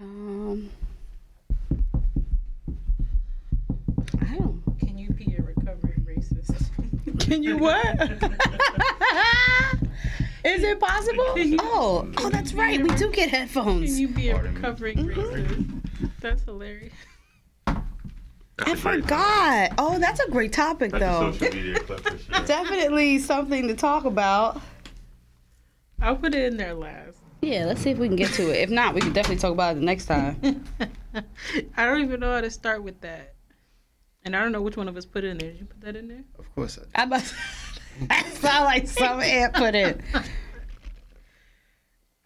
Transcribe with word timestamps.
Um, 0.00 0.68
I 4.20 4.36
don't. 4.36 4.62
Can 4.78 4.98
you 4.98 5.10
be 5.10 5.34
a 5.38 5.42
recovering 5.42 6.06
racist? 6.06 6.68
Can 7.26 7.42
you 7.42 7.56
what? 7.58 7.86
Is 10.44 10.62
it 10.62 10.78
possible? 10.78 11.24
Oh, 11.60 12.08
oh, 12.18 12.30
that's 12.30 12.52
right. 12.54 12.80
We 12.80 12.90
do 12.94 13.10
get 13.10 13.30
headphones. 13.30 13.90
Can 13.90 13.98
you 13.98 14.08
be 14.08 14.28
a 14.28 14.40
recovering 14.40 15.08
racist? 15.08 15.82
That's 16.20 16.42
hilarious. 16.44 16.92
That's 17.66 17.80
I 18.60 18.70
a 18.72 18.76
great 18.76 19.02
forgot. 19.02 19.72
Oh, 19.78 19.98
that's 19.98 20.20
a 20.20 20.30
great 20.30 20.52
topic, 20.52 20.92
That's 20.92 21.02
a 21.02 21.06
though. 21.06 21.32
social 21.32 21.54
media 21.56 21.80
clip 21.80 22.00
for 22.00 22.18
sure. 22.18 22.40
Definitely 22.46 23.18
something 23.18 23.66
to 23.68 23.74
talk 23.74 24.04
about. 24.04 24.60
I'll 26.00 26.16
put 26.16 26.34
it 26.34 26.44
in 26.52 26.56
there 26.58 26.74
last. 26.74 27.18
Yeah, 27.42 27.66
let's 27.66 27.80
see 27.82 27.90
if 27.90 27.98
we 27.98 28.08
can 28.08 28.16
get 28.16 28.32
to 28.34 28.50
it. 28.50 28.62
If 28.62 28.70
not, 28.70 28.94
we 28.94 29.00
can 29.00 29.12
definitely 29.12 29.40
talk 29.40 29.52
about 29.52 29.72
it 29.76 29.80
the 29.80 29.84
next 29.84 30.06
time. 30.06 30.64
I 31.76 31.84
don't 31.84 32.02
even 32.02 32.20
know 32.20 32.32
how 32.32 32.40
to 32.40 32.50
start 32.50 32.82
with 32.82 33.00
that. 33.02 33.34
And 34.24 34.34
I 34.34 34.42
don't 34.42 34.52
know 34.52 34.62
which 34.62 34.76
one 34.76 34.88
of 34.88 34.96
us 34.96 35.06
put 35.06 35.22
it 35.22 35.28
in 35.28 35.38
there. 35.38 35.52
Did 35.52 35.60
you 35.60 35.66
put 35.66 35.80
that 35.82 35.96
in 35.96 36.08
there? 36.08 36.24
Of 36.38 36.52
course 36.54 36.78
I 36.78 36.82
did. 36.82 36.90
I 36.94 37.04
must. 37.04 37.34
that 38.08 38.26
sound 38.40 38.64
like 38.64 38.88
some 38.88 39.20
ant 39.20 39.54
put 39.54 39.74
in. 39.74 40.02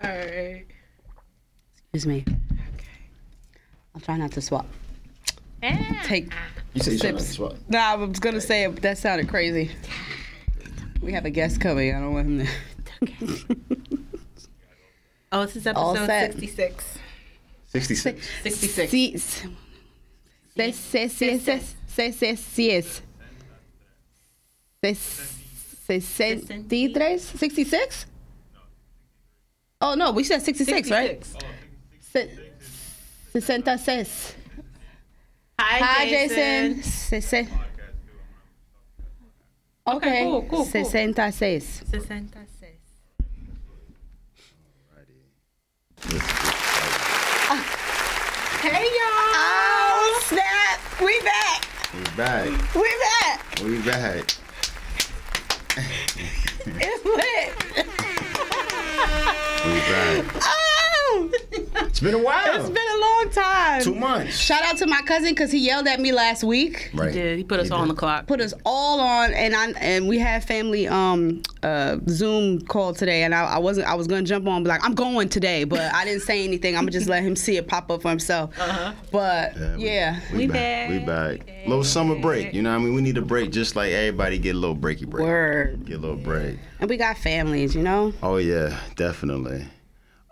All 0.03 0.09
right. 0.09 0.65
Excuse 1.93 2.07
me. 2.07 2.25
Okay. 2.27 2.87
I'll 3.95 4.01
try 4.01 4.17
not 4.17 4.33
to 4.33 4.41
swap. 4.41 4.67
Take. 6.05 6.33
You 6.73 6.83
said 6.83 6.93
you 6.95 6.99
trying 6.99 7.17
to 7.19 7.23
swap. 7.23 7.55
Nah, 7.69 7.93
I 7.93 7.95
was 7.97 8.19
gonna 8.19 8.41
say 8.41 8.65
it, 8.65 8.73
but 8.73 8.83
that 8.83 8.97
sounded 8.97 9.29
crazy. 9.29 9.71
We 11.03 11.13
have 11.13 11.27
a 11.27 11.31
guest 11.31 11.61
coming. 11.61 11.95
I 11.95 12.01
don't 12.01 12.15
want 12.15 12.29
him 12.29 12.47
to. 12.47 13.90
Oh, 15.33 15.47
this 15.47 15.57
is 15.57 15.67
All 15.69 15.97
episode 15.97 16.07
set. 16.07 16.33
66. 16.33 16.85
66. 17.67 18.27
66. 18.43 18.91
Sí. 18.91 19.17
Ses- 20.57 20.77
ses- 20.77 21.09
ses- 21.13 21.41
ses- 21.45 21.75
ses- 21.87 22.17
ses- 22.17 23.03
ses- 24.83 26.07
ses- 26.17 26.41
Sesenta-y-tres? 26.47 27.23
66? 27.23 28.07
Oh, 29.81 29.95
no, 29.95 30.13
we 30.13 30.25
said 30.25 30.43
66, 30.43 30.91
right? 30.91 31.25
Se- 32.13 32.31
66. 33.33 34.35
Hi, 35.59 35.79
Hi, 35.81 36.09
Jason. 36.09 36.77
Jason. 36.77 37.21
Sese- 37.23 37.49
Okay, 39.87 40.23
cool, 40.25 40.43
cool, 40.43 40.49
cool. 40.59 40.65
66. 40.65 41.65
66. 41.91 42.50
Hey, 46.03 46.17
y'all. 48.73 49.35
Oh, 49.37 50.23
snap. 50.25 50.81
We 51.01 51.21
back. 51.21 51.67
We 51.95 52.05
back. 52.17 52.47
We 52.75 52.89
back. 53.01 53.61
We 53.63 53.79
back. 53.83 54.25
It's 56.67 57.05
lit. 57.05 57.53
We 59.67 59.75
back. 59.91 60.25
Oh. 60.43 61.31
It's 61.87 62.01
been 62.01 62.15
a 62.15 62.19
while. 62.19 62.61
It's 62.61 62.69
been 62.69 62.77
a 62.77 63.01
long 63.01 63.31
time. 63.31 63.83
Two 63.83 63.95
months. 63.95 64.37
Shout 64.39 64.63
out 64.63 64.77
to 64.79 64.87
my 64.87 65.01
cousin 65.03 65.31
because 65.31 65.51
he 65.53 65.59
yelled 65.59 65.87
at 65.87 66.01
me 66.01 66.13
last 66.13 66.43
week. 66.45 66.91
Right. 66.95 67.13
He 67.13 67.19
did 67.21 67.39
he 67.39 67.45
put 67.45 67.61
us 67.61 67.67
He 67.69 67.73
all 67.73 67.81
on 67.81 67.89
the 67.89 67.95
clock? 67.95 68.27
Put 68.27 68.41
us 68.41 68.53
all 68.65 69.01
on, 69.01 69.33
and 69.33 69.55
I 69.55 69.71
and 69.73 70.09
we 70.09 70.19
had 70.19 70.45
family 70.45 70.87
um 70.89 71.43
uh 71.63 71.99
Zoom 72.09 72.61
call 72.63 72.95
today, 72.95 73.23
and 73.25 73.35
I, 73.35 73.45
I 73.45 73.59
wasn't 73.59 73.87
I 73.87 73.95
was 73.95 74.07
gonna 74.07 74.23
jump 74.23 74.47
on, 74.47 74.57
and 74.57 74.65
be 74.65 74.69
like 74.69 74.85
I'm 74.85 74.95
going 74.95 75.29
today, 75.29 75.65
but 75.65 75.93
I 75.95 76.05
didn't 76.05 76.23
say 76.23 76.45
anything. 76.45 76.77
I'm 76.77 76.83
gonna 76.83 76.93
just 76.93 77.09
let 77.09 77.23
him 77.23 77.37
see 77.37 77.57
it 77.57 77.67
pop 77.69 77.91
up 77.91 78.03
for 78.03 78.09
himself. 78.11 78.59
Uh-huh. 78.59 78.93
But 79.11 79.57
Yeah, 79.57 79.77
we- 79.77 79.85
yeah, 79.85 80.21
We, 80.33 80.47
back. 80.47 80.91
We 80.91 80.99
back. 81.01 81.41
Little 81.67 81.85
summer 81.85 82.19
break. 82.19 82.55
You 82.55 82.63
know 82.63 82.71
what 82.71 82.77
I 82.81 82.85
mean? 82.85 82.95
We 82.95 83.03
need 83.03 83.19
a 83.19 83.23
break 83.23 83.51
just 83.53 83.77
like 83.77 83.93
everybody 83.93 84.39
get 84.39 84.55
a 84.55 84.59
little 84.59 84.77
breaky 84.77 85.07
break. 85.07 85.25
word. 85.27 85.85
Get 85.87 85.99
a 85.99 86.01
little 86.01 86.17
break. 86.17 86.57
And 86.81 86.89
we 86.89 86.97
got 86.97 87.19
families, 87.19 87.75
you 87.75 87.83
know. 87.83 88.13
Oh 88.23 88.37
yeah, 88.39 88.79
definitely. 88.97 89.67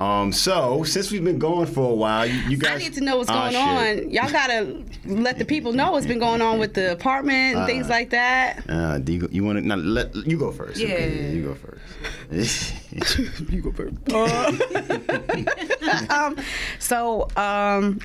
Um, 0.00 0.32
so 0.32 0.84
since 0.84 1.10
we've 1.10 1.24
been 1.24 1.40
going 1.40 1.66
for 1.66 1.90
a 1.90 1.94
while, 1.94 2.24
you, 2.24 2.38
you 2.50 2.56
guys 2.56 2.76
I 2.76 2.78
need 2.78 2.92
to 2.94 3.00
know 3.00 3.16
what's 3.16 3.28
Ah, 3.28 3.50
going 3.50 3.96
shit. 3.96 4.04
on. 4.04 4.10
Y'all 4.10 4.30
gotta 4.30 4.84
let 5.06 5.38
the 5.38 5.44
people 5.44 5.72
know 5.72 5.90
what's 5.90 6.06
been 6.06 6.20
going 6.20 6.40
on 6.40 6.60
with 6.60 6.74
the 6.74 6.92
apartment 6.92 7.56
and 7.56 7.66
things 7.66 7.86
Uh, 7.86 7.90
like 7.90 8.10
that. 8.10 8.62
Uh, 8.68 8.98
do 8.98 9.12
you, 9.14 9.28
you 9.32 9.42
want 9.42 9.58
to? 9.58 9.66
Now, 9.66 9.74
let 9.74 10.14
you 10.14 10.38
go 10.38 10.52
first. 10.52 10.78
Yeah. 10.80 10.94
Okay, 10.94 11.32
you 11.34 11.42
go 11.42 11.54
first. 12.30 12.74
you 13.50 13.60
go 13.60 13.72
first. 13.72 13.96
um, 16.12 16.36
so, 16.78 17.22
um, 17.36 17.98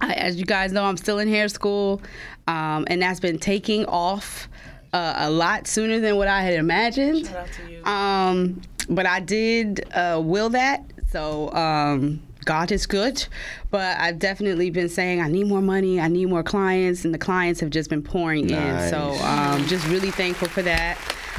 I, 0.00 0.12
as 0.14 0.36
you 0.36 0.44
guys 0.44 0.70
know, 0.70 0.84
I'm 0.84 0.96
still 0.96 1.18
in 1.18 1.26
hair 1.28 1.48
school, 1.48 2.00
um, 2.46 2.84
and 2.86 3.02
that's 3.02 3.18
been 3.18 3.40
taking 3.40 3.84
off 3.86 4.48
uh, 4.92 5.14
a 5.16 5.28
lot 5.30 5.66
sooner 5.66 5.98
than 5.98 6.16
what 6.16 6.28
I 6.28 6.42
had 6.42 6.54
imagined. 6.54 7.26
Shout 7.26 7.36
out 7.36 7.48
to 7.66 7.72
you. 7.72 7.84
Um, 7.84 8.62
but 8.88 9.06
I 9.06 9.18
did 9.18 9.92
uh, 9.92 10.20
will 10.22 10.50
that. 10.50 10.84
So 11.10 11.52
um, 11.52 12.20
God 12.44 12.72
is 12.72 12.86
good. 12.86 13.24
But 13.70 13.98
I've 13.98 14.18
definitely 14.18 14.70
been 14.70 14.88
saying 14.88 15.20
I 15.20 15.28
need 15.28 15.46
more 15.46 15.60
money. 15.60 16.00
I 16.00 16.08
need 16.08 16.26
more 16.26 16.42
clients, 16.42 17.04
and 17.04 17.12
the 17.14 17.18
clients 17.18 17.60
have 17.60 17.70
just 17.70 17.90
been 17.90 18.02
pouring 18.02 18.50
in. 18.50 18.90
So 18.90 19.08
Nice. 19.10 19.22
um, 19.22 19.66
just 19.66 19.86
really 19.88 20.10
thankful 20.10 20.48
for 20.48 20.62
that. 20.62 20.98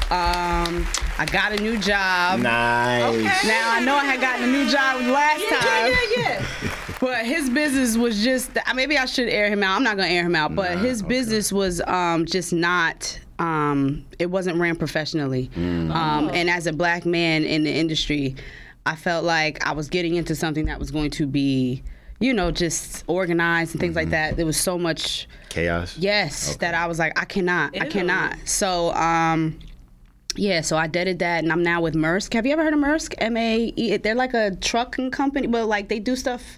Um, 0.09 0.85
I 1.17 1.25
got 1.25 1.53
a 1.53 1.61
new 1.61 1.77
job. 1.77 2.41
Nice. 2.41 3.45
Now 3.45 3.71
I 3.73 3.79
know 3.79 3.95
I 3.95 4.05
had 4.05 4.19
gotten 4.19 4.43
a 4.43 4.51
new 4.51 4.69
job 4.69 5.01
last 5.03 5.41
time. 5.47 5.91
yeah. 5.91 5.97
Yeah, 6.17 6.45
yeah. 6.63 6.71
but 6.99 7.25
his 7.25 7.49
business 7.49 7.95
was 7.97 8.21
just 8.21 8.51
maybe 8.75 8.97
I 8.97 9.05
should 9.05 9.29
air 9.29 9.47
him 9.49 9.63
out. 9.63 9.77
I'm 9.77 9.83
not 9.83 9.95
gonna 9.95 10.09
air 10.09 10.25
him 10.25 10.35
out, 10.35 10.53
but 10.53 10.75
Nah, 10.75 10.81
his 10.83 11.01
okay. 11.01 11.09
business 11.09 11.51
was 11.53 11.81
um, 11.87 12.25
just 12.25 12.51
not 12.51 13.17
um, 13.39 14.05
it 14.19 14.27
wasn't 14.27 14.57
ran 14.59 14.75
professionally. 14.75 15.49
Mm. 15.55 15.91
Um, 15.91 16.29
and 16.33 16.49
as 16.49 16.67
a 16.67 16.73
black 16.73 17.05
man 17.05 17.43
in 17.43 17.63
the 17.63 17.71
industry, 17.71 18.35
I 18.85 18.95
felt 18.95 19.23
like 19.23 19.65
I 19.65 19.73
was 19.73 19.89
getting 19.89 20.15
into 20.15 20.35
something 20.35 20.65
that 20.65 20.79
was 20.79 20.91
going 20.91 21.11
to 21.11 21.27
be, 21.27 21.83
you 22.19 22.33
know, 22.33 22.51
just 22.51 23.03
organized 23.07 23.73
and 23.73 23.79
things 23.79 23.95
like 23.95 24.09
that. 24.09 24.37
There 24.37 24.45
was 24.45 24.57
so 24.57 24.77
much 24.77 25.27
Chaos. 25.49 25.97
Yes, 25.97 26.55
that 26.57 26.73
I 26.73 26.87
was 26.87 26.97
like, 26.97 27.19
I 27.19 27.25
cannot, 27.25 27.79
I 27.79 27.85
cannot. 27.85 28.37
So, 28.45 28.93
um, 28.93 29.59
yeah, 30.35 30.61
so 30.61 30.77
I 30.77 30.87
did 30.87 31.19
that, 31.19 31.43
and 31.43 31.51
I'm 31.51 31.61
now 31.61 31.81
with 31.81 31.93
Maersk. 31.93 32.33
Have 32.33 32.45
you 32.45 32.53
ever 32.53 32.63
heard 32.63 32.73
of 32.73 32.79
Maersk? 32.79 33.13
M 33.17 33.35
A 33.35 33.73
E. 33.75 33.97
They're 33.97 34.15
like 34.15 34.33
a 34.33 34.55
trucking 34.55 35.11
company, 35.11 35.47
but 35.47 35.67
like 35.67 35.89
they 35.89 35.99
do 35.99 36.15
stuff 36.15 36.57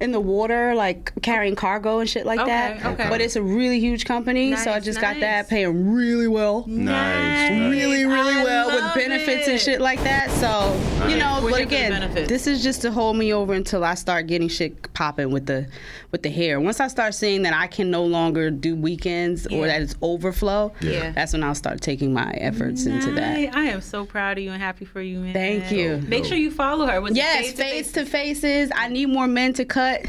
in 0.00 0.12
the 0.12 0.20
water, 0.20 0.74
like 0.74 1.12
carrying 1.22 1.54
cargo 1.56 1.98
and 2.00 2.08
shit 2.08 2.26
like 2.26 2.40
Okay, 2.40 2.48
that. 2.50 2.84
okay. 2.86 3.08
But 3.08 3.20
it's 3.20 3.36
a 3.36 3.42
really 3.42 3.78
huge 3.80 4.04
company, 4.04 4.54
so 4.56 4.70
I 4.70 4.74
Nice, 4.74 4.84
just 4.84 5.00
got 5.00 5.20
that, 5.20 5.48
paying 5.48 5.92
really 5.92 6.28
well. 6.28 6.64
Nice. 6.66 7.50
nice. 7.50 7.70
Really, 7.70 8.04
really 8.04 8.34
I 8.34 8.44
well 8.44 8.66
with 8.66 8.80
love 8.80 8.94
benefits 8.94 9.48
and 9.48 9.60
shit 9.60 9.80
like 9.80 10.02
that. 10.04 10.30
So, 10.32 10.72
you 11.08 11.16
know, 11.16 11.40
We're 11.42 11.50
but 11.50 11.68
here 11.70 11.98
for 11.98 12.00
the 12.00 12.06
again, 12.12 12.26
this 12.26 12.46
is 12.46 12.62
just 12.62 12.82
to 12.82 12.90
hold 12.92 13.16
me 13.16 13.32
over 13.32 13.52
until 13.54 13.84
I 13.84 13.94
start 13.94 14.26
getting 14.26 14.48
shit 14.48 14.92
popping 14.94 15.30
with 15.30 15.46
the 15.46 15.66
with 16.10 16.22
the 16.22 16.30
hair. 16.30 16.60
Once 16.60 16.78
I 16.78 16.88
start 16.88 17.14
seeing 17.14 17.42
that 17.42 17.54
I 17.54 17.66
can 17.66 17.90
no 17.90 18.04
longer 18.04 18.50
do 18.50 18.76
weekends 18.76 19.46
or 19.46 19.66
that 19.66 19.80
it's 19.80 19.94
overflow, 20.02 20.70
Yeah. 20.82 21.10
that's 21.12 21.32
when 21.32 21.42
I'll 21.42 21.54
start 21.54 21.80
taking 21.80 22.12
my 22.12 22.30
efforts 22.32 22.84
into 22.84 23.12
that. 23.12 23.38
Nice. 23.40 23.54
I 23.54 23.62
am 23.64 23.80
so 23.80 24.04
proud 24.04 24.36
of 24.36 24.44
you 24.44 24.50
and 24.50 24.62
happy 24.62 24.84
for 24.84 25.00
you, 25.00 25.20
man. 25.20 25.32
Thank 25.32 25.70
you. 25.72 26.02
Make 26.06 26.26
sure 26.26 26.36
you 26.36 26.50
follow 26.50 26.86
her. 26.86 27.00
Was 27.00 27.16
Yes, 27.16 27.52
face 27.52 27.92
to 27.92 28.04
faces. 28.04 28.70
I 28.74 28.88
need 28.88 29.06
more 29.06 29.26
men 29.26 29.54
to 29.54 29.64
cut. 29.82 30.06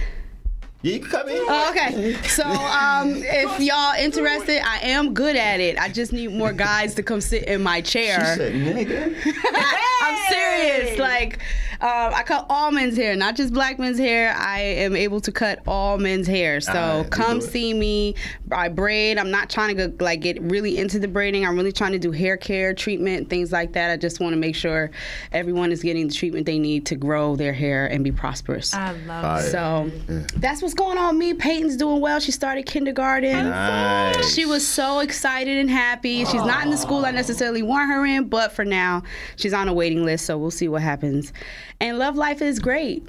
Yeah, 0.82 0.96
you 0.96 1.00
can 1.00 1.10
come 1.10 1.30
in. 1.30 1.38
Oh, 1.48 1.70
okay. 1.70 2.14
So, 2.24 2.44
um, 2.44 3.16
if 3.16 3.60
y'all 3.62 3.96
interested, 3.96 4.62
I 4.68 4.80
am 4.80 5.14
good 5.14 5.38
at 5.38 5.62
it. 5.62 5.78
I 5.80 5.88
just 5.88 6.12
need 6.12 6.32
more 6.34 6.52
guys 6.52 6.94
to 6.96 7.04
come 7.04 7.22
sit 7.22 7.44
in 7.46 7.64
my 7.64 7.80
chair. 7.80 8.20
She 8.20 8.38
said, 8.38 8.54
nigga. 8.54 9.16
I'm 10.02 10.30
serious. 10.30 11.00
Like, 11.00 11.40
um, 11.84 12.14
I 12.14 12.24
cut 12.24 12.46
all 12.50 12.72
men's 12.72 12.96
hair, 12.96 13.14
not 13.14 13.36
just 13.36 13.54
black 13.54 13.78
men's 13.78 13.98
hair. 13.98 14.34
I 14.38 14.62
am 14.62 14.96
able 14.96 15.20
to 15.20 15.34
cut 15.34 15.60
all 15.68 15.98
men's 15.98 16.28
hair. 16.28 16.62
So 16.62 16.72
Alright, 16.72 17.04
we 17.04 17.10
come 17.10 17.42
see 17.42 17.74
me. 17.74 18.16
I 18.54 18.70
braid. 18.70 19.18
I'm 19.18 19.32
not 19.32 19.50
trying 19.50 19.76
to 19.76 19.88
go, 19.90 20.04
like 20.06 20.22
get 20.22 20.42
really 20.42 20.78
into 20.78 20.98
the 20.98 21.10
braiding. 21.10 21.46
I'm 21.46 21.58
really 21.58 21.74
trying 21.74 21.92
to 21.92 22.00
do 22.00 22.12
hair 22.12 22.38
care 22.38 22.74
treatment, 22.74 23.30
things 23.30 23.52
like 23.52 23.74
that. 23.74 23.92
I 23.92 23.98
just 23.98 24.22
want 24.22 24.32
to 24.32 24.38
make 24.38 24.56
sure 24.56 24.92
everyone 25.34 25.74
is 25.74 25.84
getting 25.84 26.08
the 26.08 26.14
treatment 26.14 26.46
they 26.46 26.58
need 26.58 26.86
to 26.86 26.96
grow 26.96 27.36
their 27.36 27.52
hair 27.52 27.88
and 27.88 28.02
be 28.02 28.14
prosperous. 28.14 28.74
I 28.74 28.94
love 29.06 29.22
Fire. 29.22 29.46
it. 29.46 29.52
so 29.52 29.92
that's 30.38 30.62
what's 30.62 30.74
going 30.74 30.98
on. 30.98 31.18
with 31.18 31.20
Me, 31.20 31.34
Peyton's 31.34 31.76
doing 31.76 32.00
well. 32.00 32.22
She 32.22 32.32
started 32.32 32.66
kindergarten. 32.66 33.50
Nice. 33.50 34.34
She 34.34 34.46
was 34.46 34.66
so 34.66 35.00
excited 35.00 35.58
and 35.58 35.70
happy. 35.70 36.24
She's 36.24 36.46
not 36.46 36.64
in 36.64 36.70
the 36.70 36.78
school 36.78 37.06
I 37.06 37.12
necessarily 37.12 37.62
want 37.62 37.90
her 37.90 38.06
in, 38.06 38.30
but 38.30 38.54
for 38.54 38.64
now, 38.64 39.04
she's 39.36 39.54
on 39.54 39.68
a 39.68 39.74
waiting 39.74 40.06
list, 40.06 40.26
so 40.26 40.38
we'll 40.38 40.50
see 40.50 40.70
what 40.70 40.82
happens. 40.82 41.34
And 41.84 42.00
love 42.00 42.16
life 42.16 42.42
is 42.42 42.60
great. 42.60 43.06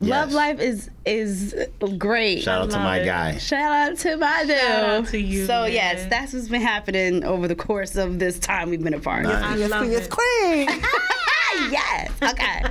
Love 0.00 0.32
life 0.32 0.58
is 0.58 0.88
is 1.04 1.54
great. 1.98 2.42
Shout 2.42 2.62
out 2.62 2.70
to 2.70 2.78
my 2.78 3.00
it. 3.00 3.04
guy. 3.04 3.36
Shout 3.36 3.90
out 3.90 3.98
to 3.98 4.16
my 4.16 4.44
dude. 4.46 4.56
out 4.56 5.06
to 5.08 5.20
you, 5.20 5.44
So 5.44 5.64
man. 5.64 5.72
yes, 5.72 6.06
that's 6.08 6.32
what's 6.32 6.48
been 6.48 6.62
happening 6.62 7.24
over 7.24 7.46
the 7.46 7.54
course 7.54 7.94
of 7.94 8.18
this 8.18 8.38
time 8.38 8.70
we've 8.70 8.82
been 8.82 8.94
apart. 8.94 9.24
Nice. 9.24 9.44
I 9.44 9.56
love 9.66 9.86
it. 9.86 10.10
queen. 10.10 10.66
yes. 11.70 12.10
Okay. 12.22 12.62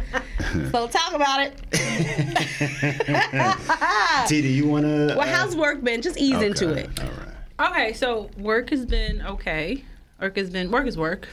So 0.72 0.88
talk 0.88 1.14
about 1.14 1.42
it. 1.42 1.62
T, 4.28 4.42
do 4.42 4.48
you 4.48 4.68
wanna? 4.68 5.14
Uh, 5.14 5.16
well, 5.16 5.28
how's 5.28 5.56
work 5.56 5.84
been? 5.84 6.02
Just 6.02 6.18
ease 6.18 6.42
into 6.42 6.72
okay, 6.72 6.82
it. 6.82 6.90
All 7.04 7.10
right. 7.70 7.72
Okay, 7.72 7.94
so 7.94 8.32
work 8.40 8.72
has 8.72 8.84
been 8.84 9.22
okay. 9.22 9.84
Work 10.20 10.38
has 10.38 10.50
been 10.50 10.72
work 10.72 10.88
is 10.88 10.98
work. 10.98 11.28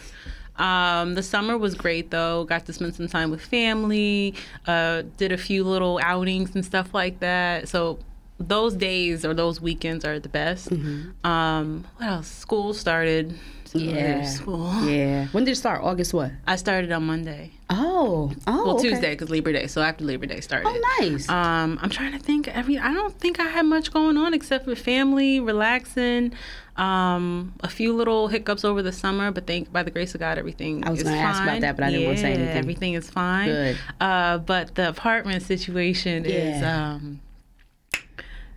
Um, 0.56 1.14
the 1.14 1.22
summer 1.22 1.56
was 1.56 1.75
great 1.75 2.10
though. 2.10 2.44
Got 2.44 2.66
to 2.66 2.72
spend 2.72 2.94
some 2.94 3.08
time 3.08 3.31
with 3.31 3.40
family. 3.40 4.34
Uh, 4.66 5.02
did 5.16 5.32
a 5.32 5.38
few 5.38 5.64
little 5.64 5.99
outings 6.02 6.54
and 6.54 6.64
stuff 6.64 6.93
like 6.94 7.20
that. 7.20 7.69
So 7.69 7.99
those 8.38 8.75
days 8.75 9.25
or 9.25 9.34
those 9.34 9.60
weekends 9.60 10.04
are 10.04 10.19
the 10.19 10.28
best. 10.28 10.70
Um, 11.25 11.84
what 11.96 12.06
else? 12.06 12.28
School 12.28 12.75
started. 12.75 13.38
Yeah. 13.74 14.24
School. 14.24 14.84
Yeah. 14.84 15.26
When 15.28 15.44
did 15.44 15.52
it 15.52 15.56
start? 15.56 15.82
August 15.82 16.12
what? 16.12 16.30
I 16.46 16.56
started 16.56 16.92
on 16.92 17.04
Monday. 17.06 17.52
Oh. 17.70 18.32
Oh. 18.46 18.64
Well, 18.66 18.74
okay. 18.78 18.90
Tuesday 18.90 19.10
because 19.12 19.30
Labor 19.30 19.52
Day. 19.52 19.66
So 19.66 19.80
after 19.80 20.04
Labor 20.04 20.26
Day 20.26 20.40
started. 20.40 20.69
Oh, 20.69 20.80
nice. 21.00 21.28
Um, 21.28 21.78
I'm 21.80 21.88
trying 21.90 22.12
to 22.12 22.19
think. 22.19 22.48
Every 22.48 22.78
I 22.78 22.92
don't 22.92 23.19
think 23.19 23.40
I 23.40 23.44
had 23.48 23.64
much 23.66 23.92
going 23.92 24.16
on 24.19 24.34
except 24.34 24.66
with 24.66 24.78
family, 24.78 25.40
relaxing. 25.40 26.32
Um, 26.76 27.52
a 27.60 27.69
few 27.69 27.94
little 27.94 28.28
hiccups 28.28 28.64
over 28.64 28.82
the 28.82 28.92
summer, 28.92 29.30
but 29.30 29.46
thank 29.46 29.70
by 29.72 29.82
the 29.82 29.90
grace 29.90 30.14
of 30.14 30.20
God, 30.20 30.38
everything 30.38 30.84
I 30.86 30.90
was 30.90 31.00
is 31.00 31.04
gonna 31.04 31.16
fine. 31.16 31.26
ask 31.26 31.42
about 31.42 31.60
that, 31.60 31.76
but 31.76 31.84
I 31.84 31.90
didn't 31.90 32.06
wanna 32.06 32.16
say 32.18 32.32
anything. 32.32 32.56
Everything 32.56 32.94
is 32.94 33.10
fine. 33.10 33.48
Good. 33.48 33.78
Uh, 34.00 34.38
but 34.38 34.75
the 34.75 34.88
apartment 34.88 35.42
situation 35.42 36.25
is 36.25 36.60
Yeah. 36.62 36.94
um, 36.94 37.20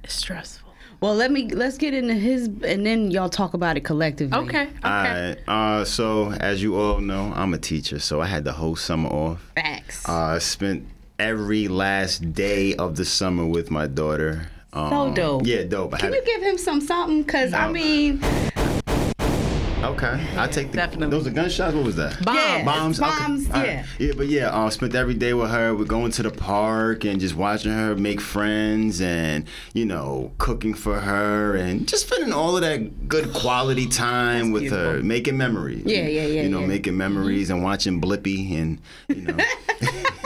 stressful. 0.08 0.65
Well, 1.06 1.14
let 1.14 1.32
me 1.32 1.48
let's 1.50 1.78
get 1.78 1.94
into 1.94 2.16
his, 2.16 2.48
and 2.48 2.84
then 2.84 3.12
y'all 3.12 3.30
talk 3.30 3.54
about 3.54 3.78
it 3.78 3.82
collectively. 3.82 4.36
Okay. 4.36 4.64
Okay. 4.64 4.70
All 4.84 4.92
right. 4.92 5.38
Uh, 5.48 5.86
so 5.86 6.32
as 6.32 6.64
you 6.64 6.76
all 6.78 7.00
know, 7.00 7.32
I'm 7.36 7.54
a 7.54 7.60
teacher, 7.60 8.00
so 8.00 8.22
I 8.22 8.26
had 8.26 8.44
the 8.44 8.54
whole 8.54 8.76
summer 8.76 9.10
off. 9.10 9.52
Facts. 9.54 10.10
Uh, 10.10 10.40
spent 10.40 10.88
every 11.20 11.68
last 11.68 12.34
day 12.34 12.74
of 12.76 12.96
the 12.96 13.06
summer 13.06 13.46
with 13.46 13.70
my 13.70 13.86
daughter. 13.86 14.48
Um, 14.74 14.90
So 14.90 15.14
dope. 15.14 15.46
Yeah, 15.46 15.64
dope. 15.66 15.96
Can 16.00 16.12
you 16.12 16.26
give 16.26 16.42
him 16.42 16.58
some 16.58 16.82
something? 16.82 17.24
Cause 17.24 17.54
I 17.54 17.72
mean, 17.72 18.20
Okay, 19.86 20.28
I 20.38 20.48
take 20.48 20.72
the. 20.72 20.78
Definitely. 20.78 21.16
Those 21.16 21.28
are 21.28 21.32
gunshots. 21.32 21.76
What 21.76 21.86
was 21.86 21.96
that? 21.98 22.24
Bomb. 22.26 22.36
Yeah. 22.36 22.66
Bombs. 22.66 23.00
okay. 23.00 23.10
Bombs, 23.10 23.46
All 23.48 23.54
right. 23.54 23.68
yeah. 23.68 23.86
Yeah, 24.00 24.14
but 24.18 24.28
yeah, 24.28 24.48
um, 24.50 24.72
spent 24.72 24.96
every 24.96 25.14
day 25.14 25.34
with 25.34 25.52
her. 25.52 25.76
We're 25.76 25.86
going 25.86 26.12
to 26.14 26.24
the 26.24 26.32
park 26.32 27.06
and 27.06 27.20
just 27.20 27.36
watching 27.36 27.72
her 27.72 27.96
make 27.96 28.20
friends, 28.20 29.00
and 29.02 29.46
you 29.74 29.86
know, 29.86 30.32
cooking 30.40 30.74
for 30.74 31.00
her, 31.00 31.56
and 31.56 31.88
just 31.88 32.08
spending 32.08 32.34
all 32.34 32.56
of 32.56 32.62
that 32.62 33.08
good 33.08 33.32
quality 33.34 33.88
time 33.88 34.52
with 34.52 34.72
her, 34.72 35.02
making 35.04 35.38
memories. 35.38 35.84
Yeah, 35.86 36.08
yeah, 36.08 36.26
yeah, 36.26 36.42
You 36.44 36.50
know, 36.50 36.62
yeah. 36.62 36.68
making 36.68 36.98
memories 36.98 37.50
and 37.50 37.64
watching 37.64 38.02
Blippi, 38.02 38.60
and 38.60 38.82
you 39.10 39.22
know. 39.22 39.38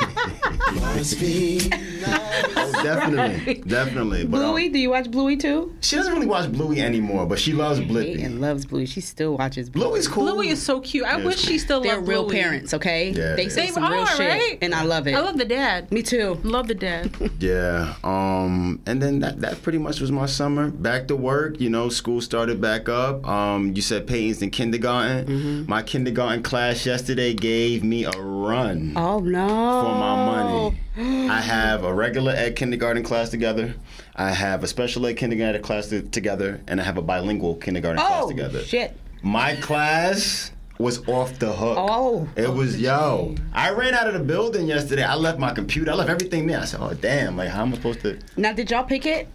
oh, 0.77 2.71
definitely, 2.83 3.55
definitely. 3.67 4.25
But, 4.25 4.37
um, 4.41 4.51
Bluey. 4.51 4.69
Do 4.69 4.79
you 4.79 4.89
watch 4.91 5.09
Bluey 5.11 5.37
too? 5.37 5.75
she 5.81 5.95
doesn't 5.95 6.13
really 6.13 6.27
watch 6.27 6.51
Bluey 6.51 6.81
anymore, 6.81 7.25
but 7.25 7.39
she 7.39 7.53
loves 7.53 7.79
Blippi. 7.79 8.23
and 8.23 8.39
loves 8.41 8.65
Bluey. 8.65 8.85
She 8.85 9.01
still 9.01 9.37
watches 9.37 9.69
Bluey. 9.69 9.85
Bluey's 9.87 10.07
cool. 10.07 10.23
Bluey 10.31 10.49
is 10.49 10.61
so 10.61 10.79
cute. 10.81 11.05
I 11.05 11.17
Yeah, 11.19 11.25
wish 11.25 11.35
it's 11.35 11.45
she 11.47 11.57
still 11.57 11.81
They're 11.81 11.95
loved 11.95 12.07
real 12.07 12.23
Bluey. 12.25 12.35
parents, 12.37 12.73
okay? 12.73 13.09
Yeah, 13.11 13.35
they 13.35 13.43
yeah. 13.43 13.49
say 13.49 13.65
They 13.67 13.71
some 13.73 13.83
real 13.91 14.01
are, 14.03 14.07
shit, 14.07 14.29
right? 14.29 14.57
and 14.61 14.73
I 14.73 14.83
love 14.83 15.07
it. 15.07 15.15
I 15.15 15.19
love 15.21 15.37
the 15.37 15.45
dad. 15.45 15.91
Me 15.91 16.01
too. 16.03 16.39
Love 16.43 16.67
the 16.67 16.75
dad. 16.75 17.11
Yeah. 17.39 17.93
Um, 18.03 18.81
and 18.85 19.01
then 19.01 19.19
that, 19.19 19.39
that 19.41 19.61
pretty 19.63 19.77
much 19.77 20.01
was 20.01 20.11
my 20.11 20.25
summer. 20.25 20.69
Back 20.71 21.07
to 21.07 21.15
work, 21.15 21.59
you 21.61 21.69
know, 21.69 21.87
school 21.89 22.19
started 22.21 22.59
back 22.59 22.89
up. 22.89 23.25
Um, 23.25 23.73
you 23.75 23.81
said 23.81 24.07
Peyton's 24.07 24.41
in 24.41 24.49
kindergarten. 24.49 25.25
Mm-hmm. 25.25 25.69
My 25.69 25.81
kindergarten 25.81 26.43
class 26.43 26.85
yesterday 26.85 27.33
gave 27.33 27.83
me 27.83 28.03
a 28.03 28.11
run 28.11 28.93
Oh 28.97 29.19
no. 29.19 29.47
for 29.47 29.93
my 29.95 30.15
money. 30.25 30.58
I 30.97 31.39
have 31.41 31.83
a 31.83 31.93
regular 31.93 32.31
ed 32.33 32.55
kindergarten 32.55 33.03
class 33.03 33.29
together. 33.29 33.73
I 34.15 34.31
have 34.31 34.63
a 34.63 34.67
special 34.67 35.05
ed 35.05 35.13
kindergarten 35.17 35.61
class 35.61 35.87
to- 35.87 36.01
together, 36.01 36.59
and 36.67 36.79
I 36.79 36.83
have 36.83 36.97
a 36.97 37.01
bilingual 37.01 37.55
kindergarten 37.55 37.99
class 37.99 38.23
Oh 38.25 38.29
together. 38.29 38.61
shit. 38.63 38.95
My 39.21 39.55
class 39.55 40.51
was 40.77 41.05
off 41.09 41.37
the 41.39 41.51
hook. 41.51 41.77
Oh. 41.77 42.27
It 42.37 42.53
was 42.53 42.79
yo. 42.79 43.35
I 43.53 43.71
ran 43.71 43.93
out 43.93 44.07
of 44.07 44.13
the 44.13 44.19
building 44.21 44.65
yesterday. 44.67 45.03
I 45.03 45.15
left 45.15 45.37
my 45.39 45.51
computer. 45.53 45.91
I 45.91 45.95
left 45.95 46.09
everything 46.09 46.47
there. 46.47 46.59
I 46.61 46.65
said, 46.65 46.79
"Oh 46.81 46.93
damn! 46.93 47.35
Like 47.35 47.49
how 47.49 47.63
am 47.63 47.73
I 47.73 47.75
supposed 47.75 48.01
to?" 48.01 48.17
Now, 48.37 48.53
did 48.53 48.71
y'all 48.71 48.83
pick 48.85 49.05
it? 49.05 49.27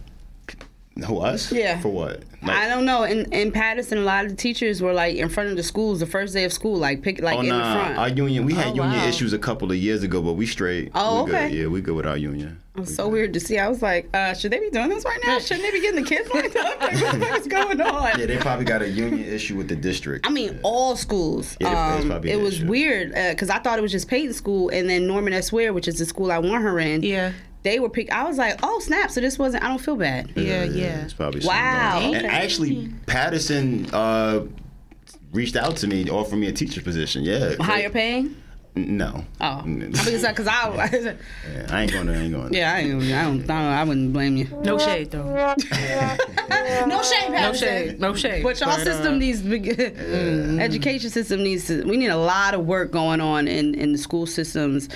Who 1.05 1.19
us? 1.19 1.51
Yeah. 1.51 1.79
For 1.81 1.89
what? 1.89 2.23
Like, 2.41 2.55
I 2.57 2.69
don't 2.69 2.85
know. 2.85 3.03
In 3.03 3.31
in 3.33 3.51
Paterson, 3.51 3.97
a 3.97 4.01
lot 4.01 4.23
of 4.25 4.31
the 4.31 4.37
teachers 4.37 4.81
were 4.81 4.93
like 4.93 5.17
in 5.17 5.27
front 5.27 5.49
of 5.49 5.57
the 5.57 5.63
schools 5.63 5.99
the 5.99 6.05
first 6.05 6.33
day 6.33 6.45
of 6.45 6.53
school, 6.53 6.77
like 6.77 7.01
pick 7.01 7.19
like 7.21 7.35
oh 7.37 7.41
in 7.41 7.49
the 7.49 7.55
front. 7.55 7.97
our 7.97 8.07
union. 8.09 8.45
We 8.45 8.53
had 8.53 8.67
Oh, 8.67 8.75
union 8.75 9.01
wow. 9.01 9.07
issues 9.07 9.33
a 9.33 9.39
couple 9.39 9.69
of 9.71 9.77
years 9.77 10.03
ago, 10.03 10.21
but 10.21 10.33
we 10.33 10.45
straight. 10.45 10.91
Oh, 10.95 11.25
we 11.25 11.31
good. 11.31 11.35
okay. 11.35 11.55
Yeah, 11.55 11.67
we 11.67 11.81
good 11.81 11.95
with 11.95 12.05
our 12.05 12.15
union. 12.15 12.61
It 12.75 12.79
was 12.81 12.95
so 12.95 13.07
weird 13.09 13.33
to 13.33 13.39
see. 13.39 13.57
I 13.57 13.67
was 13.67 13.81
like, 13.81 14.09
uh, 14.13 14.33
should 14.35 14.51
they 14.51 14.59
be 14.59 14.69
doing 14.69 14.89
this 14.89 15.03
right 15.05 15.19
now? 15.25 15.39
Shouldn't 15.39 15.63
they 15.63 15.71
be 15.71 15.81
getting 15.81 16.01
the 16.03 16.07
kids 16.09 16.29
lined 16.33 16.55
up? 16.57 16.79
Like, 16.81 17.01
what 17.01 17.19
the 17.19 17.25
fuck 17.25 17.39
is 17.39 17.47
going 17.47 17.81
on? 17.81 18.19
Yeah, 18.19 18.25
they 18.27 18.37
probably 18.37 18.65
got 18.65 18.81
a 18.81 18.89
union 18.89 19.23
issue 19.27 19.55
with 19.55 19.67
the 19.69 19.75
district. 19.77 20.25
I 20.27 20.29
mean, 20.29 20.59
all 20.63 20.95
schools. 20.95 21.57
Yeah, 21.59 21.95
it's 21.95 22.03
um, 22.03 22.09
probably 22.09 22.31
it 22.31 22.39
was 22.39 22.55
issue. 22.59 22.67
weird 22.67 23.13
because 23.31 23.49
I 23.49 23.59
thought 23.59 23.79
it 23.79 23.81
was 23.81 23.91
just 23.91 24.07
Peyton 24.07 24.33
School, 24.33 24.69
and 24.69 24.89
then 24.89 25.07
Norman 25.07 25.33
S. 25.33 25.51
Weir, 25.51 25.73
which 25.73 25.87
is 25.87 25.99
the 25.99 26.05
school 26.05 26.31
I 26.31 26.37
want 26.37 26.63
her 26.63 26.79
in. 26.79 27.01
Yeah. 27.03 27.31
They 27.65 27.79
were 27.79 27.89
pick. 27.89 28.11
I 28.13 28.23
was 28.23 28.37
like, 28.37 28.59
oh 28.63 28.79
snap! 28.79 29.09
So 29.11 29.19
this 29.21 29.37
wasn't. 29.39 29.63
I 29.63 29.67
don't 29.69 29.81
feel 29.81 29.95
bad. 29.97 30.31
Yeah, 30.35 30.63
yeah. 30.63 31.03
It's 31.03 31.13
probably 31.13 31.41
Wow, 31.45 31.93
something 31.99 32.11
going 32.11 32.25
on. 32.25 32.25
okay. 32.25 32.25
And 32.27 32.43
actually, 32.43 32.93
Paterson 33.07 33.89
uh, 33.91 34.45
reached 35.33 35.55
out 35.55 35.75
to 35.77 35.87
me, 35.87 36.07
offered 36.09 36.37
me 36.37 36.47
a 36.47 36.51
teacher 36.53 36.81
position. 36.81 37.23
Yeah. 37.23 37.55
Higher 37.59 37.89
paying. 37.89 38.35
No. 38.77 39.23
Oh, 39.39 39.45
I 39.45 39.61
Mm. 39.63 39.91
because 39.93 40.47
I, 40.47 40.67
Yeah, 41.53 41.67
I 41.69 41.83
ain't 41.83 41.93
going 41.93 42.07
to. 42.07 42.13
I 42.13 42.17
ain't 42.17 42.33
going. 42.33 42.53
yeah, 42.53 42.73
I, 42.73 42.79
ain't- 42.81 43.03
I 43.03 43.23
don't, 43.23 43.41
I 43.41 43.45
don't, 43.47 43.49
I 43.49 43.83
wouldn't 43.85 44.11
blame 44.13 44.35
you. 44.35 44.47
No 44.65 44.77
shade 44.77 45.11
though. 45.11 45.55
No 46.87 47.01
shame, 47.01 47.31
No 47.31 47.53
shade. 47.53 47.99
No 47.99 48.13
shade. 48.15 48.43
But 48.43 48.59
y'all 48.59 48.69
uh, 48.69 48.77
system 48.83 49.17
needs 49.19 49.41
education 50.59 51.09
system 51.09 51.43
needs 51.43 51.67
to. 51.67 51.83
We 51.83 51.97
need 51.97 52.07
a 52.09 52.17
lot 52.17 52.53
of 52.53 52.65
work 52.65 52.91
going 52.91 53.21
on 53.21 53.47
in 53.47 53.75
in 53.75 53.91
the 53.91 53.97
school 53.97 54.25
systems. 54.25 54.89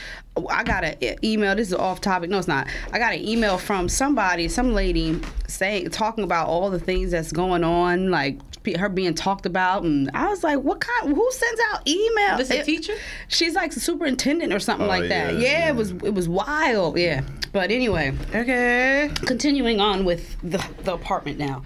I 0.48 0.64
got 0.64 0.84
an 0.84 1.16
email. 1.24 1.56
This 1.56 1.68
is 1.70 1.74
off 1.74 2.02
topic. 2.02 2.30
No, 2.30 2.38
it's 2.38 2.48
not. 2.48 2.68
I 2.94 3.00
got 3.00 3.14
an 3.14 3.28
email 3.28 3.58
from 3.58 3.90
somebody, 3.90 4.48
some 4.48 4.74
lady, 4.74 5.20
saying 5.48 5.90
talking 5.90 6.24
about 6.24 6.48
all 6.48 6.70
the 6.70 6.80
things 6.80 7.12
that's 7.12 7.32
going 7.32 7.64
on, 7.64 8.10
like 8.12 8.40
her 8.78 8.90
being 8.90 9.16
talked 9.16 9.46
about, 9.48 9.84
and 9.84 10.12
I 10.14 10.28
was 10.30 10.44
like, 10.44 10.60
"What 10.60 10.80
kind? 10.80 11.16
Who 11.16 11.32
sends 11.32 11.62
out 11.72 11.88
email?" 11.88 12.38
This 12.38 12.52
a 12.52 12.64
teacher? 12.64 12.94
She's 13.28 13.56
like 13.56 13.74
superintendent 13.74 14.54
or 14.54 14.60
something 14.60 14.86
Oh, 14.86 14.90
like 14.90 15.10
that. 15.10 15.34
yeah, 15.34 15.40
Yeah, 15.40 15.60
yeah. 15.60 15.70
it 15.70 15.76
was 15.76 15.92
it 15.92 16.14
was 16.14 16.30
wild. 16.30 16.98
Yeah, 16.98 17.22
but 17.52 17.72
anyway, 17.72 18.14
Okay. 18.36 19.10
continuing 19.26 19.80
on 19.80 20.06
with 20.06 20.36
the 20.44 20.64
the 20.84 20.94
apartment 20.94 21.40
now. 21.40 21.64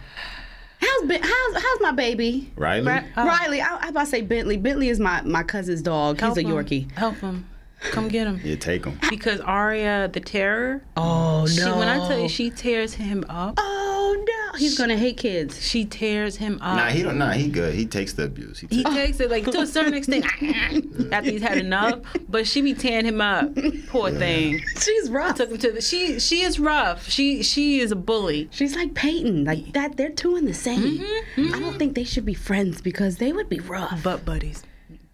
How's 0.80 1.08
Ben- 1.08 1.24
how's 1.24 1.56
how's 1.63 1.80
my 1.82 1.92
baby? 1.92 2.51
Riley. 2.56 2.86
Right. 2.88 3.03
Oh. 3.18 3.25
Riley, 3.25 3.62
I, 3.62 3.75
I 3.77 3.88
about 3.89 4.01
to 4.01 4.06
say 4.06 4.22
Bentley. 4.22 4.58
Bentley 4.58 4.89
is 4.89 5.00
my, 5.00 5.22
my 5.24 5.42
cousin's 5.44 5.82
dog. 5.82 6.20
Help 6.20 6.38
He's 6.38 6.46
a 6.46 6.48
him. 6.50 6.56
Yorkie. 6.56 6.92
Help 6.92 7.15
him. 7.18 7.48
Come 7.92 8.08
get 8.08 8.28
him. 8.28 8.40
Yeah, 8.44 8.56
take 8.56 8.86
him. 8.86 8.98
Because 9.10 9.40
Aria, 9.42 10.10
the 10.12 10.20
terror, 10.20 10.84
Oh 10.98 11.46
she, 11.48 11.62
when 11.62 11.88
I 11.90 11.98
tell 12.08 12.20
you 12.20 12.30
she 12.30 12.50
tears 12.50 12.94
him 12.94 13.24
up, 13.30 13.56
Oh 13.58 14.24
no, 14.28 14.58
he's 14.58 14.78
gonna 14.78 14.98
hate 14.98 15.18
kids. 15.18 15.62
she 15.66 15.86
tears 15.86 16.38
him 16.38 16.56
up. 16.62 16.78
Nah, 16.78 16.88
he 16.88 17.04
don't. 17.04 17.18
Nah, 17.18 17.32
he 17.32 17.50
good. 17.50 17.74
He 17.75 17.86
takes 17.86 18.13
the 18.13 18.24
abuse. 18.24 18.60
He 18.60 18.68
he 18.68 18.84
takes 18.84 18.96
takes 18.96 19.20
it 19.20 19.30
like 19.30 19.46
to 19.46 19.60
a 19.60 19.68
certain 19.68 19.94
extent 19.94 20.25
after 21.12 21.30
he's 21.32 21.42
had 21.42 21.58
enough, 21.58 22.00
but 22.30 22.48
she 22.48 22.62
be 22.62 22.74
tearing 22.74 23.06
him 23.06 23.22
up. 23.22 23.50
Poor 23.88 24.12
thing. 24.12 24.62
She's 24.80 25.10
rough. 25.10 25.36
Took 25.38 25.52
him 25.52 25.58
to 25.58 25.72
the. 25.72 25.82
She 25.82 26.20
she 26.20 26.42
is 26.42 26.60
rough. 26.60 27.10
She 27.10 27.44
she 27.44 27.80
is 27.80 27.92
a 27.92 27.96
bully. 27.96 28.48
She's 28.52 28.75
like 28.75 28.94
Peyton, 28.94 29.44
like 29.46 29.74
that. 29.74 29.98
They're 29.98 30.10
two 30.10 30.36
in 30.38 30.46
the 30.46 30.54
same. 30.54 31.00
Mm-hmm, 31.00 31.54
I 31.54 31.60
don't 31.60 31.78
think 31.78 31.96
they 31.96 32.04
should 32.06 32.25
be 32.25 32.34
friends 32.34 32.82
because 32.82 33.18
they 33.18 33.34
would 33.34 33.50
be 33.50 33.60
rough. 33.60 34.02
Butt 34.04 34.24
buddies. 34.25 34.63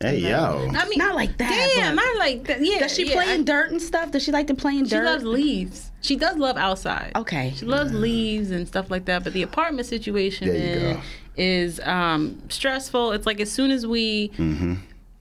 Hey 0.02 0.20
yo. 0.20 0.70
I 0.74 0.88
mean, 0.88 0.98
Not 0.98 1.16
like 1.16 1.38
that, 1.40 1.72
Damn, 1.76 1.96
but- 1.96 2.02
not 2.04 2.18
like 2.18 2.46
that. 2.46 2.64
Yeah. 2.64 2.80
Does 2.80 2.94
she 2.96 3.08
yeah, 3.08 3.16
play 3.16 3.34
in 3.36 3.42
I- 3.42 3.44
dirt 3.44 3.72
and 3.72 3.82
stuff? 3.82 4.12
Does 4.12 4.24
she 4.24 4.32
like 4.32 4.48
to 4.48 4.54
play 4.56 4.78
in 4.78 4.86
She 4.86 4.92
dirt? 4.92 5.02
She 5.02 5.06
loves 5.12 5.24
leaves. 5.26 5.92
She 6.02 6.16
does 6.16 6.38
love 6.38 6.56
outside. 6.56 7.12
Okay. 7.18 7.54
She 7.58 7.66
loves 7.66 7.94
leaves 7.94 8.52
and 8.52 8.66
stuff 8.66 8.90
like 8.90 9.06
that. 9.06 9.26
But 9.26 9.34
the 9.34 9.42
apartment 9.44 9.88
situation 9.88 10.48
There 10.48 11.02
is, 11.36 11.80
is 11.80 11.80
um, 11.82 12.42
stressful. 12.48 13.12
It's 13.12 13.26
like 13.26 13.42
as 13.42 13.52
soon 13.52 13.72
as 13.72 13.86
we 13.86 14.30
Mm-hmm. 14.38 14.76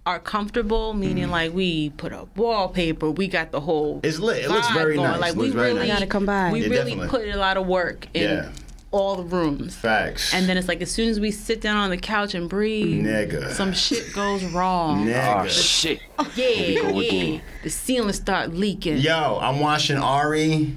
are 0.07 0.21
comfortable, 0.21 0.95
meaning 0.95 1.29
like 1.31 1.53
we 1.53 1.91
put 1.91 2.13
up 2.13 2.29
wallpaper, 2.37 3.11
we 3.11 3.27
got 3.27 3.51
the 3.51 3.61
whole. 3.61 3.99
It's 4.05 4.21
lit. 4.21 4.45
It 4.45 4.49
looks 4.49 4.71
very 4.71 4.95
going. 4.95 5.11
nice. 5.11 5.21
Like 5.21 5.33
It 5.33 5.39
we 5.39 5.49
very 5.51 5.73
really 5.75 5.89
nice. 5.89 5.99
Gotta 5.99 6.07
come 6.07 6.25
by. 6.25 6.53
We 6.53 6.61
Yeah, 6.63 6.69
really 6.69 6.91
definitely. 6.95 7.09
put 7.09 7.29
a 7.29 7.37
lot 7.37 7.57
of 7.57 7.67
work 7.67 8.07
in 8.15 8.23
Yeah. 8.23 8.49
All 8.91 9.17
the 9.17 9.25
rooms. 9.25 9.77
Facts. 9.77 10.33
And 10.33 10.49
then 10.49 10.57
it's 10.57 10.69
like 10.69 10.81
as 10.81 10.91
soon 10.91 11.09
as 11.09 11.21
we 11.21 11.31
sit 11.31 11.61
down 11.61 11.77
on 11.77 11.91
the 11.91 11.97
couch 11.97 12.35
and 12.35 12.49
breathe, 12.49 13.05
Nigga. 13.05 13.51
some 13.53 13.73
shit 13.73 14.13
goes 14.13 14.45
wrong. 14.45 15.07
Nigga. 15.07 15.45
Oh 15.45 15.49
shit. 15.49 16.01
Yeah, 16.35 16.49
yeah. 16.49 16.89
again. 16.89 17.43
The 17.63 17.71
ceiling 17.71 18.13
start 18.13 18.53
leaking. 18.53 18.99
Yo, 18.99 19.39
I'm 19.41 19.61
watching 19.61 19.99
Ari, 19.99 20.75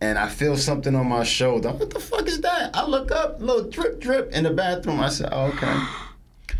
and 0.00 0.18
I 0.18 0.28
feel 0.28 0.56
something 0.56 0.94
on 0.94 1.08
my 1.08 1.24
shoulder. 1.24 1.72
What 1.72 1.90
the 1.90 2.00
fuck 2.00 2.26
is 2.26 2.40
that? 2.42 2.76
I 2.76 2.84
look 2.86 3.10
up, 3.10 3.40
little 3.40 3.70
drip 3.70 4.00
drip 4.00 4.32
in 4.32 4.44
the 4.44 4.50
bathroom. 4.50 5.00
I 5.00 5.08
said, 5.08 5.30
oh, 5.32 5.46
okay. 5.46 5.82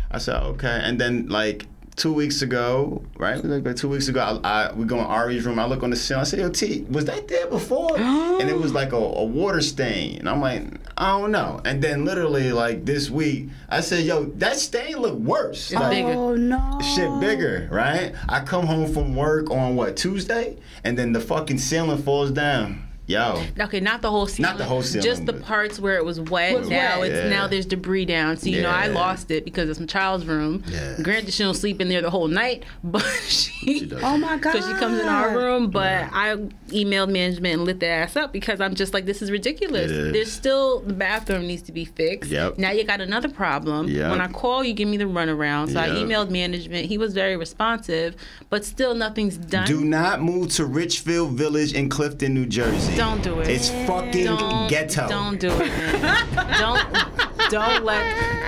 I 0.09 0.17
said, 0.17 0.41
okay. 0.41 0.81
And 0.83 0.99
then 0.99 1.27
like 1.27 1.65
two 1.97 2.13
weeks 2.13 2.41
ago, 2.41 3.03
right? 3.17 3.43
Like 3.43 3.75
two 3.75 3.89
weeks 3.89 4.07
ago, 4.07 4.39
I, 4.43 4.67
I 4.69 4.73
we 4.73 4.85
go 4.85 4.99
in 4.99 5.05
Ari's 5.05 5.45
room. 5.45 5.59
I 5.59 5.65
look 5.65 5.83
on 5.83 5.89
the 5.89 5.95
ceiling. 5.95 6.21
I 6.21 6.23
say, 6.23 6.39
"Yo, 6.39 6.49
T, 6.49 6.85
was 6.89 7.05
that 7.05 7.27
there 7.27 7.47
before?" 7.47 7.97
and 7.99 8.49
it 8.49 8.57
was 8.57 8.73
like 8.73 8.93
a, 8.93 8.97
a 8.97 9.25
water 9.25 9.61
stain. 9.61 10.19
And 10.19 10.29
I'm 10.29 10.39
like, 10.39 10.63
I 10.97 11.09
don't 11.09 11.31
know. 11.31 11.61
And 11.63 11.81
then 11.81 12.05
literally 12.05 12.51
like 12.51 12.85
this 12.85 13.09
week, 13.09 13.49
I 13.69 13.81
said, 13.81 14.03
"Yo, 14.05 14.25
that 14.37 14.57
stain 14.57 14.97
look 14.97 15.17
worse. 15.19 15.71
Like, 15.71 15.91
bigger. 15.91 16.13
Oh 16.13 16.35
no. 16.35 16.79
Shit 16.95 17.19
bigger, 17.19 17.67
right? 17.71 18.13
I 18.27 18.39
come 18.41 18.65
home 18.65 18.91
from 18.91 19.15
work 19.15 19.51
on 19.51 19.75
what 19.75 19.95
Tuesday, 19.95 20.57
and 20.83 20.97
then 20.97 21.13
the 21.13 21.19
fucking 21.19 21.59
ceiling 21.59 21.99
falls 21.99 22.31
down. 22.31 22.86
Yo, 23.07 23.41
Okay, 23.59 23.79
not 23.79 24.01
the 24.01 24.11
whole 24.11 24.27
ceiling. 24.27 24.49
Not 24.51 24.57
the 24.57 24.65
whole 24.65 24.81
ceiling, 24.83 25.03
Just 25.05 25.25
the 25.25 25.31
parts 25.33 25.79
where 25.79 25.95
it 25.95 26.03
was 26.03 26.19
wet. 26.19 26.59
Was 26.59 26.69
now 26.69 26.99
wet. 26.99 27.09
it's 27.11 27.23
Yeah. 27.23 27.29
now 27.29 27.47
there's 27.47 27.65
debris 27.65 28.03
down. 28.05 28.35
So 28.37 28.49
you 28.49 28.61
know 28.61 28.69
I 28.69 28.87
lost 28.87 29.31
it 29.31 29.45
because 29.45 29.69
it's 29.69 29.79
my 29.79 29.85
child's 29.85 30.25
room. 30.25 30.61
Yeah. 30.67 30.97
Granted, 31.01 31.33
she 31.33 31.43
don't 31.43 31.53
sleep 31.53 31.79
in 31.79 31.87
there 31.87 32.01
the 32.01 32.09
whole 32.09 32.27
night, 32.27 32.63
but 32.83 33.01
she. 33.27 33.79
She. 33.79 33.91
Oh 34.03 34.17
my 34.17 34.37
god. 34.39 34.53
because 34.53 34.67
she 34.67 34.73
comes 34.77 34.99
in 34.99 35.07
our 35.07 35.35
room, 35.37 35.69
but 35.71 36.09
I 36.11 36.35
emailed 36.67 37.09
management 37.09 37.53
and 37.53 37.63
lit 37.63 37.79
the 37.79 37.87
ass 37.87 38.15
up 38.17 38.33
because 38.33 38.59
I'm 38.59 38.75
just 38.75 38.93
like, 38.93 39.05
this 39.05 39.21
is 39.21 39.31
ridiculous. 39.31 39.89
It 39.89 39.91
is. 39.91 40.13
There's 40.13 40.31
still 40.31 40.81
the 40.81 40.93
bathroom 40.93 41.47
needs 41.47 41.61
to 41.63 41.71
be 41.71 41.85
fixed. 41.85 42.29
Yep. 42.29 42.57
Now 42.57 42.71
you 42.71 42.83
got 42.83 42.99
another 42.99 43.29
problem. 43.29 43.87
Yep. 43.87 44.11
When 44.11 44.19
I 44.21 44.27
call, 44.27 44.65
you 44.65 44.73
give 44.73 44.89
me 44.89 44.97
the 44.97 45.05
runaround. 45.05 45.71
So 45.71 45.79
I 45.79 45.87
emailed 45.89 46.29
management. 46.29 46.85
He 46.87 46.97
was 46.97 47.13
very 47.13 47.37
responsive, 47.37 48.15
but 48.49 48.65
still 48.65 48.93
nothing's 48.95 49.37
done. 49.37 49.65
Do 49.65 49.85
not 49.85 50.21
move 50.21 50.49
to 50.55 50.65
Richfield 50.65 51.31
Village 51.31 51.71
in 51.73 51.87
Clifton, 51.87 52.33
New 52.33 52.45
Jersey. 52.45 52.96
Don't 52.97 53.21
do 53.23 53.39
it. 53.41 53.47
It's 53.47 53.69
fucking 53.69 54.25
don't, 54.25 54.67
ghetto. 54.69 55.07
Don't 55.07 55.39
do 55.39 55.49
it, 55.51 55.59
man. 55.69 56.59
don't 56.59 57.49
don't 57.51 57.85
let. 57.85 58.01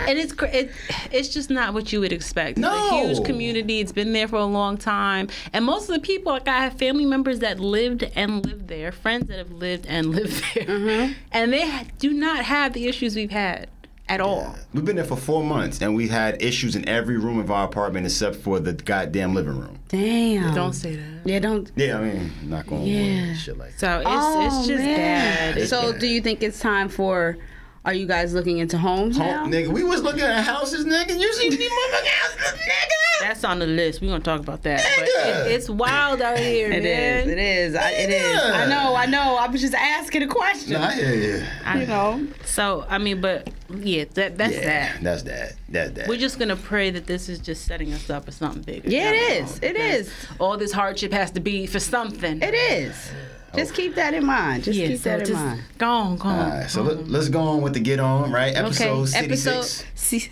And 0.10 0.18
it's 0.18 0.34
it, 0.42 0.72
it's 1.12 1.30
just 1.30 1.50
not 1.50 1.74
what 1.74 1.94
you 1.94 2.00
would 2.00 2.12
expect. 2.12 2.58
It's 2.58 2.60
No. 2.60 3.04
a 3.04 3.08
huge 3.08 3.24
community. 3.26 3.80
It's 3.80 3.92
been 3.92 4.12
there 4.14 4.28
for 4.28 4.38
a 4.38 4.46
long 4.46 4.78
time, 4.78 5.28
and 5.54 5.64
most 5.64 5.88
of 5.88 5.96
the 5.96 6.02
people, 6.02 6.32
like 6.32 6.48
I 6.48 6.64
have 6.64 6.74
family 6.74 7.06
members 7.06 7.40
that 7.40 7.60
lived 7.60 8.04
and 8.16 8.44
lived 8.46 8.68
there, 8.68 8.92
friends 8.92 9.28
that 9.28 9.38
have 9.38 9.52
lived 9.52 9.86
and 9.88 10.10
lived 10.16 10.44
there, 10.56 10.66
Mm-hmm. 10.66 11.14
and 11.32 11.54
they 11.54 11.84
do 12.00 12.12
not 12.12 12.44
have 12.46 12.74
the 12.74 12.88
issues 12.88 13.16
we've 13.16 13.32
had 13.32 13.70
at 14.10 14.20
all. 14.20 14.56
We've 14.74 14.84
been 14.84 14.96
there 14.96 15.06
for 15.06 15.16
four 15.16 15.44
months, 15.44 15.82
and 15.82 15.96
we've 15.96 16.10
had 16.10 16.42
issues 16.42 16.76
in 16.76 16.88
every 16.90 17.18
room 17.18 17.40
of 17.40 17.52
our 17.52 17.66
apartment 17.66 18.06
except 18.06 18.36
for 18.38 18.60
the 18.60 18.74
goddamn 18.74 19.34
living 19.36 19.58
room. 19.60 19.80
Damn. 19.88 20.54
Don't 20.54 20.74
say 20.74 20.96
that. 20.96 21.04
Yeah, 21.26 21.40
don't. 21.40 21.72
Yeah, 21.76 21.98
I 22.00 22.02
mean, 22.04 22.32
not 22.44 22.68
going 22.68 22.84
to 22.84 22.90
Yeah. 22.90 23.34
shit 23.36 23.58
like 23.58 23.78
that. 23.78 23.80
So 23.80 24.00
it's 24.00 24.08
oh, 24.10 24.46
it's 24.46 24.68
just 24.68 24.84
man. 24.84 24.98
bad. 24.98 25.58
It's 25.58 25.70
So, 25.70 25.92
bad. 25.92 26.02
do 26.02 26.08
you 26.08 26.22
think 26.22 26.44
it's 26.44 26.60
time 26.60 26.90
for? 26.90 27.38
Are 27.86 27.94
you 27.94 28.06
guys 28.06 28.34
looking 28.34 28.58
into 28.58 28.78
homes 28.78 29.18
now? 29.18 29.46
Nigga, 29.46 29.70
we 29.70 29.84
was 29.84 30.02
looking 30.04 30.22
at 30.22 30.44
houses, 30.44 30.86
nigga. 30.86 31.18
You 31.20 31.34
see 31.34 31.50
these 31.50 31.60
motherfucking 31.72 32.08
houses, 32.08 32.60
nigga? 32.60 33.22
That's 33.22 33.44
on 33.44 33.60
the 33.60 33.68
list. 33.68 34.02
We're 34.02 34.08
gonna 34.10 34.24
talk 34.24 34.40
about 34.42 34.64
that. 34.64 34.82
But 34.98 35.08
Nigga. 35.10 35.46
it, 35.48 35.52
it's 35.52 35.70
wild 35.70 36.22
out 36.22 36.40
here, 36.40 36.68
It 36.72 36.84
man. 36.84 37.24
is. 37.24 37.28
It 37.28 37.38
is. 37.38 37.76
I, 37.76 37.92
it 37.92 38.10
is. 38.10 38.22
Yeah. 38.34 38.52
I 38.54 38.66
know. 38.66 38.96
I 38.96 39.06
know. 39.08 39.36
I 39.36 39.48
was 39.48 39.60
just 39.62 39.74
asking 39.74 40.24
a 40.24 40.28
question. 40.28 40.74
Nah, 40.74 40.90
yeah, 40.90 40.96
hear 40.96 41.14
you. 41.16 41.44
I 41.66 41.82
you 41.82 41.88
know. 41.88 42.28
So 42.46 42.86
I 42.90 42.98
mean, 42.98 43.20
but 43.22 43.50
yeah, 43.70 44.06
that 44.14 44.38
that's 44.38 44.54
Yeah, 44.56 44.66
that. 44.66 45.04
that's 45.04 45.24
that. 45.24 45.54
That's 45.68 45.92
that. 45.92 46.08
We're 46.08 46.18
just 46.18 46.40
gonna 46.40 46.56
pray 46.56 46.92
that 46.92 47.08
this 47.08 47.28
is 47.28 47.40
just 47.40 47.66
setting 47.66 47.92
us 47.94 48.10
up 48.10 48.26
for 48.26 48.32
something 48.32 48.62
bigger. 48.62 48.90
Yeah, 48.90 49.12
it 49.12 49.14
down 49.14 49.20
the 49.30 49.36
is. 49.36 49.52
road, 49.52 49.64
It 49.64 49.74
because 49.74 50.08
is. 50.08 50.14
All 50.40 50.58
this 50.58 50.72
hardship 50.72 51.12
has 51.12 51.32
to 51.32 51.40
be 51.42 51.66
for 51.66 51.80
something. 51.80 52.42
It 52.42 52.54
is. 52.54 53.12
Just 53.56 53.74
keep 53.74 53.96
that 53.96 54.14
in 54.14 54.26
mind. 54.26 54.64
Just 54.64 54.78
Yeah, 54.80 54.88
keep 54.88 55.00
so 55.00 55.10
that 55.10 55.20
in 55.22 55.26
just 55.26 55.40
mind. 55.44 55.62
Go 55.78 55.88
on, 55.90 56.18
go 56.18 56.30
on. 56.30 56.40
All 56.40 56.58
right, 56.60 56.70
so 56.70 56.82
let, 56.84 57.08
let's 57.08 57.30
go 57.30 57.40
on 57.42 57.62
with 57.62 57.74
the 57.74 57.80
get 57.80 58.00
on, 58.00 58.32
right? 58.32 58.56
Episode 58.56 59.08
okay. 59.10 59.18
Episode 59.26 59.64
66. 59.64 59.86
si- 59.96 60.30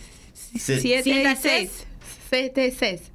Sit- 0.57 0.81
siete 0.81 1.37
seis. 1.37 1.85
Siete 2.29 2.73
seis. 2.73 3.09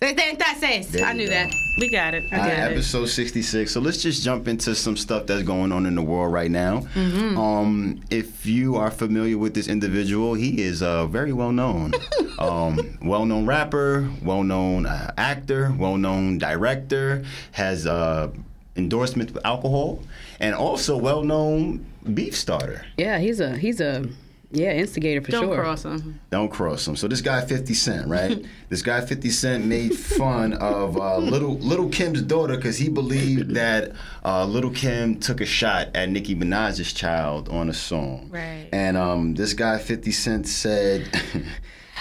Setenta 0.00 0.54
seis. 0.58 0.88
There 0.92 1.04
I 1.06 1.14
knew 1.14 1.24
go. 1.26 1.30
that. 1.32 1.50
We 1.80 1.88
got 1.90 2.12
it. 2.14 2.24
I 2.30 2.36
All 2.36 2.42
got 2.44 2.48
right, 2.52 2.58
it. 2.70 2.72
episode 2.72 3.06
66. 3.06 3.70
So 3.70 3.80
let's 3.80 4.02
just 4.02 4.22
jump 4.22 4.46
into 4.46 4.74
some 4.74 4.96
stuff 4.96 5.26
that's 5.26 5.42
going 5.42 5.72
on 5.72 5.86
in 5.86 5.94
the 5.94 6.02
world 6.02 6.32
right 6.32 6.50
now. 6.50 6.80
Mm-hmm. 6.94 7.38
Um, 7.38 8.00
if 8.10 8.44
you 8.44 8.76
are 8.76 8.90
familiar 8.90 9.38
with 9.38 9.54
this 9.54 9.68
individual, 9.68 10.34
he 10.34 10.60
is 10.62 10.82
uh, 10.82 11.06
very 11.06 11.32
well 11.32 11.52
known. 11.52 11.92
um, 12.38 12.98
well 13.02 13.24
known 13.24 13.46
rapper, 13.46 14.10
well 14.22 14.42
known 14.42 14.84
uh, 14.86 15.12
actor, 15.16 15.74
well 15.78 15.96
known 15.96 16.36
director, 16.38 17.24
has 17.52 17.86
uh, 17.86 18.30
endorsement 18.76 19.32
with 19.32 19.44
alcohol, 19.44 20.02
and 20.40 20.54
also 20.54 20.96
well 20.96 21.22
known 21.22 21.84
beef 22.14 22.36
starter. 22.36 22.84
Yeah, 22.96 23.18
he's 23.18 23.40
a 23.40 23.56
he's 23.56 23.80
a 23.80 24.08
yeah 24.52 24.72
instigator 24.72 25.20
for 25.20 25.30
sure. 25.32 25.40
Don't 25.40 25.54
cross 25.56 25.82
them. 25.82 26.20
Don't 26.30 26.48
cross 26.48 26.86
him. 26.86 26.96
So 26.96 27.08
this 27.08 27.20
guy 27.20 27.44
50 27.44 27.74
Cent, 27.74 28.08
right? 28.08 28.44
this 28.68 28.82
guy 28.82 29.00
50 29.00 29.30
Cent 29.30 29.64
made 29.64 29.94
fun 29.94 30.52
of 30.54 30.96
uh, 30.96 31.18
little 31.18 31.58
little 31.58 31.88
Kim's 31.88 32.22
daughter 32.22 32.56
because 32.56 32.76
he 32.76 32.88
believed 32.88 33.54
that 33.54 33.92
uh, 34.24 34.44
little 34.44 34.70
Kim 34.70 35.18
took 35.18 35.40
a 35.40 35.46
shot 35.46 35.88
at 35.94 36.08
Nicki 36.08 36.34
Minaj's 36.34 36.92
child 36.92 37.48
on 37.48 37.68
a 37.68 37.74
song. 37.74 38.28
Right. 38.30 38.68
And 38.72 38.96
um, 38.96 39.34
this 39.34 39.52
guy 39.52 39.78
50 39.78 40.12
Cent 40.12 40.48
said. 40.48 41.08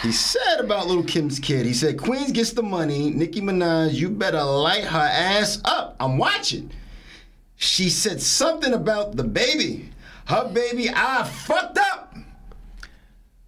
He 0.01 0.11
said 0.11 0.59
about 0.59 0.87
Little 0.87 1.03
Kim's 1.03 1.39
kid, 1.39 1.65
he 1.65 1.73
said, 1.73 1.97
Queens 1.97 2.31
gets 2.31 2.51
the 2.51 2.63
money. 2.63 3.11
Nicki 3.11 3.41
Minaj, 3.41 3.93
you 3.93 4.09
better 4.09 4.43
light 4.43 4.83
her 4.83 4.99
ass 4.99 5.61
up. 5.63 5.95
I'm 5.99 6.17
watching. 6.17 6.71
She 7.55 7.89
said 7.89 8.21
something 8.21 8.73
about 8.73 9.15
the 9.15 9.23
baby. 9.23 9.89
Her 10.25 10.49
baby, 10.51 10.89
I 10.93 11.23
fucked 11.23 11.77
up. 11.77 12.15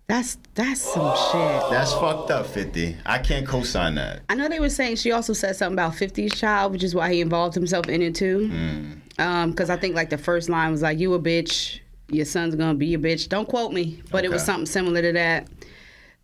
That's 0.07 0.37
that's 0.53 0.79
some 0.79 1.15
shit. 1.31 1.69
That's 1.69 1.91
fucked 1.91 2.31
up, 2.31 2.45
50. 2.45 2.95
I 3.05 3.17
can't 3.17 3.45
co 3.45 3.61
sign 3.63 3.95
that. 3.95 4.21
I 4.29 4.35
know 4.35 4.47
they 4.47 4.61
were 4.61 4.69
saying 4.69 4.95
she 4.95 5.11
also 5.11 5.33
said 5.33 5.57
something 5.57 5.75
about 5.75 5.93
50's 5.93 6.39
child, 6.39 6.71
which 6.71 6.83
is 6.83 6.95
why 6.95 7.11
he 7.11 7.19
involved 7.19 7.53
himself 7.55 7.89
in 7.89 8.01
it 8.01 8.15
too. 8.15 8.49
Mm. 8.49 9.19
Um, 9.19 9.51
because 9.51 9.69
I 9.69 9.75
think 9.75 9.95
like 9.95 10.09
the 10.09 10.17
first 10.17 10.47
line 10.47 10.71
was 10.71 10.81
like, 10.81 10.97
"You 10.97 11.13
a 11.13 11.19
bitch, 11.19 11.79
your 12.09 12.23
son's 12.23 12.55
gonna 12.55 12.75
be 12.75 12.93
a 12.93 12.97
bitch." 12.97 13.27
Don't 13.27 13.49
quote 13.49 13.73
me, 13.73 14.01
but 14.09 14.23
it 14.23 14.31
was 14.31 14.43
something 14.45 14.65
similar 14.65 15.01
to 15.01 15.11
that. 15.11 15.49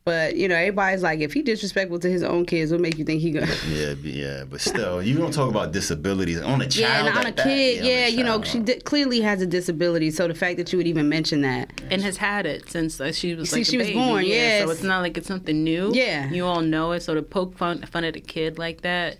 But 0.05 0.35
you 0.35 0.49
know, 0.49 0.55
everybody's 0.55 1.01
like, 1.01 1.21
if 1.21 1.31
he 1.31 1.41
disrespectful 1.41 1.97
to 1.99 2.09
his 2.09 2.23
own 2.23 2.45
kids, 2.45 2.73
what 2.73 2.81
make 2.81 2.97
you 2.97 3.05
think 3.05 3.21
he 3.21 3.31
gonna? 3.31 3.47
Yeah, 3.69 3.93
yeah, 4.03 4.43
but 4.43 4.59
still, 4.59 5.01
you 5.01 5.17
don't 5.17 5.31
talk 5.33 5.49
about 5.49 5.71
disabilities 5.71 6.41
on 6.41 6.61
a 6.61 6.65
Yeah, 6.65 6.69
child. 6.69 7.07
and 7.07 7.17
on 7.19 7.25
a 7.25 7.27
at 7.29 7.37
that. 7.37 7.43
kid, 7.45 7.79
on 7.79 7.85
a 7.85 7.89
yeah, 7.89 8.07
you 8.07 8.23
know, 8.25 8.41
she 8.43 8.59
di- 8.59 8.81
clearly 8.81 9.21
has 9.21 9.41
a 9.41 9.45
disability. 9.47 10.11
So 10.11 10.27
the 10.27 10.33
fact 10.35 10.57
that 10.57 10.73
you 10.73 10.77
would 10.77 10.87
even 10.87 11.07
mention 11.07 11.41
that, 11.43 11.71
And 11.89 12.01
has 12.01 12.17
had 12.17 12.45
it 12.45 12.69
since 12.69 12.99
uh, 12.99 13.13
she 13.13 13.33
was 13.35 13.49
See, 13.49 13.57
like 13.57 13.61
a 13.67 13.71
she 13.71 13.77
was 13.77 13.87
baby. 13.87 13.99
born, 13.99 14.25
yeah. 14.25 14.33
yes. 14.33 14.65
So 14.65 14.71
it's 14.71 14.83
not 14.83 15.01
like 15.03 15.17
it's 15.17 15.27
something 15.27 15.63
new. 15.63 15.91
Yeah. 15.93 16.29
You 16.29 16.45
all 16.47 16.61
know 16.61 16.91
it. 16.91 17.01
So 17.03 17.13
to 17.13 17.21
poke 17.21 17.55
fun, 17.57 17.81
fun 17.83 18.03
at 18.03 18.17
a 18.17 18.21
kid 18.21 18.57
like 18.59 18.81
that 18.81 19.19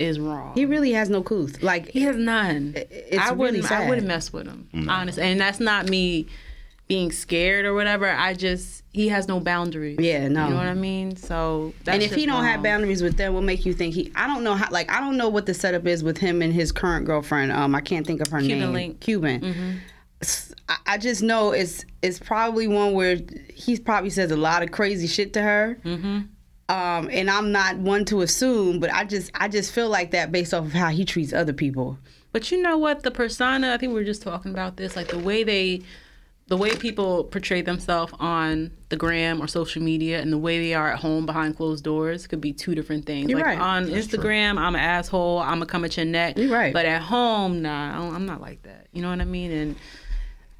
is 0.00 0.18
wrong. 0.18 0.52
he 0.56 0.66
really 0.66 0.92
has 0.92 1.08
no 1.08 1.22
couth. 1.22 1.62
Like 1.62 1.88
He 1.88 2.00
has 2.02 2.16
none. 2.16 2.74
it's 2.76 3.16
I 3.16 3.30
wouldn't. 3.30 3.58
really 3.58 3.62
sad. 3.68 3.84
I 3.84 3.88
wouldn't 3.88 4.08
mess 4.08 4.32
with 4.32 4.46
him, 4.48 4.68
honestly. 4.90 5.22
And 5.22 5.40
that's 5.40 5.60
not 5.60 5.88
me 5.88 6.26
being 6.88 7.10
scared 7.10 7.64
or 7.64 7.74
whatever. 7.74 8.08
I 8.08 8.34
just 8.34 8.84
he 8.92 9.08
has 9.08 9.28
no 9.28 9.40
boundaries. 9.40 9.98
Yeah, 10.00 10.28
no. 10.28 10.44
You 10.44 10.50
know 10.50 10.56
what 10.56 10.66
I 10.66 10.74
mean? 10.74 11.16
So 11.16 11.74
that's 11.84 11.94
and 11.94 12.02
if 12.02 12.14
he 12.14 12.26
don't 12.26 12.44
have 12.44 12.62
boundaries 12.62 13.02
with 13.02 13.16
them, 13.16 13.34
what 13.34 13.42
make 13.42 13.66
you 13.66 13.72
think 13.72 13.94
he? 13.94 14.12
I 14.14 14.26
don't 14.26 14.44
know 14.44 14.54
how. 14.54 14.68
Like 14.70 14.90
I 14.90 15.00
don't 15.00 15.16
know 15.16 15.28
what 15.28 15.46
the 15.46 15.54
setup 15.54 15.86
is 15.86 16.02
with 16.02 16.18
him 16.18 16.42
and 16.42 16.52
his 16.52 16.72
current 16.72 17.06
girlfriend. 17.06 17.52
Um, 17.52 17.74
I 17.74 17.80
can't 17.80 18.06
think 18.06 18.20
of 18.20 18.28
her 18.28 18.40
Cuban 18.40 18.58
name. 18.60 18.72
Link. 18.72 19.00
Cuban. 19.00 19.80
I 20.86 20.98
just 20.98 21.22
know 21.22 21.50
it's 21.52 21.84
it's 22.02 22.18
probably 22.18 22.66
one 22.66 22.94
where 22.94 23.18
he 23.52 23.78
probably 23.78 24.10
says 24.10 24.30
a 24.30 24.36
lot 24.36 24.62
of 24.62 24.70
crazy 24.70 25.06
shit 25.06 25.32
to 25.34 25.42
her. 25.42 25.78
Mm-hmm. 25.84 26.20
Um, 26.68 27.08
and 27.12 27.30
I'm 27.30 27.52
not 27.52 27.76
one 27.76 28.04
to 28.06 28.22
assume, 28.22 28.80
but 28.80 28.92
I 28.92 29.04
just 29.04 29.30
I 29.34 29.48
just 29.48 29.72
feel 29.72 29.88
like 29.88 30.12
that 30.12 30.32
based 30.32 30.54
off 30.54 30.64
of 30.64 30.72
how 30.72 30.88
he 30.88 31.04
treats 31.04 31.32
other 31.32 31.52
people. 31.52 31.98
But 32.32 32.50
you 32.50 32.60
know 32.60 32.78
what? 32.78 33.02
The 33.02 33.10
persona. 33.10 33.72
I 33.72 33.76
think 33.76 33.90
we 33.90 33.98
were 33.98 34.04
just 34.04 34.22
talking 34.22 34.50
about 34.50 34.76
this. 34.76 34.96
Like 34.96 35.08
the 35.08 35.18
way 35.18 35.44
they. 35.44 35.82
The 36.48 36.56
way 36.56 36.76
people 36.76 37.24
portray 37.24 37.60
themselves 37.60 38.12
on 38.20 38.70
the 38.88 38.96
gram 38.96 39.42
or 39.42 39.48
social 39.48 39.82
media 39.82 40.20
and 40.20 40.32
the 40.32 40.38
way 40.38 40.60
they 40.60 40.74
are 40.74 40.92
at 40.92 41.00
home 41.00 41.26
behind 41.26 41.56
closed 41.56 41.82
doors 41.82 42.28
could 42.28 42.40
be 42.40 42.52
two 42.52 42.72
different 42.76 43.04
things. 43.04 43.28
You're 43.28 43.38
like 43.40 43.46
right. 43.46 43.58
on 43.58 43.86
Instagram, 43.88 44.56
I'm 44.56 44.76
an 44.76 44.80
asshole. 44.80 45.38
I'm 45.40 45.54
gonna 45.58 45.66
come 45.66 45.84
at 45.84 45.96
your 45.96 46.06
neck. 46.06 46.38
You're 46.38 46.52
right. 46.52 46.72
But 46.72 46.86
at 46.86 47.02
home, 47.02 47.62
nah, 47.62 47.94
I 47.94 48.00
don't- 48.00 48.14
I'm 48.14 48.26
not 48.26 48.40
like 48.40 48.62
that. 48.62 48.86
You 48.92 49.02
know 49.02 49.10
what 49.10 49.20
I 49.20 49.24
mean? 49.24 49.50
And 49.50 49.76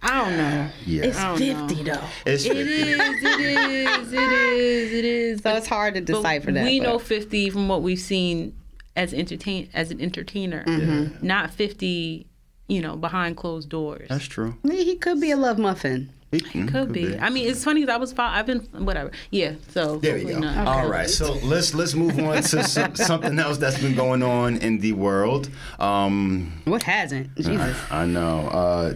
I 0.02 0.24
don't 0.24 0.36
know. 0.36 0.68
Yeah, 0.86 1.02
It's 1.04 1.18
don't 1.22 1.38
fifty 1.38 1.82
know. 1.84 1.94
though, 1.94 2.04
it's 2.32 2.44
It 2.46 2.56
is. 2.56 3.22
It 3.22 3.40
is. 3.40 4.12
It 4.12 4.32
is. 4.32 4.92
It 4.92 5.04
is. 5.04 5.40
so 5.40 5.54
it's 5.54 5.68
hard 5.68 5.94
to 5.94 6.00
But 6.00 6.06
decipher 6.14 6.50
that. 6.50 6.64
We 6.64 6.80
but- 6.80 6.84
know 6.88 6.98
50 6.98 7.48
from 7.50 7.68
what 7.68 7.82
we've 7.82 7.98
seen 8.00 8.54
as 8.96 9.14
entertain 9.14 9.68
as 9.72 9.92
an 9.92 10.00
entertainer, 10.00 10.64
Mm-hmm. 10.66 11.24
not 11.24 11.52
50, 11.52 12.26
you 12.68 12.80
know, 12.80 12.96
behind 12.96 13.36
closed 13.36 13.68
doors. 13.68 14.08
That's 14.08 14.24
true. 14.26 14.56
Yeah, 14.64 14.74
he 14.82 14.96
could 14.96 15.20
be 15.20 15.30
a 15.30 15.36
love 15.36 15.58
muffin. 15.58 16.10
He 16.32 16.40
Could 16.66 16.92
be. 16.92 17.16
I 17.18 17.30
mean, 17.30 17.48
it's 17.48 17.62
funny 17.64 17.80
'cause 17.82 17.88
I 17.88 17.96
was. 17.96 18.12
fo- 18.12 18.22
I've 18.24 18.46
been 18.46 18.58
whatever. 18.84 19.10
Yeah. 19.30 19.52
So 19.70 19.98
There 19.98 20.16
we 20.16 20.24
go. 20.24 20.38
not. 20.40 20.66
All 20.66 20.86
right, 20.88 21.08
so 21.08 21.34
let's 21.44 21.72
let's 21.72 21.94
move 21.94 22.18
on 22.18 22.42
to 22.42 22.64
some, 22.64 22.94
something 23.10 23.38
else 23.38 23.56
that's 23.58 23.78
been 23.80 23.94
going 23.94 24.22
on 24.22 24.56
in 24.58 24.80
the 24.80 24.92
world. 24.92 25.48
Um, 25.78 26.52
What 26.64 26.82
hasn't? 26.82 27.34
Jesus. 27.36 27.76
I 27.90 28.04
know. 28.06 28.48
Uh, 28.48 28.94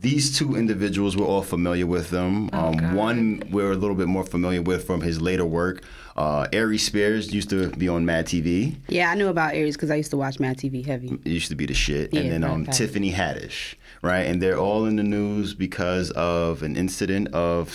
these 0.00 0.36
two 0.38 0.56
individuals 0.56 1.16
we're 1.16 1.26
all 1.26 1.42
familiar 1.42 1.86
with 1.86 2.10
them. 2.10 2.48
Oh, 2.52 2.68
Um, 2.68 2.94
one 2.94 3.42
we're 3.50 3.72
a 3.72 3.76
little 3.76 3.96
bit 3.96 4.06
more 4.08 4.24
familiar 4.24 4.62
with 4.62 4.84
from 4.86 5.00
his 5.02 5.20
later 5.20 5.44
work. 5.44 5.82
Uh, 6.16 6.46
Aries 6.52 6.84
Spears 6.84 7.32
used 7.32 7.50
to 7.50 7.68
be 7.70 7.88
on 7.88 8.04
Mad 8.04 8.26
TV. 8.26 8.76
Yeah, 8.88 9.10
I 9.10 9.14
knew 9.14 9.28
about 9.28 9.54
Aries 9.54 9.76
because 9.76 9.90
I 9.90 9.94
used 9.96 10.10
to 10.10 10.16
watch 10.16 10.38
Mad 10.40 10.58
TV 10.58 10.84
heavy. 10.84 11.08
It 11.24 11.30
used 11.30 11.48
to 11.50 11.54
be 11.54 11.66
the 11.66 11.74
shit. 11.74 12.12
Yeah, 12.12 12.20
and 12.20 12.30
then 12.32 12.44
um. 12.44 12.66
Tiffany 12.66 13.12
Haddish, 13.12 13.74
right? 14.02 14.22
And 14.26 14.40
they're 14.42 14.58
all 14.58 14.84
in 14.86 14.96
the 14.96 15.02
news 15.02 15.54
because 15.54 16.10
of 16.12 16.62
an 16.62 16.76
incident 16.76 17.28
of 17.34 17.68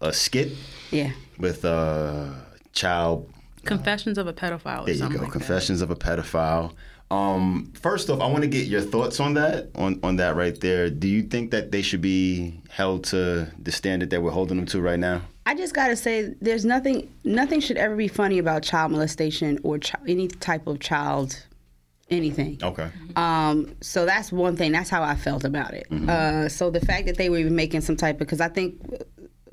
a 0.00 0.12
skit 0.12 0.52
Yeah. 0.90 1.10
with 1.38 1.64
a 1.64 2.34
child 2.72 3.28
Confessions 3.64 4.16
of 4.18 4.26
a 4.26 4.32
pedophile. 4.32 4.82
Or 4.82 4.86
There 4.86 4.94
you 4.94 5.08
go. 5.10 5.22
like 5.22 5.32
Confessions 5.32 5.82
of 5.82 5.90
a 5.90 5.96
pedophile. 5.96 6.72
Um, 7.10 7.72
first 7.80 8.10
off, 8.10 8.20
I 8.20 8.26
want 8.26 8.42
to 8.42 8.48
get 8.48 8.66
your 8.66 8.82
thoughts 8.82 9.18
on 9.20 9.34
that. 9.34 9.70
On 9.74 9.98
on 10.02 10.16
that 10.16 10.36
right 10.36 10.58
there. 10.60 10.90
Do 10.90 11.08
you 11.08 11.22
think 11.22 11.50
that 11.52 11.72
they 11.72 11.82
should 11.82 12.02
be 12.02 12.60
held 12.68 13.04
to 13.04 13.50
the 13.58 13.72
standard 13.72 14.10
that 14.10 14.22
we're 14.22 14.30
holding 14.30 14.58
them 14.58 14.66
to 14.66 14.80
right 14.80 14.98
now? 14.98 15.22
I 15.46 15.54
just 15.54 15.74
gotta 15.74 15.96
say, 15.96 16.34
there's 16.42 16.66
nothing. 16.66 17.10
Nothing 17.24 17.60
should 17.60 17.78
ever 17.78 17.96
be 17.96 18.08
funny 18.08 18.38
about 18.38 18.62
child 18.62 18.92
molestation 18.92 19.58
or 19.62 19.78
chi- 19.78 19.98
any 20.06 20.28
type 20.28 20.66
of 20.66 20.80
child, 20.80 21.42
anything. 22.10 22.58
Okay. 22.62 22.90
Um, 23.16 23.74
so 23.80 24.04
that's 24.04 24.30
one 24.30 24.56
thing. 24.56 24.72
That's 24.72 24.90
how 24.90 25.02
I 25.02 25.16
felt 25.16 25.44
about 25.44 25.72
it. 25.72 25.90
Uh, 25.90 26.50
so 26.50 26.68
the 26.70 26.80
fact 26.80 27.06
that 27.06 27.16
they 27.16 27.30
were 27.30 27.38
even 27.38 27.56
making 27.56 27.80
some 27.80 27.96
type 27.96 28.16
of 28.16 28.26
because 28.26 28.42
I 28.42 28.48
think 28.48 28.78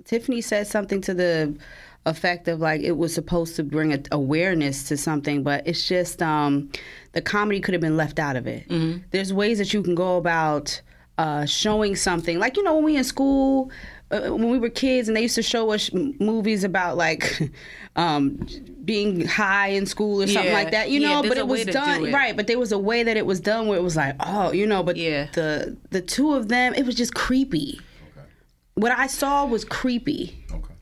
Tiffany 0.04 0.42
said 0.42 0.68
something 0.68 1.00
to 1.02 1.14
the 1.14 1.58
effect 2.06 2.48
of 2.48 2.60
like 2.60 2.82
it 2.82 2.98
was 2.98 3.14
supposed 3.14 3.56
to 3.56 3.64
bring 3.64 3.94
a, 3.94 4.00
awareness 4.12 4.84
to 4.90 4.98
something, 4.98 5.44
but 5.44 5.66
it's 5.68 5.88
just 5.88 6.22
um, 6.22 6.70
the 7.14 7.22
comedy 7.22 7.60
could 7.60 7.74
have 7.74 7.82
been 7.82 7.98
left 7.98 8.20
out 8.20 8.36
of 8.36 8.48
it. 8.48 8.64
There's 9.12 9.34
ways 9.34 9.58
that 9.58 9.74
you 9.74 9.82
can 9.84 9.96
go 9.96 10.18
about 10.18 10.82
uh, 11.18 11.46
showing 11.46 11.96
something, 11.96 12.38
like 12.40 12.58
you 12.58 12.64
know 12.64 12.76
when 12.76 12.84
we 12.86 12.96
in 12.96 13.04
school. 13.04 13.72
Uh, 14.12 14.30
when 14.30 14.52
we 14.52 14.60
were 14.60 14.70
kids 14.70 15.08
and 15.10 15.18
they 15.18 15.22
used 15.24 15.34
to 15.34 15.42
show 15.42 15.72
us 15.72 15.92
movies 15.92 16.64
about 16.64 16.96
like 16.96 17.40
um, 17.96 18.38
being 18.86 19.26
high 19.26 19.70
in 19.70 19.88
school 19.88 20.22
or 20.22 20.28
something 20.28 20.46
Yeah. 20.52 20.54
like 20.54 20.70
that, 20.72 20.92
you 20.92 21.00
know. 21.00 21.24
there's 21.24 21.30
but 21.34 21.38
it 21.40 21.48
was 21.48 21.66
done 21.66 22.02
do 22.02 22.06
it. 22.06 22.14
right. 22.14 22.36
But 22.36 22.46
there 22.46 22.60
was 22.60 22.72
a 22.72 22.78
way 22.78 23.02
that 23.02 23.18
it 23.18 23.26
was 23.26 23.40
done 23.40 23.66
where 23.66 23.80
it 23.80 23.82
was 23.82 23.96
like, 23.96 24.16
oh, 24.20 24.52
you 24.52 24.68
know. 24.68 24.84
But 24.84 24.98
Yeah. 24.98 25.28
the 25.34 25.76
the 25.90 26.02
two 26.02 26.34
of 26.36 26.50
them, 26.50 26.76
it 26.76 26.86
was 26.86 26.94
just 26.94 27.16
creepy. 27.16 27.82
What 28.76 28.92
I 28.92 29.08
saw 29.08 29.44
was 29.48 29.66
creepy. 29.66 30.38
Okay. 30.54 30.74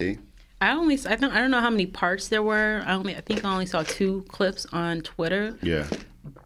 See. 0.00 0.18
I 0.60 0.72
only 0.72 0.98
I 1.06 1.16
don't 1.16 1.32
I 1.32 1.38
don't 1.40 1.50
know 1.50 1.60
how 1.60 1.70
many 1.70 1.86
parts 1.86 2.28
there 2.28 2.42
were. 2.42 2.82
I 2.86 2.92
only 2.94 3.16
I 3.16 3.20
think 3.20 3.44
I 3.44 3.52
only 3.52 3.66
saw 3.66 3.82
two 3.82 4.24
clips 4.28 4.66
on 4.72 5.00
Twitter, 5.00 5.56
Yeah. 5.62 5.86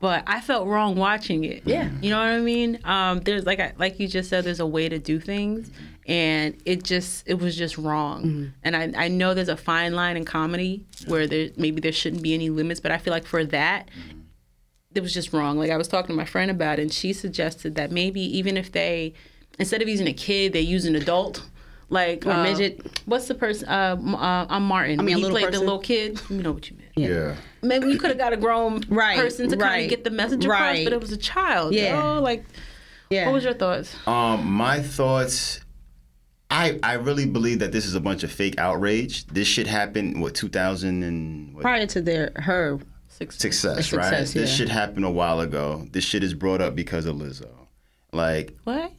but 0.01 0.23
I 0.27 0.41
felt 0.41 0.69
wrong 0.69 0.95
watching 0.97 1.45
it. 1.45 1.63
Yeah. 1.67 1.91
you 2.01 2.11
know 2.11 2.19
what 2.19 2.29
I 2.29 2.41
mean. 2.41 2.79
Um, 2.85 3.21
there's 3.21 3.45
like 3.45 3.59
I, 3.61 3.73
like 3.79 3.99
you 3.99 4.07
just 4.07 4.31
said, 4.31 4.45
there's 4.45 4.61
a 4.61 4.67
way 4.67 4.89
to 4.89 4.99
do 5.01 5.19
things, 5.19 5.71
and 6.07 6.57
it 6.65 6.85
just 6.85 7.25
it 7.27 7.41
was 7.41 7.57
just 7.57 7.77
wrong. 7.77 8.53
And 8.63 8.77
I 8.77 8.93
I 8.97 9.09
know 9.09 9.35
there's 9.35 9.49
a 9.49 9.57
fine 9.57 9.95
line 9.95 10.17
in 10.17 10.25
comedy 10.25 10.85
where 11.09 11.27
there 11.27 11.49
maybe 11.57 11.81
there 11.81 11.91
shouldn't 11.93 12.23
be 12.23 12.35
any 12.35 12.51
limits, 12.51 12.79
but 12.81 12.93
I 12.93 12.99
feel 12.99 13.13
like 13.13 13.27
for 13.27 13.45
that. 13.47 13.89
It 14.95 15.03
was 15.03 15.13
just 15.13 15.33
wrong. 15.33 15.59
Like 15.59 15.73
I 15.73 15.77
was 15.77 15.89
talking 15.89 16.11
to 16.11 16.15
my 16.15 16.25
friend 16.25 16.53
about 16.53 16.79
it, 16.79 16.83
and 16.83 16.93
she 16.93 17.13
suggested 17.13 17.75
that 17.75 17.91
maybe 17.91 18.21
even 18.39 18.57
if 18.57 18.71
they, 18.71 19.13
instead 19.59 19.83
of 19.83 19.89
using 19.89 20.07
a 20.07 20.13
kid, 20.13 20.53
they 20.53 20.61
use 20.61 20.85
an 20.85 20.95
adult, 20.95 21.43
like 21.91 22.27
Or 22.27 22.33
uh, 22.33 22.43
midget. 22.43 23.01
What's 23.07 23.29
the 23.29 23.35
person? 23.35 23.69
Uh, 23.69 23.97
uh, 24.17 24.47
I'm 24.49 24.65
Martin. 24.67 24.99
I 25.01 25.03
mean, 25.03 25.15
a 25.15 25.19
he 25.19 25.23
little 25.25 25.39
played 25.39 25.53
the 25.53 25.61
little 25.61 25.79
kid. 25.79 26.21
You 26.31 26.43
know 26.43 26.53
what 26.53 26.71
you 26.71 26.77
meant. 26.77 26.91
Yeah. 26.97 27.37
Maybe 27.63 27.89
you 27.89 27.99
could 27.99 28.11
have 28.11 28.19
got 28.19 28.33
a 28.33 28.37
grown 28.37 28.83
Right, 28.89 29.17
person 29.17 29.49
to 29.49 29.57
kind 29.57 29.85
of 29.85 29.91
get 29.91 30.05
the 30.05 30.11
message 30.11 30.45
across, 30.45 30.61
right. 30.61 30.85
but 30.85 30.93
it 30.93 31.01
was 31.01 31.13
a 31.13 31.17
child. 31.17 31.75
Yeah. 31.75 32.01
Oh, 32.17 32.21
like 32.21 32.45
Yeah. 33.11 33.27
what 33.27 33.35
was 33.35 33.45
your 33.45 33.55
thoughts? 33.55 33.95
Um, 34.07 34.51
my 34.51 34.81
thoughts. 34.81 35.61
I 36.51 36.79
I 36.83 36.95
really 36.95 37.27
believe 37.27 37.59
that 37.61 37.73
this 37.73 37.87
is 37.87 37.95
a 37.95 38.01
bunch 38.01 38.23
of 38.23 38.31
fake 38.31 38.59
outrage. 38.59 39.27
This 39.27 39.49
shit 39.49 39.67
happened 39.67 40.21
what 40.21 40.35
2000 40.35 41.03
and 41.03 41.55
what, 41.55 41.63
Prior 41.63 41.87
to 41.87 42.01
their 42.03 42.33
her, 42.37 42.79
Six. 43.09 43.39
success, 43.39 43.93
right? 43.93 44.05
Success, 44.05 44.33
This 44.35 44.51
yeah. 44.51 44.57
shit 44.57 44.69
happened 44.69 45.05
a 45.05 45.11
while 45.11 45.41
ago. 45.41 45.87
This 45.91 46.05
shit 46.05 46.23
is 46.23 46.35
brought 46.35 46.61
up 46.61 46.75
because 46.77 47.07
of 47.07 47.17
Lizzo. 47.17 47.49
Like 48.13 48.55
What? 48.65 48.93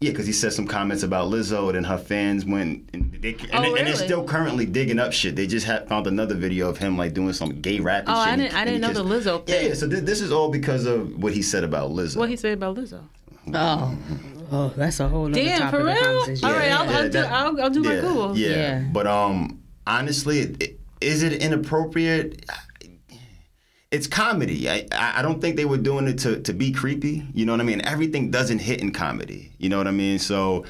Yeah, 0.00 0.10
because 0.10 0.26
he 0.26 0.32
said 0.34 0.52
some 0.52 0.66
comments 0.66 1.02
about 1.02 1.30
Lizzo, 1.30 1.74
and 1.74 1.86
her 1.86 1.96
fans 1.96 2.44
went 2.44 2.90
and 2.92 3.10
they 3.22 3.30
and, 3.32 3.48
Oh, 3.54 3.62
they, 3.62 3.78
and 3.78 3.86
they're 3.86 3.94
still 3.96 4.24
currently 4.24 4.66
digging 4.66 4.98
up 4.98 5.12
shit. 5.14 5.36
They 5.36 5.46
just 5.46 5.64
had 5.64 5.88
found 5.88 6.06
another 6.06 6.34
video 6.34 6.68
of 6.68 6.76
him 6.76 6.98
like 6.98 7.14
doing 7.14 7.32
some 7.32 7.62
gay 7.62 7.80
rap. 7.80 8.04
Oh, 8.06 8.22
shit 8.24 8.32
I 8.32 8.36
didn't- 8.36 8.54
I 8.54 8.64
didn't 8.66 8.80
know 8.82 8.88
he 8.88 8.92
the 8.94 9.04
Lizzo 9.04 9.48
Yeah, 9.48 9.54
thing. 9.54 9.68
yeah. 9.68 9.74
So 9.74 9.88
th- 9.88 10.02
this 10.04 10.20
is 10.20 10.32
all 10.32 10.50
because 10.50 10.84
of 10.84 11.16
what 11.22 11.32
he 11.32 11.40
said 11.40 11.64
about 11.64 11.90
Lizzo. 11.92 12.16
What 12.18 12.28
he 12.28 12.36
said 12.36 12.52
about 12.52 12.76
Lizzo? 12.76 13.00
oh, 13.54 13.98
oh, 14.52 14.72
that's 14.76 15.00
a 15.00 15.08
whole 15.08 15.24
other 15.26 15.34
Damn, 15.34 15.60
topic 15.60 15.70
for 15.70 15.80
of 15.80 15.86
real? 15.86 15.96
conversation. 16.04 16.44
All 16.48 16.52
right, 16.54 16.70
I'll, 16.72 16.84
Yeah, 16.84 16.96
I'll, 16.98 17.02
do, 17.04 17.08
that- 17.10 17.32
I'll, 17.32 17.60
I'll 17.62 17.70
do 17.70 17.82
my 17.82 17.94
yeah, 17.94 18.00
Google. 18.02 18.36
Yeah. 18.36 18.48
Yeah. 18.50 18.80
But 18.92 19.06
um, 19.06 19.62
honestly, 19.86 20.40
it, 20.40 20.62
it, 20.62 20.80
is 21.00 21.22
it 21.22 21.32
inappropriate? 21.42 22.44
It's 23.90 24.06
comedy. 24.06 24.68
I, 24.68 24.86
I 24.92 25.20
I 25.20 25.22
don't 25.22 25.40
think 25.40 25.56
they 25.56 25.64
were 25.64 25.78
doing 25.78 26.08
it 26.08 26.18
to, 26.20 26.40
to 26.42 26.52
be 26.52 26.72
creepy. 26.72 27.26
You 27.32 27.46
know 27.46 27.52
what 27.52 27.60
I 27.60 27.64
mean? 27.64 27.80
Everything 27.82 28.30
doesn't 28.30 28.58
hit 28.58 28.80
in 28.80 28.92
comedy. 28.92 29.52
You 29.58 29.68
know 29.68 29.78
what 29.78 29.86
I 29.86 29.92
mean? 29.92 30.18
So 30.18 30.64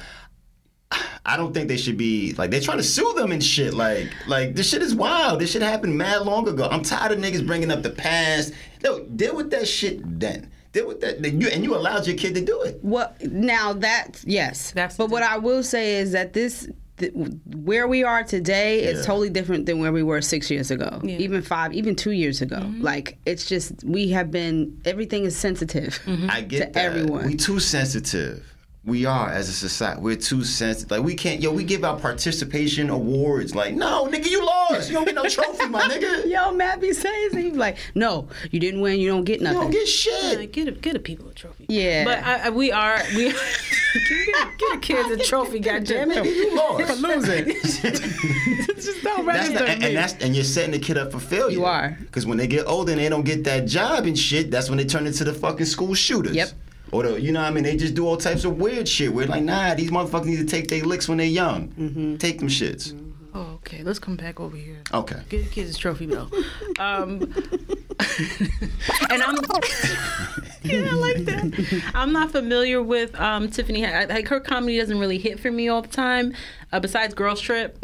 I 1.25 1.35
don't 1.35 1.53
think 1.53 1.67
they 1.67 1.77
should 1.77 1.97
be 1.97 2.33
like 2.33 2.51
they're 2.51 2.61
trying 2.61 2.77
to 2.77 2.83
sue 2.83 3.13
them 3.15 3.31
and 3.31 3.43
shit. 3.43 3.73
Like 3.73 4.09
like 4.27 4.55
this 4.55 4.69
shit 4.69 4.81
is 4.81 4.95
wild. 4.95 5.41
This 5.41 5.51
shit 5.51 5.61
happened 5.61 5.97
mad 5.97 6.21
long 6.21 6.47
ago. 6.47 6.67
I'm 6.71 6.83
tired 6.83 7.11
of 7.11 7.19
niggas 7.19 7.45
bringing 7.45 7.71
up 7.71 7.83
the 7.83 7.89
past. 7.89 8.53
No, 8.83 9.03
deal 9.03 9.35
with 9.35 9.49
that 9.51 9.67
shit 9.67 10.19
then. 10.19 10.51
Deal 10.71 10.87
with 10.87 11.01
that. 11.01 11.19
You, 11.25 11.47
and 11.47 11.63
you 11.63 11.75
allowed 11.75 12.07
your 12.07 12.15
kid 12.15 12.35
to 12.35 12.41
do 12.41 12.61
it. 12.61 12.79
What 12.81 13.21
now? 13.21 13.73
That 13.73 14.23
yes. 14.25 14.71
That's 14.71 14.95
but 14.95 15.09
what 15.09 15.23
I 15.23 15.37
will 15.37 15.63
say 15.63 15.95
is 15.95 16.13
that 16.13 16.33
this. 16.33 16.69
Th- 16.97 17.13
Where 17.55 17.87
we 17.87 18.03
are 18.03 18.23
today 18.23 18.83
is 18.83 18.99
Yeah. 18.99 19.05
totally 19.05 19.29
different 19.29 19.65
than 19.65 19.79
where 19.79 19.91
we 19.93 20.03
were 20.03 20.21
six 20.21 20.49
years 20.51 20.71
ago, 20.71 20.99
Yeah. 21.03 21.17
even 21.17 21.41
five, 21.41 21.73
even 21.73 21.95
two 21.95 22.11
years 22.11 22.41
ago. 22.41 22.57
Mm-hmm. 22.57 22.81
Like 22.81 23.17
it's 23.25 23.45
just 23.47 23.83
we 23.83 24.09
have 24.09 24.31
been 24.31 24.79
everything 24.85 25.25
is 25.25 25.35
sensitive. 25.37 25.99
Mm-hmm. 26.05 26.29
I 26.29 26.41
get 26.41 26.67
To 26.67 26.71
that. 26.73 26.85
everyone. 26.85 27.27
We 27.27 27.35
too 27.35 27.59
sensitive. 27.59 28.43
We 28.87 29.05
are 29.05 29.29
as 29.29 29.49
a 29.49 29.51
society. 29.51 29.99
We're 29.99 30.15
too 30.15 30.45
sensitive. 30.45 30.91
Like 30.91 31.03
we 31.03 31.13
can't. 31.13 31.41
Yo, 31.41 31.51
we 31.51 31.65
give 31.65 31.83
out 31.83 32.01
participation 32.01 32.89
awards. 32.89 33.53
Like, 33.53 33.75
no, 33.75 34.07
nigga, 34.07 34.29
you 34.29 34.45
lost. 34.45 34.87
You 34.87 34.95
don't 34.95 35.03
get 35.03 35.13
no 35.15 35.27
trophy, 35.27 35.67
my 35.67 35.81
nigga. 35.89 36.25
Yo, 36.25 36.53
Matt 36.53 36.79
be 36.79 36.93
saying 36.93 37.31
he's 37.33 37.57
like, 37.57 37.75
no, 37.95 38.29
you 38.49 38.61
didn't 38.61 38.79
win, 38.79 38.97
you 39.01 39.09
don't 39.09 39.25
get 39.25 39.41
nothing. 39.41 39.59
don't 39.59 39.71
get 39.71 39.87
shit. 39.89 40.39
Like, 40.39 40.53
get 40.53 40.69
a, 40.69 40.71
get 40.71 40.95
a 40.95 40.99
people 40.99 41.27
a 41.27 41.33
trophy. 41.33 41.65
Yeah. 41.67 42.05
But 42.05 42.23
I, 42.23 42.47
I, 42.47 42.49
we 42.49 42.71
are 42.71 43.01
we 43.13 43.33
get, 43.33 43.35
get 44.57 44.75
a 44.75 44.79
kids 44.79 45.11
a 45.11 45.17
trophy. 45.21 45.59
Goddamn 45.59 46.09
Nigga, 46.09 46.25
it. 46.25 46.35
you 46.37 46.55
lost. 46.55 47.01
losing. 47.01 47.43
It's 47.47 47.81
just 48.85 49.03
don't 49.03 49.25
That's 49.25 49.49
register 49.49 49.65
the, 49.65 49.69
and, 49.69 49.81
me. 49.81 49.87
and 49.87 49.97
that's 49.97 50.13
and 50.23 50.33
you're 50.33 50.45
setting 50.45 50.71
the 50.71 50.79
kid 50.79 50.97
up 50.97 51.11
for 51.11 51.19
failure. 51.19 51.51
You 51.51 51.65
are. 51.65 51.97
Because 51.99 52.25
when 52.25 52.37
they 52.37 52.47
get 52.47 52.65
older 52.67 52.93
and 52.93 53.01
they 53.01 53.09
don't 53.09 53.25
get 53.25 53.43
that 53.43 53.65
job 53.65 54.05
and 54.05 54.17
shit, 54.17 54.49
that's 54.49 54.69
when 54.69 54.77
they 54.77 54.85
turn 54.85 55.05
into 55.07 55.25
the 55.25 55.33
fucking 55.33 55.65
school 55.65 55.93
shooters. 55.93 56.33
Yep. 56.37 56.51
Or 56.91 57.03
the, 57.03 57.21
you 57.21 57.31
know 57.31 57.41
what 57.41 57.47
I 57.47 57.51
mean? 57.51 57.63
They 57.63 57.75
just 57.75 57.93
do 57.95 58.05
all 58.07 58.17
types 58.17 58.45
of 58.45 58.57
weird 58.57 58.87
shit. 58.87 59.13
We're 59.13 59.27
like, 59.27 59.43
nah, 59.43 59.73
these 59.75 59.91
motherfuckers 59.91 60.25
need 60.25 60.37
to 60.37 60.45
take 60.45 60.67
their 60.69 60.83
licks 60.83 61.07
when 61.09 61.17
they're 61.17 61.27
young. 61.27 61.69
Mm-hmm. 61.69 62.15
Take 62.17 62.39
them 62.39 62.47
shits. 62.47 62.97
Oh, 63.33 63.41
okay, 63.55 63.83
let's 63.83 63.99
come 63.99 64.15
back 64.15 64.39
over 64.39 64.55
here. 64.57 64.81
Okay. 64.93 65.19
Get 65.29 65.43
the 65.43 65.49
kids 65.49 65.77
trophy 65.77 66.05
though. 66.07 66.29
Um, 66.79 67.21
and 69.09 69.23
I'm 69.23 69.35
yeah, 70.63 70.87
I 70.91 70.93
like 70.93 71.25
that. 71.25 71.91
I'm 71.95 72.13
not 72.13 72.31
familiar 72.31 72.81
with 72.83 73.19
um, 73.19 73.49
Tiffany. 73.49 73.83
I- 73.85 74.05
Like 74.05 74.27
her 74.27 74.39
comedy 74.39 74.77
doesn't 74.79 74.99
really 74.99 75.17
hit 75.17 75.39
for 75.39 75.51
me 75.51 75.67
all 75.69 75.81
the 75.81 75.87
time. 75.87 76.33
Uh, 76.71 76.79
besides 76.79 77.13
Girls 77.15 77.41
Trip, 77.41 77.77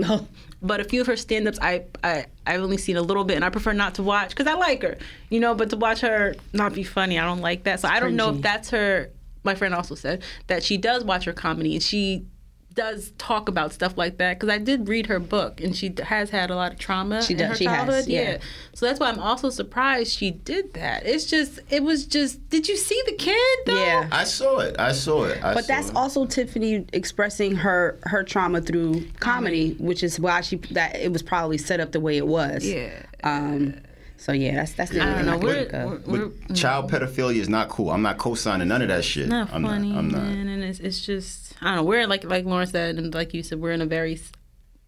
but 0.63 0.80
a 0.80 0.84
few 0.86 1.02
of 1.02 1.08
her 1.08 1.17
stand-ups 1.17 1.60
I, 1.62 1.86
I 2.04 2.26
I've 2.47 2.62
only 2.62 2.78
seen 2.78 2.97
a 2.97 3.02
little 3.02 3.26
bit, 3.26 3.36
and 3.36 3.45
I 3.45 3.49
prefer 3.49 3.73
not 3.73 3.95
to 3.95 4.04
watch 4.04 4.30
because 4.30 4.47
I 4.47 4.54
like 4.54 4.82
her, 4.82 4.97
you 5.30 5.39
know. 5.39 5.54
But 5.54 5.69
to 5.71 5.78
watch 5.78 6.02
her 6.02 6.36
not 6.54 6.73
be 6.73 6.84
funny, 6.84 7.19
I 7.19 7.26
don't 7.26 7.41
like 7.41 7.63
that. 7.63 7.82
So 7.82 7.89
I 7.89 7.99
don't 7.99 8.15
know 8.15 8.32
if 8.32 8.41
that's 8.41 8.69
her. 8.69 9.12
My 9.43 9.56
friend 9.56 9.73
also 9.73 9.95
said 9.95 10.23
that 10.47 10.63
she 10.63 10.78
does 10.78 11.04
watch 11.04 11.26
her 11.26 11.34
comedy 11.34 11.73
and 11.73 11.84
she 11.84 12.26
does 12.73 13.12
talk 13.17 13.47
about 13.49 13.71
stuff 13.73 13.97
like 13.97 14.17
that 14.17 14.39
because 14.39 14.49
I 14.53 14.57
did 14.57 14.88
read 14.88 15.05
her 15.07 15.19
book 15.19 15.62
and 15.62 15.75
she 15.75 15.93
has 16.03 16.29
had 16.29 16.49
a 16.49 16.55
lot 16.55 16.71
of 16.73 16.79
trauma 16.79 17.21
She 17.21 17.33
in 17.33 17.39
does- 17.39 17.49
her 17.49 17.55
she 17.55 17.65
has, 17.65 17.75
childhood. 17.75 18.07
yeah. 18.07 18.38
So 18.73 18.86
that's 18.88 18.99
why 18.99 19.09
I'm 19.09 19.19
also 19.19 19.49
surprised 19.49 20.12
she 20.12 20.31
did 20.31 20.73
that. 20.73 21.05
It's 21.05 21.25
just, 21.25 21.59
it 21.69 21.83
was 21.83 22.05
just. 22.05 22.49
Did 22.49 22.67
you 22.67 22.75
see 22.75 23.01
the 23.05 23.13
kid? 23.13 23.57
Though? 23.65 23.75
Yeah. 23.75 24.09
I 24.12 24.23
saw 24.23 24.59
it. 24.59 24.75
I 24.79 24.91
saw 24.91 25.25
it. 25.25 25.43
I 25.43 25.53
But 25.53 25.65
saw 25.65 25.73
that's 25.75 25.89
it. 25.89 25.95
also 25.95 26.25
Tiffany 26.25 26.86
expressing 26.93 27.55
her 27.55 27.99
her 28.03 28.23
trauma 28.23 28.62
through 28.62 29.05
comedy, 29.19 29.75
which 29.79 30.03
is 30.03 30.19
why 30.19 30.41
she 30.41 30.55
that 30.71 30.95
it 30.95 31.12
was 31.13 31.21
probably 31.21 31.57
set 31.57 31.79
up 31.79 31.91
the 31.91 31.99
way 31.99 32.17
it 32.17 32.27
was. 32.27 32.65
Yeah. 32.65 33.03
Um. 33.23 33.75
So 34.23 34.31
yeah, 34.31 34.55
that's 34.55 34.71
that's 34.71 34.91
the 34.91 35.01
I 35.01 35.05
don't 35.05 35.15
thing 35.17 35.25
know. 35.25 35.38
We're, 35.38 35.65
can 35.65 35.89
think 35.89 36.07
we're, 36.07 36.19
we're 36.27 36.31
But 36.47 36.55
child 36.55 36.89
pedophilia 36.89 37.36
is 37.36 37.49
not 37.49 37.67
cool. 37.67 37.89
I'm 37.89 38.01
not 38.01 38.17
co-signing 38.17 38.69
none 38.69 38.81
of 38.81 38.88
that 38.88 39.03
shit. 39.03 39.27
not 39.27 39.53
I'm 39.53 39.63
funny, 39.63 39.89
not. 39.89 39.97
I'm 39.97 40.07
not. 40.09 40.23
man. 40.23 40.47
And 40.47 40.63
it's, 40.63 40.79
it's 40.79 41.05
just, 41.05 41.53
I 41.62 41.65
don't 41.65 41.75
know. 41.75 41.83
We're 41.83 42.07
like 42.07 42.23
like 42.23 42.45
Lauren 42.45 42.65
said, 42.65 42.95
and 42.95 43.13
like 43.13 43.33
you 43.33 43.43
said, 43.43 43.59
we're 43.59 43.73
in 43.73 43.81
a 43.81 43.86
very 43.86 44.13
s- 44.13 44.31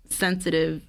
sensitive 0.09 0.83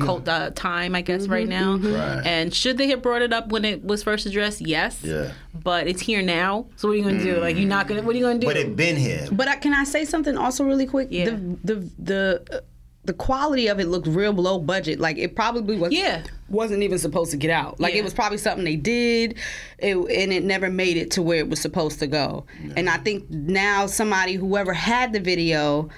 cult 0.00 0.26
uh, 0.28 0.50
time, 0.56 0.96
I 0.96 1.02
guess, 1.02 1.28
right 1.28 1.48
now. 1.48 1.76
Right. 1.76 2.22
And 2.26 2.52
should 2.52 2.78
they 2.78 2.88
have 2.88 3.00
brought 3.00 3.22
it 3.22 3.32
up 3.32 3.48
when 3.50 3.64
it 3.64 3.84
was 3.84 4.02
first 4.02 4.26
addressed? 4.26 4.60
Yes. 4.60 4.98
Yeah. 5.04 5.30
But 5.54 5.86
it's 5.86 6.02
here 6.02 6.22
now. 6.22 6.66
So 6.74 6.88
what 6.88 6.94
are 6.94 6.96
you 6.96 7.04
gonna 7.04 7.22
do? 7.22 7.36
Like 7.40 7.56
you're 7.56 7.68
not 7.68 7.86
gonna. 7.86 8.02
What 8.02 8.16
are 8.16 8.18
you 8.18 8.24
gonna 8.24 8.40
do? 8.40 8.46
But 8.48 8.56
it 8.56 8.74
been 8.74 8.96
here. 8.96 9.28
But 9.30 9.46
I, 9.46 9.54
can 9.54 9.72
I 9.72 9.84
say 9.84 10.04
something 10.04 10.36
also 10.36 10.64
really 10.64 10.86
quick? 10.86 11.08
Yeah. 11.12 11.26
The 11.26 11.58
the 11.62 11.90
the 11.98 12.42
uh, 12.52 12.60
the 13.04 13.12
quality 13.14 13.66
of 13.68 13.80
it 13.80 13.86
looked 13.88 14.06
real 14.06 14.32
low 14.32 14.58
budget. 14.58 15.00
Like 15.00 15.16
it 15.18 15.34
probably 15.34 15.76
was. 15.78 15.92
Yeah. 15.92 16.22
Wasn't 16.48 16.82
even 16.82 16.98
supposed 16.98 17.30
to 17.30 17.36
get 17.36 17.50
out. 17.50 17.80
Like 17.80 17.94
Yeah. 17.94 18.00
it 18.00 18.04
was 18.04 18.12
probably 18.14 18.38
something 18.38 18.64
they 18.64 18.76
did, 18.76 19.36
it, 19.78 19.96
and 19.96 20.32
it 20.32 20.44
never 20.44 20.68
made 20.68 20.96
it 20.96 21.10
to 21.12 21.22
where 21.22 21.38
it 21.38 21.48
was 21.48 21.60
supposed 21.60 21.98
to 22.00 22.06
go. 22.06 22.44
And 22.76 22.90
I 22.90 22.98
think 22.98 23.30
now 23.30 23.86
somebody, 23.86 24.34
whoever 24.34 24.72
had 24.74 25.12
the 25.12 25.20
video, 25.20 25.88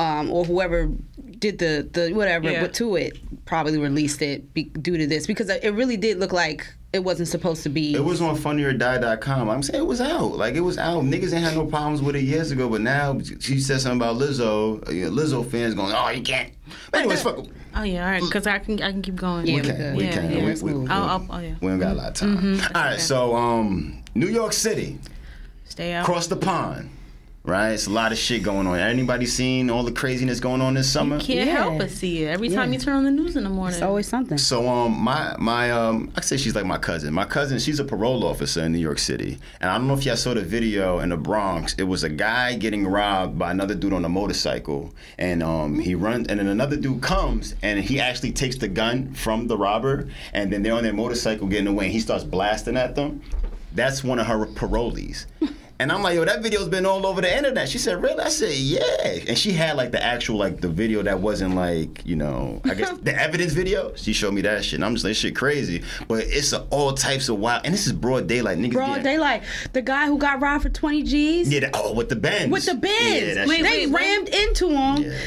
um, 0.00 0.30
or 0.30 0.44
whoever 0.44 0.90
did 1.38 1.58
the 1.58 1.88
the 1.92 2.12
whatever 2.12 2.50
Yeah. 2.50 2.66
to 2.66 2.96
it, 2.96 3.18
probably 3.44 3.78
released 3.78 4.22
it 4.22 4.52
be, 4.54 4.64
due 4.64 4.96
to 4.98 5.06
this 5.06 5.26
because 5.26 5.48
it 5.48 5.72
really 5.74 5.96
did 5.96 6.18
look 6.18 6.32
like 6.32 6.66
it 6.92 7.00
wasn't 7.00 7.28
supposed 7.28 7.62
to 7.64 7.68
be. 7.68 7.94
It 7.94 8.02
was 8.04 8.20
on 8.22 8.36
funnyordie.com. 8.36 9.48
I'm 9.50 9.62
saying 9.62 9.82
it 9.82 9.86
was 9.86 10.00
out. 10.00 10.36
Like 10.36 10.54
it 10.54 10.60
was 10.60 10.78
out. 10.78 11.04
Niggas 11.04 11.32
ain't 11.34 11.44
had 11.44 11.54
no 11.54 11.66
problems 11.66 12.00
with 12.02 12.16
it 12.16 12.22
years 12.22 12.50
ago, 12.50 12.68
but 12.68 12.80
now 12.80 13.18
she 13.40 13.60
said 13.60 13.80
something 13.80 13.98
about 14.00 14.16
Lizzo. 14.16 14.86
Uh, 14.88 14.92
you 14.92 15.04
know, 15.04 15.10
Lizzo 15.22 15.48
fans 15.48 15.74
going, 15.74 15.92
oh, 15.94 16.08
you 16.10 16.22
can't. 16.22 16.52
But 16.90 17.00
anyways, 17.00 17.22
fuck. 17.22 17.38
'em. 17.38 17.46
oh 17.76 17.82
yeah, 17.82 18.04
all 18.04 18.10
right. 18.12 18.22
Because 18.22 18.46
I 18.46 18.58
can 18.58 18.82
I 18.82 18.90
can 18.92 19.02
keep 19.02 19.16
going. 19.16 19.46
Yeah, 19.46 19.54
We 19.56 19.60
we 19.60 19.66
can. 19.66 19.76
could. 19.76 19.96
We 19.96 20.04
Yeah, 20.04 20.12
can. 20.12 20.30
yeah, 20.32 20.38
We- 20.38 20.46
let's 20.46 20.62
we- 20.62 20.72
move. 20.72 20.90
I'll, 20.90 21.02
I'll, 21.04 21.26
oh 21.30 21.38
yeah. 21.40 21.54
We 21.60 21.68
don't 21.68 21.78
got 21.78 21.92
a 21.92 21.94
lot 21.94 22.08
of 22.08 22.14
time. 22.14 22.60
All 22.74 22.82
right, 22.82 23.00
so 23.00 23.36
um, 23.36 24.02
New 24.14 24.28
York 24.28 24.52
City, 24.54 24.98
Stay 25.64 25.92
out. 25.92 26.02
across 26.02 26.26
the 26.26 26.36
pond, 26.36 26.88
right? 27.48 27.70
It's 27.72 27.86
a 27.86 27.90
lot 27.90 28.12
of 28.12 28.18
shit 28.18 28.42
going 28.42 28.66
on. 28.66 28.78
Anybody 28.78 29.24
seen 29.26 29.70
all 29.70 29.82
the 29.82 29.90
craziness 29.92 30.38
going 30.38 30.60
on 30.60 30.74
this 30.74 30.90
summer? 30.90 31.16
You 31.16 31.22
Can't 31.22 31.46
Yeah. 31.48 31.54
help 31.64 31.78
but 31.78 31.90
see 31.90 32.24
it 32.24 32.28
every 32.28 32.48
time 32.50 32.72
Yeah. 32.72 32.78
you 32.78 32.84
turn 32.84 32.96
on 32.96 33.04
the 33.04 33.10
news 33.10 33.36
in 33.36 33.44
the 33.44 33.50
morning. 33.50 33.74
it's 33.74 33.82
always 33.82 34.06
something. 34.06 34.36
So 34.38 34.68
um 34.68 34.92
my 35.00 35.34
my 35.38 35.70
um 35.70 36.10
I 36.16 36.20
say 36.20 36.36
she's 36.36 36.54
like 36.54 36.66
my 36.66 36.78
cousin. 36.78 37.12
My 37.14 37.24
cousin, 37.24 37.58
she's 37.58 37.80
a 37.80 37.84
parole 37.84 38.24
officer 38.24 38.62
in 38.62 38.72
New 38.72 38.78
York 38.78 38.98
City. 38.98 39.38
And 39.60 39.70
I 39.70 39.78
don't 39.78 39.88
know 39.88 39.94
if 39.94 40.04
y'all 40.04 40.16
saw 40.16 40.34
the 40.34 40.42
video 40.42 40.98
in 41.00 41.08
the 41.08 41.16
Bronx. 41.16 41.74
It 41.78 41.84
was 41.84 42.04
a 42.04 42.08
guy 42.10 42.54
getting 42.54 42.86
robbed 42.86 43.38
by 43.38 43.50
another 43.50 43.74
dude 43.74 43.92
on 43.94 44.04
a 44.04 44.08
motorcycle. 44.08 44.92
And 45.18 45.42
um 45.42 45.78
he 45.80 45.94
runs 45.94 46.28
and 46.28 46.38
then 46.38 46.48
another 46.48 46.76
dude 46.76 47.00
comes 47.00 47.54
and 47.62 47.80
he 47.80 47.98
actually 47.98 48.32
takes 48.32 48.56
the 48.56 48.68
gun 48.68 49.14
from 49.14 49.46
the 49.46 49.56
robber 49.56 50.06
and 50.34 50.52
then 50.52 50.62
they're 50.62 50.74
on 50.74 50.82
their 50.82 50.92
motorcycle 50.92 51.46
getting 51.46 51.66
away 51.68 51.84
and 51.86 51.92
he 51.94 52.00
starts 52.00 52.24
blasting 52.24 52.76
at 52.76 52.94
them. 52.94 53.22
That's 53.74 54.02
one 54.04 54.18
of 54.18 54.26
her 54.26 54.44
parolees. 54.46 55.26
And 55.80 55.92
I'm 55.92 56.02
like, 56.02 56.16
yo, 56.16 56.24
that 56.24 56.42
video's 56.42 56.68
been 56.68 56.84
all 56.84 57.06
over 57.06 57.20
the 57.20 57.32
internet. 57.36 57.68
She 57.68 57.78
said, 57.78 58.02
really? 58.02 58.20
I 58.20 58.30
said, 58.30 58.52
yeah. 58.52 58.80
And 59.28 59.38
she 59.38 59.52
had 59.52 59.76
like 59.76 59.92
the 59.92 60.02
actual 60.02 60.36
like 60.36 60.60
the 60.60 60.68
video 60.68 61.02
that 61.04 61.20
wasn't 61.20 61.54
like, 61.54 62.04
you 62.04 62.16
know, 62.16 62.60
I 62.64 62.74
guess 62.74 62.98
the 63.02 63.14
evidence 63.14 63.52
video. 63.52 63.94
She 63.94 64.12
showed 64.12 64.34
me 64.34 64.40
that 64.42 64.64
shit. 64.64 64.74
And 64.78 64.84
I'm 64.84 64.94
just 64.94 65.04
like, 65.04 65.14
shit 65.14 65.36
crazy. 65.36 65.84
But 66.08 66.24
it's 66.26 66.52
a, 66.52 66.62
all 66.70 66.94
types 66.94 67.28
of 67.28 67.38
wild. 67.38 67.64
And 67.64 67.72
this 67.72 67.86
is 67.86 67.92
broad 67.92 68.26
daylight. 68.26 68.58
Niggas 68.58 68.72
Broad 68.72 69.02
daylight. 69.04 69.44
The 69.72 69.82
guy 69.82 70.06
who 70.06 70.18
got 70.18 70.40
robbed 70.40 70.64
for 70.64 70.68
20 70.68 71.04
G's 71.04 71.48
Yeah, 71.52 71.60
that, 71.60 71.70
oh, 71.74 71.94
with 71.94 72.08
the 72.08 72.16
bends. 72.16 72.50
with 72.52 72.66
the 72.66 72.72
Yeah, 72.74 73.44
bins. 73.44 73.48
they 73.62 73.84
shit- 73.84 73.90
rammed 73.92 74.28
into 74.30 74.70
him. 74.70 75.02
Yeah. 75.04 75.18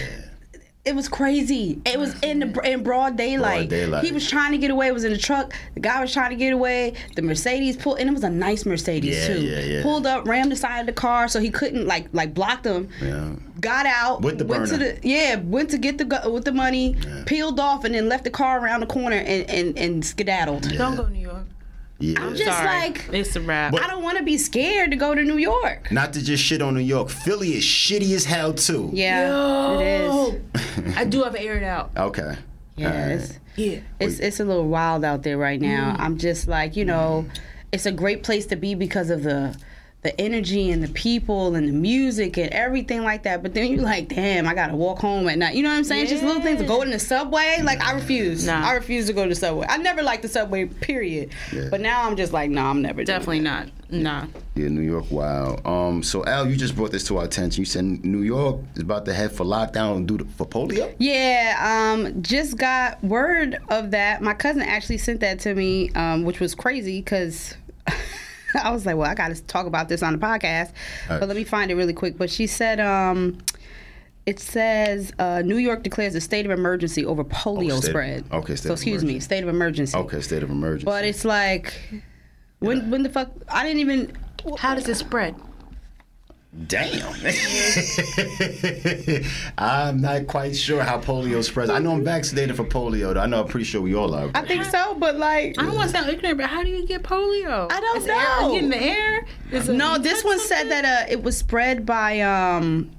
It 0.83 0.95
was 0.95 1.07
crazy. 1.07 1.79
It 1.85 1.99
was 1.99 2.19
in 2.21 2.39
the 2.39 2.59
in 2.63 2.81
broad 2.81 3.15
daylight. 3.15 3.69
daylight. 3.69 4.03
He 4.03 4.11
was 4.11 4.27
trying 4.27 4.51
to 4.53 4.57
get 4.57 4.71
away. 4.71 4.87
It 4.87 4.93
was 4.95 5.03
in 5.03 5.11
the 5.11 5.17
truck. 5.17 5.53
The 5.75 5.79
guy 5.79 6.01
was 6.01 6.11
trying 6.11 6.31
to 6.31 6.35
get 6.35 6.53
away. 6.53 6.93
The 7.15 7.21
Mercedes 7.21 7.77
pulled, 7.77 7.99
and 7.99 8.09
it 8.09 8.13
was 8.13 8.23
a 8.23 8.31
nice 8.31 8.65
Mercedes 8.65 9.15
Yeah, 9.15 9.27
too. 9.35 9.41
yeah, 9.41 9.59
yeah. 9.59 9.83
Pulled 9.83 10.07
up, 10.07 10.27
rammed 10.27 10.51
the 10.51 10.55
side 10.55 10.79
of 10.79 10.87
the 10.87 10.93
car, 10.93 11.27
so 11.27 11.39
he 11.39 11.51
couldn't 11.51 11.85
like 11.85 12.07
like 12.13 12.33
blocked 12.33 12.65
him. 12.65 12.89
Yeah. 12.99 13.33
Got 13.59 13.85
out. 13.85 14.23
With 14.23 14.39
the 14.39 14.45
went 14.45 14.65
to 14.69 14.77
burner. 14.79 14.93
the 14.99 15.07
yeah, 15.07 15.35
went 15.35 15.69
to 15.69 15.77
get 15.77 15.99
the 15.99 16.05
gu- 16.05 16.31
with 16.31 16.45
the 16.45 16.51
money, 16.51 16.95
peeled 17.27 17.59
off, 17.59 17.83
and 17.83 17.93
then 17.93 18.09
left 18.09 18.23
the 18.23 18.31
car 18.31 18.59
around 18.59 18.79
the 18.79 18.87
corner 18.87 19.17
and 19.17 19.47
and, 19.51 19.77
and 19.77 20.03
skedaddled. 20.03 20.67
Don't 20.79 20.95
go 20.95 21.03
to 21.03 21.09
New 21.11 21.19
York. 21.19 21.20
Yeah. 22.01 22.21
I'm 22.23 22.35
just 22.35 22.45
Sorry. 22.45 22.65
like 22.65 23.09
it's 23.13 23.35
a 23.35 23.41
wrap. 23.41 23.73
I 23.75 23.87
don't 23.87 24.03
want 24.03 24.17
to 24.17 24.23
be 24.23 24.37
scared 24.37 24.91
to 24.91 24.97
go 24.97 25.13
to 25.13 25.23
New 25.23 25.37
York. 25.37 25.91
Not 25.91 26.13
to 26.13 26.23
just 26.23 26.43
shit 26.43 26.61
on 26.61 26.73
New 26.73 26.81
York. 26.81 27.09
Philly 27.09 27.55
is 27.55 27.63
shitty 27.63 28.13
as 28.15 28.25
hell 28.25 28.53
too. 28.53 28.89
Yeah, 28.93 29.79
it 29.79 30.01
is. 30.01 30.95
I 30.97 31.05
do 31.05 31.23
have 31.23 31.35
it 31.35 31.41
aired 31.41 31.63
out. 31.63 31.91
Okay. 31.95 32.35
Yeah, 32.75 32.87
All 32.87 33.17
right. 33.17 33.39
Yeah. 33.55 33.79
it's 33.99 34.19
it's 34.19 34.39
a 34.39 34.45
little 34.45 34.67
wild 34.67 35.03
out 35.03 35.23
there 35.23 35.37
right 35.37 35.59
now. 35.59 35.95
Mm. 35.95 35.99
I'm 35.99 36.17
just 36.17 36.47
like, 36.47 36.75
you 36.75 36.85
know, 36.85 37.25
mm. 37.27 37.39
it's 37.71 37.85
a 37.85 37.91
great 37.91 38.23
place 38.23 38.45
to 38.47 38.55
be 38.55 38.75
because 38.75 39.09
of 39.09 39.23
the 39.23 39.55
the 40.03 40.19
energy 40.19 40.71
and 40.71 40.83
the 40.83 40.87
people 40.89 41.53
and 41.53 41.67
the 41.67 41.73
music 41.73 42.37
and 42.37 42.49
everything 42.51 43.03
like 43.03 43.23
that. 43.23 43.43
But 43.43 43.53
then 43.53 43.71
you're 43.71 43.83
like, 43.83 44.07
damn, 44.07 44.47
I 44.47 44.53
gotta 44.53 44.75
walk 44.75 44.99
home 44.99 45.29
at 45.29 45.37
night. 45.37 45.55
You 45.55 45.63
know 45.63 45.69
what 45.69 45.75
I'm 45.75 45.83
saying? 45.83 46.07
Just 46.07 46.23
little 46.23 46.41
things. 46.41 46.61
Go 46.63 46.81
in 46.81 46.89
the 46.89 46.99
subway. 46.99 47.59
Like 47.63 47.81
I 47.81 47.93
refuse. 47.93 48.45
Nah. 48.45 48.67
I 48.67 48.73
refuse 48.73 49.07
to 49.07 49.13
go 49.13 49.23
to 49.23 49.29
the 49.29 49.35
subway. 49.35 49.67
I 49.69 49.77
never 49.77 50.01
liked 50.01 50.23
the 50.23 50.27
subway. 50.27 50.65
Period. 50.65 51.31
Yeah. 51.53 51.67
But 51.69 51.81
now 51.81 52.07
I'm 52.07 52.15
just 52.15 52.33
like, 52.33 52.49
no, 52.49 52.63
I'm 52.65 52.81
never. 52.81 53.03
doing 53.03 53.05
Definitely 53.05 53.41
not. 53.41 53.67
Nah. 53.91 54.25
Yeah, 54.55 54.69
New 54.69 54.81
York, 54.81 55.11
wow. 55.11 55.59
Um, 55.65 56.01
so 56.01 56.25
Al, 56.25 56.49
you 56.49 56.55
just 56.55 56.75
brought 56.75 56.91
this 56.91 57.03
to 57.05 57.17
our 57.17 57.25
attention. 57.25 57.61
You 57.61 57.65
said 57.65 57.83
New 58.05 58.21
York 58.21 58.61
is 58.75 58.83
about 58.83 59.05
to 59.05 59.13
head 59.13 59.31
for 59.31 59.45
lockdown 59.45 60.07
due 60.07 60.17
to, 60.17 60.25
for 60.25 60.45
polio. 60.45 60.93
Yeah, 60.97 61.57
um, 61.93 62.21
just 62.21 62.57
got 62.57 63.03
word 63.03 63.59
of 63.69 63.91
that. 63.91 64.21
My 64.21 64.33
cousin 64.33 64.61
actually 64.61 64.97
sent 64.97 65.19
that 65.21 65.39
to 65.41 65.53
me, 65.53 65.91
um, 65.91 66.23
which 66.23 66.39
was 66.39 66.55
crazy 66.55 66.99
because 67.01 67.55
I 68.63 68.71
was 68.71 68.85
like, 68.85 68.95
well, 68.97 69.09
I 69.09 69.13
got 69.15 69.35
to 69.35 69.43
talk 69.43 69.65
about 69.65 69.89
this 69.89 70.01
on 70.03 70.13
the 70.13 70.19
podcast. 70.19 70.67
All 71.07 71.11
right. 71.11 71.19
But 71.19 71.27
let 71.27 71.35
me 71.37 71.43
find 71.43 71.71
it 71.71 71.75
really 71.75 71.93
quick. 71.93 72.17
But 72.17 72.29
she 72.29 72.47
said, 72.47 72.79
um, 72.79 73.37
it 74.25 74.39
says 74.39 75.11
uh, 75.19 75.41
New 75.43 75.57
York 75.57 75.83
declares 75.83 76.13
a 76.15 76.21
state 76.21 76.45
of 76.45 76.51
emergency 76.51 77.05
over 77.05 77.23
polio 77.23 77.73
Oh, 77.73 77.79
state- 77.79 77.89
spread. 77.89 78.25
okay, 78.31 78.55
state 78.55 78.67
So 78.67 78.73
of 78.73 78.79
excuse 78.79 79.03
me, 79.03 79.19
state 79.19 79.43
of 79.43 79.49
emergency. 79.49 79.97
Okay, 79.97 80.21
state 80.21 80.43
of 80.43 80.49
emergency. 80.49 80.85
But 80.85 81.05
it's 81.05 81.25
like, 81.25 81.73
when 82.59 82.89
when 82.91 83.03
the 83.03 83.09
fuck? 83.09 83.31
I 83.49 83.63
didn't 83.63 83.79
even. 83.79 84.13
How 84.57 84.75
does 84.75 84.87
it 84.89 84.95
spread? 84.95 85.35
Damn. 86.67 87.13
I'm 89.57 90.01
not 90.01 90.27
quite 90.27 90.53
sure 90.55 90.83
how 90.83 90.99
polio 90.99 91.41
spreads. 91.43 91.69
I 91.69 91.79
know 91.79 91.93
I'm 91.93 92.03
vaccinated 92.03 92.57
for 92.57 92.65
polio. 92.65 93.13
Though. 93.13 93.21
I 93.21 93.25
know 93.25 93.41
I'm 93.41 93.47
pretty 93.47 93.63
sure 93.63 93.81
we 93.81 93.95
all 93.95 94.13
are. 94.13 94.29
I 94.35 94.45
think 94.45 94.65
so, 94.65 94.95
but 94.95 95.15
like. 95.17 95.55
I 95.57 95.63
don't 95.63 95.75
want 95.75 95.91
to 95.91 95.97
sound 95.97 96.09
ignorant, 96.09 96.37
but 96.37 96.49
how 96.49 96.63
do 96.63 96.69
you 96.69 96.85
get 96.85 97.03
polio? 97.03 97.71
I 97.71 97.79
don't 97.79 97.97
Is 97.97 98.05
it 98.05 98.09
air- 98.11 98.41
know. 98.41 98.55
in 98.57 98.69
the 98.69 98.77
air? 98.83 99.25
Is 99.51 99.69
No, 99.69 99.97
this 99.97 100.23
touch 100.23 100.25
one 100.25 100.39
said 100.39 100.65
that 100.69 100.83
uh, 100.83 101.05
it 101.09 101.23
was 101.23 101.37
spread 101.37 101.85
by 101.85 102.19
um. 102.21 102.91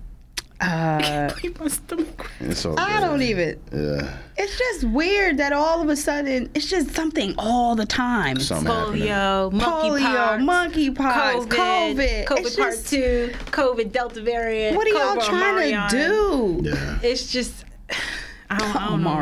Uh, 0.63 1.31
Keep 1.41 1.59
my 1.61 1.67
stomach. 1.69 2.31
It's 2.41 2.65
all 2.65 2.79
I 2.79 2.93
good. 2.95 3.01
don't 3.01 3.23
even. 3.23 3.61
Yeah. 3.73 4.17
It's 4.37 4.57
just 4.59 4.85
weird 4.85 5.39
that 5.39 5.53
all 5.53 5.83
of 5.83 5.89
a 5.89 5.97
sudden 5.97 6.49
it's 6.55 6.67
just 6.71 6.93
something 6.93 7.35
all 7.37 7.75
the 7.75 7.85
time. 7.85 8.39
Something 8.39 8.67
happening. 8.73 9.03
Polio, 9.09 9.53
Polio, 9.53 10.39
monkeypox, 10.41 10.97
monkeypox, 10.97 11.47
COVID, 11.49 12.25
COVID 12.27 12.39
It's 12.47 12.57
part 12.57 12.73
just- 12.75 12.89
two, 12.89 13.33
COVID 13.51 13.91
Delta 13.93 14.21
variant. 14.23 14.77
What 14.77 14.87
are 14.87 14.91
y'all 14.91 15.17
COVID 15.17 15.25
trying 15.25 15.73
Omarion. 15.73 15.89
to 15.91 15.97
do? 15.99 16.61
Yeah. 16.71 16.99
It's 17.03 17.33
just, 17.33 17.65
I 18.51 18.59
don't, 18.59 18.77
I 18.77 18.87
Oh, 18.87 18.91
don't 18.91 19.03
know. 19.03 19.15
man. 19.15 19.21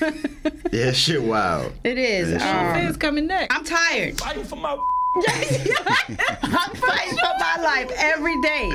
Marion. 0.00 0.34
Yeah, 0.72 0.92
shit 0.92 1.22
wild. 1.22 1.72
it 1.82 1.96
is. 1.98 2.30
Yeah, 2.30 2.74
um, 2.76 2.86
It's 2.86 2.98
coming 2.98 3.26
next. 3.26 3.54
I'm 3.56 3.64
tired. 3.64 4.18
Fighting 4.18 4.44
for 4.44 4.56
my 4.56 4.72
I'm 5.28 6.74
fighting 6.76 7.16
for 7.18 7.32
my 7.38 7.56
life 7.62 7.90
every 7.96 8.40
day. 8.42 8.70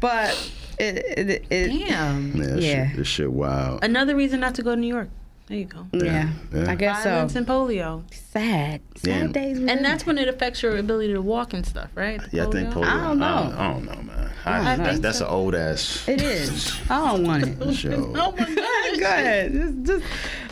But 0.00 0.50
it, 0.78 1.18
it, 1.30 1.44
it 1.50 1.68
Damn. 1.88 2.32
Yeah, 2.36 2.54
Yeah. 2.56 2.88
Shit, 2.88 2.96
this 2.96 3.06
shit 3.08 3.32
wild. 3.32 3.82
Another 3.84 4.14
reason 4.16 4.40
not 4.40 4.54
to 4.56 4.62
go 4.62 4.74
to 4.74 4.80
New 4.80 4.86
York. 4.86 5.08
There 5.48 5.56
you 5.58 5.64
go. 5.66 5.86
yeah, 5.92 6.30
Yeah. 6.52 6.68
I 6.70 6.74
guess 6.74 7.04
so. 7.04 7.10
Violence 7.10 7.36
and 7.36 7.46
polio. 7.46 8.02
Sad. 8.12 8.80
Sad 8.96 9.02
Damn. 9.20 9.32
days. 9.32 9.60
we 9.60 9.68
And 9.70 9.84
that's 9.84 10.04
when 10.04 10.18
it 10.18 10.26
affects 10.26 10.60
your 10.60 10.76
ability 10.76 11.12
to 11.12 11.22
walk 11.22 11.52
and 11.54 11.64
stuff, 11.64 11.88
right? 11.94 12.20
The 12.20 12.36
Yeah, 12.38 12.46
I 12.48 12.50
think 12.50 12.70
polio. 12.70 12.84
I 12.84 13.00
don't 13.06 13.18
know. 13.20 13.54
I 13.56 13.68
don't, 13.72 13.84
know, 13.84 14.02
man. 14.02 14.30
I, 14.44 14.58
I 14.72 14.76
that's 14.76 14.90
think 14.90 15.02
that's 15.02 15.18
so. 15.18 15.26
an 15.26 15.30
old 15.32 15.54
ass 15.54 16.08
It 16.08 16.20
is. 16.20 16.76
I 16.90 17.12
don't 17.12 17.24
want 17.24 17.44
it. 17.44 17.74
show. 17.74 18.12
Oh 18.16 18.32
my 18.32 18.36
gosh. 18.54 18.98
Go 18.98 19.04
ahead. 19.06 19.52
Just, 19.52 19.82
just, 19.84 20.04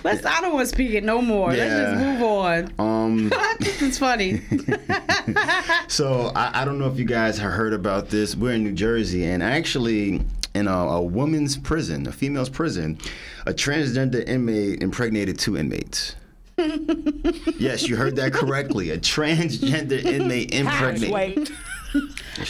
let's. 0.05 0.25
I 0.25 0.41
don't 0.41 0.55
want 0.55 0.69
to 0.69 0.73
speak 0.75 0.93
it 0.93 1.03
no 1.03 1.21
more. 1.21 1.49
Let's 1.49 1.59
Yeah. 1.59 1.91
just 1.95 2.01
move 2.05 2.23
on. 2.23 2.73
Um. 2.79 3.33
this 3.59 3.83
is 3.83 3.99
funny. 3.99 4.43
So 5.89 6.33
I, 6.35 6.63
I 6.63 6.65
don't 6.65 6.79
know 6.79 6.89
if 6.91 6.99
you 6.99 7.05
guys 7.05 7.39
have 7.39 7.53
heard 7.53 7.73
about 7.73 8.11
this. 8.11 8.37
We're 8.37 8.53
in 8.53 8.65
New 8.65 8.73
Jersey, 8.73 9.25
and 9.25 9.43
actually, 9.43 10.23
in 10.55 10.69
a, 10.69 10.77
a 10.77 11.03
woman's 11.03 11.57
prison, 11.57 12.07
a 12.07 12.13
female's 12.13 12.49
prison, 12.49 12.99
a 13.47 13.53
transgender 13.53 14.27
inmate 14.27 14.83
impregnated 14.83 15.39
two 15.39 15.57
inmates. 15.57 16.17
yes, 17.59 17.89
you 17.89 17.97
heard 17.97 18.17
that 18.17 18.33
correctly. 18.33 18.91
A 18.91 18.99
transgender 18.99 20.03
inmate 20.05 20.53
impregnated. 20.55 21.51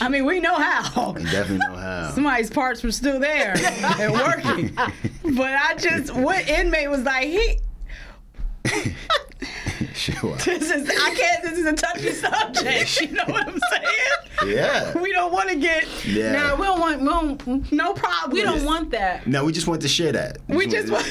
I 0.00 0.08
mean, 0.08 0.24
we 0.24 0.40
know 0.40 0.54
how. 0.54 1.14
You 1.16 1.24
definitely 1.24 1.58
know 1.58 1.76
how. 1.76 2.10
Somebody's 2.10 2.50
parts 2.50 2.82
were 2.82 2.92
still 2.92 3.18
there 3.18 3.54
and 3.56 4.12
working. 4.12 4.76
But 5.36 5.54
I 5.54 5.74
just, 5.76 6.14
what 6.14 6.46
inmate 6.48 6.90
was 6.90 7.02
like, 7.02 7.28
he. 7.28 7.58
Sure. 10.04 10.34
This 10.36 10.70
is 10.70 10.90
I 10.90 11.14
can't. 11.14 11.42
This 11.44 11.56
is 11.58 11.66
a 11.66 11.72
touchy 11.72 12.10
subject. 12.12 13.00
You 13.00 13.12
know 13.12 13.22
what 13.26 13.46
I'm 13.46 13.60
saying? 13.70 14.54
Yeah. 14.56 14.98
We 14.98 15.12
don't 15.12 15.32
want 15.32 15.48
to 15.50 15.54
get 15.56 15.86
Yeah. 16.04 16.32
No, 16.32 16.56
we 16.56 16.66
don't 16.66 16.80
want. 16.80 17.00
We 17.00 17.06
don't. 17.06 17.72
no 17.72 17.94
problem. 17.94 18.32
We 18.32 18.42
don't 18.42 18.64
want 18.64 18.90
that. 18.90 19.24
No, 19.28 19.44
we 19.44 19.52
just 19.52 19.68
want 19.68 19.82
to 19.82 19.88
share 19.88 20.10
that. 20.12 20.38
We 20.48 20.66
just 20.66 20.90
want 20.90 21.04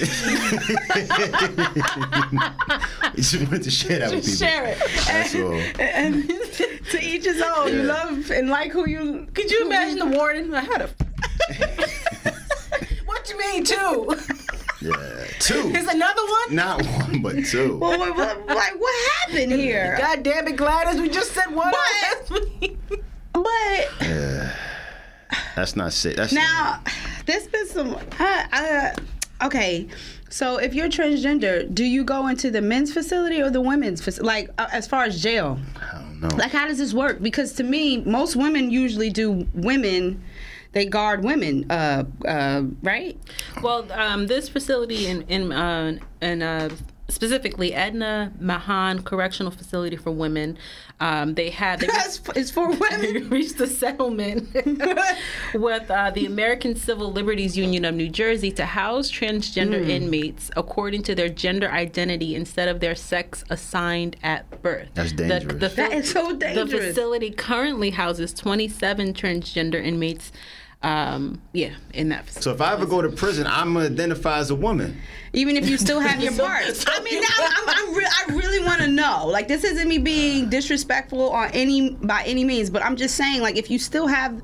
we 3.15 3.22
just 3.22 3.50
want 3.50 3.63
to 3.63 3.72
share 3.72 4.00
that 4.00 4.12
with 4.12 4.26
to 4.26 4.32
people. 4.32 4.48
share 4.48 4.65
it. 4.65 4.78
That's 5.08 5.36
all. 5.36 5.54
And 5.80 6.28
to 6.91 7.00
each 7.02 7.24
his 7.24 7.41
own. 7.41 7.69
You 7.69 7.84
love 7.84 8.32
and 8.32 8.50
like 8.50 8.72
who 8.72 8.88
you. 8.88 9.28
Could 9.34 9.50
you 9.50 9.65
imagine 9.65 10.00
the 10.00 10.17
warden? 10.17 10.54
I 10.54 10.62
had 10.62 10.82
a. 10.82 10.89
what 13.06 13.30
you 13.30 13.38
mean 13.39 13.63
two? 13.63 14.15
Yeah. 14.84 15.26
Two. 15.39 15.69
Is 15.76 15.88
another 15.88 16.22
one? 16.22 16.56
Not 16.56 16.86
one, 16.86 17.22
but 17.22 17.46
two. 17.46 17.78
Well, 17.82 17.98
what, 17.98 18.15
what, 18.15 18.48
like 18.48 18.80
what 18.80 19.10
happened 19.28 19.52
here? 19.54 19.96
God 20.00 20.24
damn 20.24 20.48
it, 20.48 20.56
Gladys! 20.58 21.00
We 21.00 21.10
just 21.10 21.32
said 21.32 21.48
one. 21.54 21.72
But- 21.72 22.30
last 22.30 22.32
week. 22.32 22.78
But 23.34 23.88
That's 25.56 25.76
not 25.76 25.93
sick. 25.93 26.15
That's 26.17 26.34
now, 26.34 26.82
there's 27.26 27.48
been 27.48 27.67
some. 27.67 27.96
I, 28.19 28.93
I, 29.41 29.46
okay, 29.48 29.88
so 30.30 30.58
if 30.58 30.74
you're 30.74 30.88
transgender, 30.89 31.74
do 31.74 31.84
you 31.84 32.04
go 32.04 32.28
into 32.28 32.52
the 32.52 32.62
men's 32.62 32.93
facility 32.93 33.41
or 33.41 33.50
the 33.50 33.62
women's 33.62 34.02
facility? 34.02 34.28
Like 34.28 34.50
uh, 34.58 34.67
as 34.72 34.88
far 34.88 35.04
as 35.06 35.22
jail, 35.22 35.60
I 35.80 35.96
don't 36.00 36.19
know. 36.22 36.36
like 36.38 36.52
how 36.52 36.67
does 36.67 36.78
this 36.78 36.93
work? 36.93 37.22
Because 37.22 37.54
to 37.54 37.63
me, 37.63 37.98
most 38.02 38.36
women 38.36 38.69
usually 38.69 39.10
do 39.10 39.48
women. 39.54 40.24
They 40.73 40.86
guard 40.86 41.23
women, 41.23 41.69
uh, 41.71 42.03
uh, 42.25 42.63
right? 42.81 43.17
Well, 43.62 43.91
um, 43.91 44.27
this 44.27 44.49
facility 44.49 45.07
in 45.07 45.21
in 45.23 45.51
uh, 45.51 45.97
in 46.21 46.41
uh, 46.41 46.69
specifically 47.09 47.73
Edna 47.75 48.31
Mahan 48.39 49.03
Correctional 49.03 49.51
Facility 49.51 49.95
for 49.97 50.09
Women, 50.09 50.57
um, 50.99 51.36
they 51.36 51.51
have 51.51 51.79
they 51.79 51.88
That's 51.93 52.19
it's 52.36 52.49
for 52.49 52.69
women. 52.69 53.29
reached 53.29 53.59
a 53.59 53.67
settlement 53.67 54.51
with 55.53 55.91
uh, 55.91 56.09
the 56.12 56.25
American 56.25 56.75
Civil 56.75 57.12
Liberties 57.12 57.55
Union 57.57 57.86
of 57.86 57.93
New 57.93 58.09
Jersey 58.09 58.51
to 58.53 58.65
house 58.65 59.12
transgender 59.12 59.83
Hmm. 59.83 59.89
inmates 59.91 60.49
according 60.55 61.03
to 61.03 61.13
their 61.13 61.29
gender 61.29 61.69
identity 61.69 62.33
instead 62.36 62.67
of 62.67 62.79
their 62.79 62.95
sex 62.95 63.43
assigned 63.49 64.15
at 64.23 64.62
birth. 64.63 64.88
That's 64.95 65.12
The- 65.12 65.27
dangerous. 65.27 65.59
The, 65.59 65.67
That 65.69 65.93
is 65.93 66.09
so 66.12 66.36
dangerous. 66.36 66.71
The 66.71 66.77
facility 66.79 67.29
currently 67.31 67.91
houses 67.91 68.33
27 68.33 69.13
transgender 69.13 69.83
inmates. 69.83 70.31
Um, 70.84 71.41
yeah, 71.54 71.76
in 71.93 72.10
that 72.10 72.26
facility. 72.26 72.43
So 72.43 72.52
if 72.54 72.60
I 72.60 72.74
ever 72.74 72.86
go 72.86 73.02
to 73.02 73.10
prison, 73.10 73.48
I'm 73.48 73.74
gonna 73.74 73.86
identify 73.86 74.39
as 74.39 74.50
a 74.50 74.56
woman. 74.56 75.00
Even 75.32 75.56
if 75.56 75.67
you 75.67 75.78
still 75.78 76.02
have 76.02 76.22
your 76.22 76.34
parts. 76.38 76.86
I 76.88 77.00
mean, 77.02 77.24
I'm, 77.26 77.52
I'm, 77.52 77.69
I'm 77.69 77.96
re- 77.96 78.06
I 78.06 78.34
really 78.34 78.60
want 78.63 78.82
to 78.82 78.88
know. 78.88 79.26
Like, 79.26 79.48
this 79.48 79.63
isn't 79.63 79.88
me 79.88 79.98
being 79.98 80.50
disrespectful 80.50 81.30
on 81.32 81.52
any 81.54 81.91
by 81.91 82.24
any 82.26 82.43
means, 82.43 82.69
but 82.69 82.84
I'm 82.84 82.98
just 82.98 83.15
saying, 83.15 83.41
like, 83.41 83.56
if 83.58 83.72
you 83.72 83.80
still 83.80 84.08
have. 84.08 84.41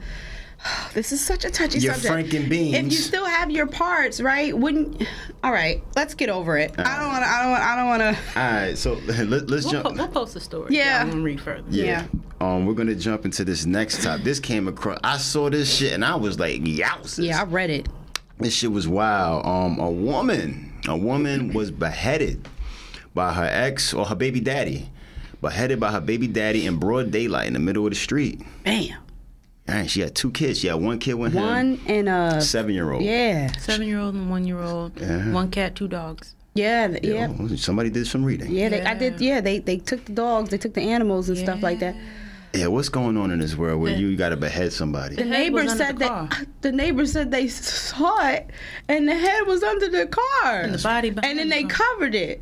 This 0.93 1.11
is 1.11 1.23
such 1.23 1.45
a 1.45 1.49
touchy 1.51 1.79
subject. 1.79 1.83
Your 1.83 1.93
subject. 1.93 2.29
Franken 2.33 2.49
beans. 2.49 2.75
If 2.75 2.85
you 2.85 2.91
still 2.97 3.25
have 3.25 3.49
your 3.51 3.67
parts, 3.67 4.19
right? 4.19 4.57
Wouldn't? 4.57 5.03
All 5.43 5.51
right, 5.51 5.83
let's 5.95 6.13
get 6.15 6.29
over 6.29 6.57
it. 6.57 6.73
I 6.77 6.97
don't 6.99 7.07
want 7.07 7.23
to. 7.23 7.29
I 7.29 7.43
don't. 7.43 7.53
I 7.61 7.75
don't 7.75 7.87
want 7.87 8.01
to. 8.01 8.39
All 8.39 8.51
right, 8.51 8.77
so 8.77 8.93
let, 9.05 9.49
let's 9.49 9.65
We'll, 9.65 9.71
jump. 9.71 9.85
po- 9.85 9.93
we'll 9.93 10.07
post 10.07 10.35
a 10.35 10.39
story. 10.39 10.75
Yeah. 10.75 10.99
I'm 11.01 11.09
gonna 11.11 11.21
read 11.21 11.39
further. 11.39 11.63
Yeah. 11.69 12.07
Um, 12.41 12.65
we're 12.65 12.73
gonna 12.73 12.95
jump 12.95 13.23
into 13.25 13.45
this 13.45 13.65
next 13.65 14.03
topic. 14.03 14.23
This 14.25 14.39
came 14.39 14.67
across. 14.67 14.99
I 15.03 15.17
saw 15.17 15.49
this 15.49 15.73
shit 15.73 15.93
and 15.93 16.03
I 16.03 16.15
was 16.15 16.39
like, 16.39 16.61
"Yowzers!" 16.61 17.23
Yeah, 17.23 17.41
I 17.41 17.45
read 17.45 17.69
it. 17.69 17.87
This 18.39 18.53
shit 18.53 18.71
was 18.71 18.87
wild. 18.87 19.45
Um, 19.45 19.79
a 19.79 19.89
woman, 19.91 20.73
a 20.87 20.97
woman 20.97 21.53
was 21.53 21.71
beheaded 21.71 22.47
by 23.13 23.31
her 23.33 23.45
ex 23.49 23.93
or 23.93 24.05
her 24.05 24.15
baby 24.15 24.39
daddy, 24.39 24.89
beheaded 25.41 25.79
by 25.79 25.91
her 25.91 26.01
baby 26.01 26.27
daddy 26.27 26.65
in 26.65 26.77
broad 26.77 27.11
daylight 27.11 27.47
in 27.47 27.53
the 27.53 27.59
middle 27.59 27.85
of 27.85 27.91
the 27.91 27.95
street. 27.97 28.41
Bam. 28.63 28.93
And 29.69 29.89
she 29.89 30.01
had 30.01 30.15
two 30.15 30.31
kids. 30.31 30.59
She 30.59 30.67
had 30.67 30.75
one 30.75 30.99
kid 30.99 31.13
with 31.13 31.33
him, 31.33 31.43
One 31.43 31.79
and 31.87 32.09
a 32.09 32.41
seven 32.41 32.73
year 32.73 32.91
old. 32.91 33.03
Yeah. 33.03 33.51
Seven 33.57 33.87
year 33.87 33.99
old 33.99 34.15
and 34.15 34.29
one 34.29 34.45
year 34.45 34.59
old. 34.59 34.99
Yeah. 34.99 35.15
Uh-huh. 35.17 35.31
One 35.31 35.51
cat, 35.51 35.75
two 35.75 35.87
dogs. 35.87 36.35
Yeah. 36.55 36.87
th- 36.87 37.03
Yeah. 37.03 37.27
Somebody 37.55 37.89
did 37.89 38.07
some 38.07 38.23
reading. 38.25 38.51
Yeah, 38.51 38.69
they, 38.69 38.81
I 38.81 38.93
did. 38.95 39.21
Yeah, 39.21 39.41
they 39.41 39.59
they 39.59 39.77
took 39.77 40.05
the 40.05 40.13
dogs, 40.13 40.49
they 40.49 40.57
took 40.57 40.73
the 40.73 40.81
animals 40.81 41.29
and 41.29 41.37
stuff 41.37 41.61
like 41.61 41.79
that. 41.79 41.95
Yeah, 42.53 42.65
what's 42.65 42.89
going 42.89 43.15
on 43.15 43.29
in 43.29 43.37
this 43.37 43.55
world 43.55 43.79
where 43.79 43.95
you 43.95 44.17
got 44.17 44.29
to 44.29 44.35
behead 44.37 44.73
somebody? 44.73 45.15
The 45.15 45.23
head 45.25 45.53
was 45.53 45.65
neighbor 45.65 45.77
said 45.77 45.95
the 45.95 45.99
that 45.99 46.07
car. 46.09 46.29
the 46.61 46.71
neighbor 46.71 47.05
said 47.05 47.29
they 47.29 47.47
saw 47.47 48.27
it, 48.29 48.49
and 48.87 49.07
the 49.07 49.13
head 49.15 49.45
was 49.45 49.61
under 49.61 49.87
the 49.87 50.07
car, 50.07 50.61
And 50.61 50.73
the 50.73 50.81
body 50.81 51.11
behind 51.11 51.29
and 51.29 51.37
then 51.39 51.49
the 51.49 51.55
they 51.63 51.69
car. 51.69 51.85
covered 51.93 52.15
it. 52.15 52.41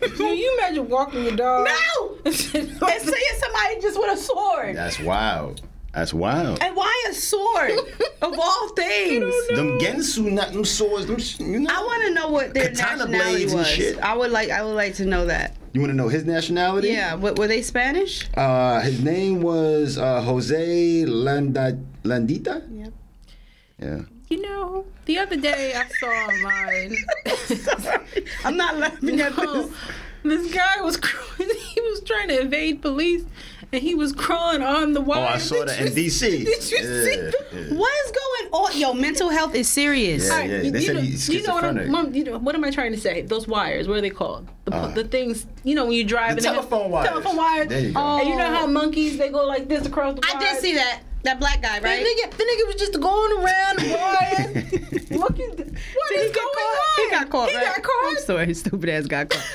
Can 0.00 0.36
you 0.36 0.58
imagine 0.58 0.88
walking 0.88 1.24
your 1.24 1.36
dog? 1.36 1.66
No, 1.68 2.16
and 2.24 2.34
seeing 2.34 2.76
somebody 2.76 3.80
just 3.80 3.98
with 3.98 4.12
a 4.12 4.16
sword. 4.16 4.76
That's 4.76 4.98
wild. 5.00 5.62
That's 5.92 6.14
wild. 6.14 6.62
And 6.62 6.76
why 6.76 7.04
a 7.10 7.12
sword 7.12 7.72
of 8.22 8.38
all 8.38 8.68
things? 8.70 9.34
Them 9.48 9.78
Ginsu, 9.80 10.30
not 10.30 10.52
them 10.52 10.64
swords. 10.64 11.06
Them, 11.06 11.18
sh- 11.18 11.40
you 11.40 11.58
know. 11.60 11.70
I 11.72 11.82
want 11.82 12.02
to 12.04 12.14
know 12.14 12.28
what 12.28 12.54
their 12.54 12.68
Katana 12.68 13.06
nationality 13.06 13.36
blades 13.36 13.52
and 13.52 13.58
was. 13.58 13.68
shit. 13.68 13.98
I 13.98 14.16
would 14.16 14.30
like. 14.30 14.50
I 14.50 14.62
would 14.62 14.76
like 14.76 14.94
to 14.94 15.04
know 15.04 15.26
that. 15.26 15.56
You 15.72 15.80
want 15.80 15.90
to 15.90 15.96
know 15.96 16.08
his 16.08 16.24
nationality? 16.24 16.88
Yeah, 16.88 17.14
what, 17.14 17.38
were 17.38 17.46
they 17.48 17.62
Spanish? 17.62 18.28
Uh, 18.36 18.80
his 18.80 19.02
name 19.02 19.42
was 19.42 19.98
uh, 19.98 20.20
Jose 20.20 21.04
Landa, 21.06 21.78
Landita. 22.04 22.62
Yep. 22.72 22.92
Yeah. 23.80 24.00
You 24.30 24.40
know, 24.42 24.84
the 25.06 25.18
other 25.18 25.34
day 25.36 25.74
I 25.74 25.88
saw 25.88 26.06
online. 26.06 26.96
I'm 28.44 28.56
not 28.56 28.76
laughing 28.78 29.20
at 29.20 29.32
Oh, 29.36 29.62
this. 30.22 30.44
this 30.44 30.54
guy 30.54 30.80
was 30.82 30.96
crawling, 31.02 31.52
he 31.56 31.80
was 31.80 32.00
trying 32.02 32.28
to 32.28 32.34
evade 32.34 32.80
police, 32.80 33.24
and 33.72 33.82
he 33.82 33.96
was 33.96 34.12
crawling 34.12 34.62
on 34.62 34.92
the 34.92 35.00
wire. 35.00 35.18
Oh, 35.30 35.34
I 35.34 35.38
saw 35.38 35.56
Did 35.64 35.68
that 35.70 35.80
you 35.80 35.86
in 35.86 35.92
DC. 35.94 36.20
Did 36.44 36.46
you 36.46 36.60
see? 36.60 36.76
Yeah, 36.76 36.76
the- 36.84 37.44
yeah. 37.54 37.74
What 37.76 37.92
is 38.06 38.12
going 38.12 38.52
on? 38.54 38.78
Yo, 38.78 38.92
mental 38.94 39.30
health 39.30 39.56
is 39.56 39.68
serious. 39.68 40.28
Yeah. 40.28 40.32
Alright, 40.34 40.64
you, 40.64 40.70
they 40.70 40.78
you 40.78 40.86
said 40.86 40.94
know, 40.94 41.00
he's 41.00 41.28
you 41.28 41.42
know 41.42 41.54
what, 41.54 41.64
I'm, 41.64 41.74
schizophrenic. 41.76 41.90
Mom, 41.90 42.14
you 42.14 42.22
know, 42.22 42.38
what 42.38 42.54
am 42.54 42.62
I 42.62 42.70
trying 42.70 42.92
to 42.92 42.98
say? 43.00 43.22
Those 43.22 43.48
wires, 43.48 43.88
what 43.88 43.98
are 43.98 44.00
they 44.00 44.10
called? 44.10 44.48
The, 44.66 44.76
Uh, 44.76 44.88
the 44.94 45.02
things, 45.02 45.44
you 45.64 45.74
know, 45.74 45.86
when 45.86 45.94
you 45.94 46.04
drive 46.04 46.36
The 46.40 46.46
and 46.46 46.54
have- 46.56 46.68
telephone 46.68 46.92
wires. 46.92 47.08
Telephone 47.08 47.36
wires. 47.36 47.66
There 47.68 47.80
you 47.80 47.92
go. 47.94 48.00
And 48.18 48.28
you 48.28 48.36
know 48.36 48.54
how 48.54 48.66
monkeys, 48.68 49.18
they 49.18 49.28
go 49.30 49.44
like 49.44 49.66
this 49.66 49.86
across 49.86 50.14
the 50.14 50.22
I 50.32 50.38
did 50.38 50.60
see 50.60 50.74
that. 50.76 51.00
That 51.22 51.38
black 51.38 51.60
guy, 51.60 51.80
The 51.80 51.84
right? 51.84 52.00
nigga, 52.04 52.30
the 52.30 52.44
nigga 52.44 52.66
was 52.66 52.76
just 52.76 52.98
going 53.00 53.32
around 53.32 53.78
the 53.78 53.94
wire. 53.94 55.18
looking, 55.18 55.48
what 55.50 56.12
is 56.12 56.26
he 56.26 56.32
going 56.32 56.54
caught. 56.54 56.78
on? 56.78 57.04
He 57.04 57.10
got 57.10 57.30
caught. 57.30 57.48
He 57.50 57.56
right? 57.56 57.64
got 57.66 57.82
caught. 57.82 58.04
I'm 58.10 58.18
sorry, 58.18 58.46
his 58.46 58.60
stupid 58.60 58.88
ass 58.88 59.06
got 59.06 59.28
caught. 59.28 59.46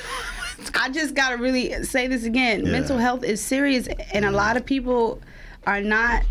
I 0.80 0.88
just 0.90 1.14
gotta 1.14 1.36
really 1.38 1.82
say 1.84 2.06
this 2.06 2.24
again. 2.24 2.64
Yeah. 2.66 2.72
Mental 2.72 2.98
health 2.98 3.24
is 3.24 3.40
serious, 3.40 3.88
and 4.12 4.24
a 4.24 4.30
lot 4.30 4.56
of 4.56 4.64
people 4.64 5.20
are 5.66 5.80
not 5.80 6.22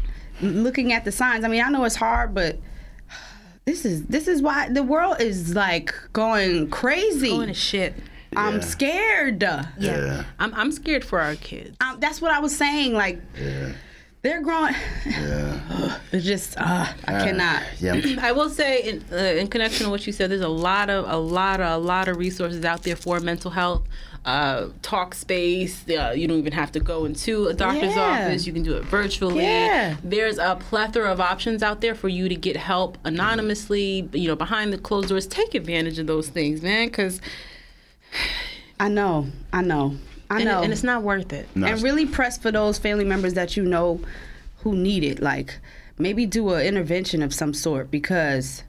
looking 0.41 0.93
at 0.93 1.03
the 1.05 1.11
signs. 1.11 1.43
I 1.43 1.47
mean, 1.49 1.61
I 1.63 1.69
know 1.69 1.83
it's 1.83 1.95
hard, 1.95 2.33
but 2.33 2.57
this 3.65 3.83
is 3.85 4.03
this 4.05 4.27
is 4.27 4.41
why 4.41 4.69
the 4.69 4.83
world 4.83 5.19
is 5.19 5.53
like 5.55 5.93
going 6.13 6.69
crazy. 6.69 7.29
Going 7.29 7.47
to 7.47 7.53
shit. 7.53 7.93
I'm 8.37 8.55
Yeah. 8.55 8.59
scared. 8.61 9.43
Yeah. 9.79 10.23
I'm, 10.39 10.53
I'm 10.53 10.71
scared 10.71 11.03
for 11.05 11.19
our 11.21 11.35
kids. 11.35 11.75
Um, 11.81 11.99
that's 11.99 12.21
what 12.21 12.31
I 12.31 12.39
was 12.39 12.55
saying. 12.55 12.93
Like 12.93 13.21
Yeah. 13.39 13.71
They're 14.25 14.41
growing. 14.41 14.75
Yeah. 15.05 15.99
It's 16.11 16.25
just 16.25 16.57
uh, 16.57 16.85
I 17.05 17.11
cannot. 17.25 17.63
Yeah. 17.79 17.99
I 18.21 18.31
will 18.31 18.49
say, 18.49 18.81
in, 18.83 19.03
uh, 19.11 19.15
in 19.15 19.47
connection 19.47 19.85
to 19.85 19.89
what 19.89 20.07
you 20.07 20.13
said, 20.13 20.31
there's 20.31 20.39
a 20.39 20.47
lot 20.47 20.89
of 20.89 21.05
a 21.09 21.17
lot 21.17 21.59
of 21.59 21.67
a 21.73 21.77
lot 21.85 22.07
of 22.07 22.15
resources 22.17 22.63
out 22.63 22.83
there 22.83 22.95
for 22.95 23.19
mental 23.19 23.51
health. 23.51 23.83
Uh, 24.23 24.69
talk 24.81 25.13
space. 25.13 25.83
Uh, 25.89 26.13
you 26.15 26.27
don't 26.27 26.39
even 26.39 26.53
have 26.53 26.71
to 26.71 26.79
go 26.79 27.05
into 27.05 27.47
a 27.47 27.53
doctor's 27.53 27.93
Yeah. 27.95 28.25
office. 28.25 28.47
You 28.47 28.53
can 28.53 28.63
do 28.63 28.73
it 28.77 28.83
virtually. 28.85 29.43
Yeah. 29.43 29.97
There's 30.03 30.37
a 30.37 30.55
plethora 30.59 31.11
of 31.11 31.19
options 31.19 31.61
out 31.61 31.81
there 31.81 31.93
for 31.95 32.07
you 32.09 32.29
to 32.29 32.35
get 32.35 32.55
help 32.55 32.97
anonymously. 33.03 34.09
You 34.13 34.27
know, 34.29 34.35
behind 34.35 34.71
the 34.71 34.77
closed 34.77 35.09
doors. 35.09 35.27
Take 35.27 35.53
advantage 35.53 35.99
of 35.99 36.07
those 36.07 36.29
things, 36.29 36.61
man, 36.61 36.87
because 36.87 37.19
I 38.79 38.87
know. 38.87 39.27
I 39.51 39.61
know. 39.61 39.95
I 40.29 40.43
know. 40.43 40.61
and 40.63 40.71
it's 40.71 40.83
not 40.83 41.03
worth 41.03 41.31
it. 41.33 41.47
No, 41.55 41.67
and 41.67 41.81
really 41.81 42.05
press 42.05 42.37
for 42.37 42.51
those 42.51 42.77
family 42.77 43.05
members 43.05 43.33
that 43.35 43.55
you 43.55 43.63
know 43.63 43.99
who 44.59 44.75
need 44.75 45.03
it. 45.03 45.21
Like 45.21 45.59
maybe 45.97 46.25
do 46.25 46.53
an 46.53 46.65
intervention 46.65 47.21
of 47.21 47.33
some 47.33 47.53
sort 47.53 47.91
because 47.91 48.63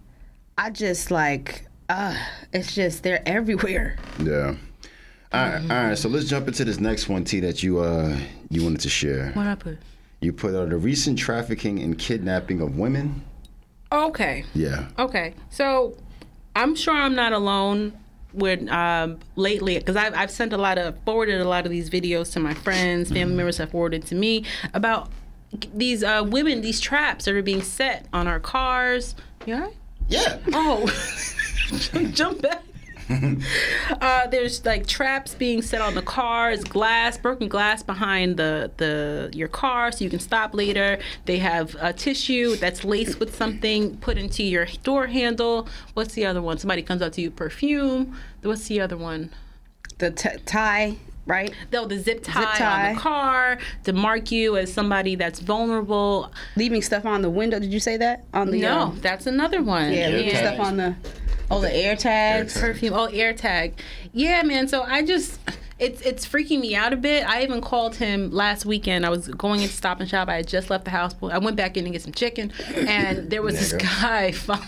I 0.58 0.70
just 0.70 1.10
like 1.10 1.66
uh 1.88 2.16
it's 2.52 2.74
just 2.74 3.02
they're 3.02 3.22
everywhere. 3.26 3.96
Yeah. 4.22 4.54
All 5.32 5.42
right, 5.48 5.62
all 5.62 5.84
right. 5.88 5.98
So 5.98 6.08
let's 6.08 6.26
jump 6.28 6.46
into 6.48 6.64
this 6.64 6.78
next 6.80 7.08
one, 7.08 7.24
T, 7.24 7.40
that 7.40 7.62
you 7.62 7.78
uh 7.80 8.16
you 8.50 8.62
wanted 8.62 8.80
to 8.80 8.88
share. 8.88 9.32
What 9.32 9.46
I 9.46 9.54
put? 9.54 9.78
You 10.20 10.32
put 10.32 10.54
out 10.54 10.70
the 10.70 10.76
recent 10.76 11.18
trafficking 11.18 11.78
and 11.80 11.98
kidnapping 11.98 12.60
of 12.60 12.78
women. 12.78 13.22
Okay. 13.92 14.44
Yeah. 14.54 14.88
Okay, 14.98 15.34
so 15.50 15.96
I'm 16.54 16.74
sure 16.74 16.94
I'm 16.94 17.14
not 17.14 17.32
alone 17.32 17.92
with 18.32 18.68
um, 18.68 19.18
lately 19.36 19.78
because 19.78 19.96
I've, 19.96 20.14
I've 20.14 20.30
sent 20.30 20.52
a 20.52 20.58
lot 20.58 20.78
of 20.78 20.96
forwarded 21.04 21.40
a 21.40 21.48
lot 21.48 21.64
of 21.64 21.70
these 21.70 21.90
videos 21.90 22.32
to 22.34 22.40
my 22.40 22.54
friends, 22.54 23.10
family 23.10 23.34
members 23.34 23.58
have 23.58 23.70
forwarded 23.70 24.06
to 24.06 24.14
me 24.14 24.44
about 24.74 25.10
these 25.74 26.02
uh, 26.02 26.24
women, 26.26 26.60
these 26.60 26.80
traps 26.80 27.24
that 27.24 27.34
are 27.34 27.42
being 27.42 27.62
set 27.62 28.06
on 28.12 28.26
our 28.26 28.40
cars. 28.40 29.14
You 29.46 29.54
all 29.54 29.60
right? 29.60 29.76
Yeah. 30.08 30.38
Oh, 30.52 30.86
jump 32.12 32.42
back. 32.42 32.62
Uh, 33.08 34.26
there's 34.28 34.64
like 34.64 34.86
traps 34.86 35.34
being 35.34 35.62
set 35.62 35.80
on 35.80 35.94
the 35.94 36.02
cars, 36.02 36.64
glass, 36.64 37.16
broken 37.16 37.48
glass 37.48 37.82
behind 37.82 38.36
the 38.36 38.70
the 38.78 39.30
your 39.32 39.48
car, 39.48 39.92
so 39.92 40.02
you 40.04 40.10
can 40.10 40.18
stop 40.18 40.54
later. 40.54 40.98
They 41.24 41.38
have 41.38 41.76
a 41.80 41.92
tissue 41.92 42.56
that's 42.56 42.84
laced 42.84 43.20
with 43.20 43.34
something 43.36 43.96
put 43.98 44.18
into 44.18 44.42
your 44.42 44.66
door 44.82 45.06
handle. 45.06 45.68
What's 45.94 46.14
the 46.14 46.26
other 46.26 46.42
one? 46.42 46.58
Somebody 46.58 46.82
comes 46.82 47.02
up 47.02 47.12
to 47.12 47.20
you, 47.20 47.30
perfume. 47.30 48.16
What's 48.42 48.66
the 48.68 48.80
other 48.80 48.96
one? 48.96 49.30
The 49.98 50.10
t- 50.10 50.38
tie, 50.44 50.96
right? 51.26 51.52
Though 51.70 51.86
the 51.86 51.98
zip 51.98 52.22
tie, 52.22 52.56
tie. 52.56 52.88
on 52.88 52.94
the 52.94 53.00
car 53.00 53.58
to 53.84 53.92
mark 53.92 54.30
you 54.30 54.56
as 54.56 54.72
somebody 54.72 55.14
that's 55.14 55.40
vulnerable. 55.40 56.32
Leaving 56.56 56.82
stuff 56.82 57.04
on 57.04 57.22
the 57.22 57.30
window. 57.30 57.58
Did 57.58 57.72
you 57.72 57.80
say 57.80 57.96
that 57.98 58.24
on 58.32 58.50
the? 58.50 58.60
No, 58.60 58.78
um, 58.78 59.00
that's 59.00 59.26
another 59.26 59.62
one. 59.62 59.92
yeah, 59.92 60.08
leaving 60.08 60.30
tags. 60.30 60.38
stuff 60.38 60.60
on 60.60 60.76
the. 60.76 60.96
Oh, 61.50 61.60
the 61.60 61.72
air 61.72 61.94
tags. 61.94 62.54
tags. 62.54 62.60
perfume. 62.60 62.94
Oh, 62.94 63.08
AirTag. 63.08 63.74
Yeah, 64.12 64.42
man. 64.42 64.66
So 64.66 64.82
I 64.82 65.04
just 65.04 65.38
it's 65.78 66.00
it's 66.00 66.26
freaking 66.26 66.60
me 66.60 66.74
out 66.74 66.92
a 66.92 66.96
bit. 66.96 67.28
I 67.28 67.42
even 67.42 67.60
called 67.60 67.96
him 67.96 68.30
last 68.30 68.64
weekend. 68.64 69.04
I 69.04 69.10
was 69.10 69.28
going 69.28 69.60
into 69.60 69.74
Stop 69.74 70.00
and 70.00 70.08
Shop. 70.08 70.28
I 70.28 70.36
had 70.36 70.48
just 70.48 70.70
left 70.70 70.84
the 70.84 70.90
house. 70.90 71.14
I 71.22 71.38
went 71.38 71.56
back 71.56 71.76
in 71.76 71.84
to 71.84 71.90
get 71.90 72.02
some 72.02 72.12
chicken, 72.12 72.52
and 72.74 73.30
there 73.30 73.42
was 73.42 73.54
this 73.54 73.72
guy 73.74 74.32
following 74.32 74.66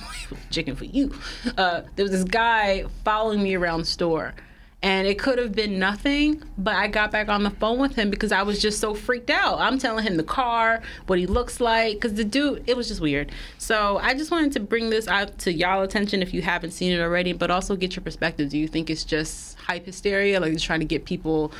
chicken 0.50 0.76
for 0.76 0.84
you. 0.84 1.14
Uh, 1.56 1.82
there 1.96 2.04
was 2.04 2.12
this 2.12 2.24
guy 2.24 2.84
following 3.04 3.42
me 3.42 3.54
around 3.54 3.80
the 3.80 3.86
store. 3.86 4.34
And 4.80 5.08
it 5.08 5.18
could 5.18 5.38
have 5.40 5.52
been 5.56 5.80
nothing, 5.80 6.40
but 6.56 6.76
I 6.76 6.86
got 6.86 7.10
back 7.10 7.28
on 7.28 7.42
the 7.42 7.50
phone 7.50 7.80
with 7.80 7.96
him 7.96 8.10
because 8.10 8.30
I 8.30 8.42
was 8.42 8.62
just 8.62 8.78
so 8.78 8.94
freaked 8.94 9.28
out. 9.28 9.58
I'm 9.58 9.76
telling 9.76 10.04
him 10.06 10.16
the 10.16 10.22
car, 10.22 10.82
what 11.08 11.18
he 11.18 11.26
looks 11.26 11.60
like, 11.60 11.94
because 11.96 12.14
the 12.14 12.22
dude, 12.22 12.62
it 12.68 12.76
was 12.76 12.86
just 12.86 13.00
weird. 13.00 13.32
So 13.58 13.98
I 14.00 14.14
just 14.14 14.30
wanted 14.30 14.52
to 14.52 14.60
bring 14.60 14.88
this 14.90 15.08
out 15.08 15.36
to 15.38 15.52
y'all 15.52 15.82
attention 15.82 16.22
if 16.22 16.32
you 16.32 16.42
haven't 16.42 16.70
seen 16.70 16.92
it 16.92 17.00
already, 17.00 17.32
but 17.32 17.50
also 17.50 17.74
get 17.74 17.96
your 17.96 18.04
perspective. 18.04 18.50
Do 18.50 18.58
you 18.58 18.68
think 18.68 18.88
it's 18.88 19.02
just 19.02 19.58
hype 19.58 19.84
hysteria, 19.84 20.38
like 20.38 20.52
just 20.52 20.64
trying 20.64 20.78
to 20.78 20.86
get 20.86 21.04
people 21.04 21.50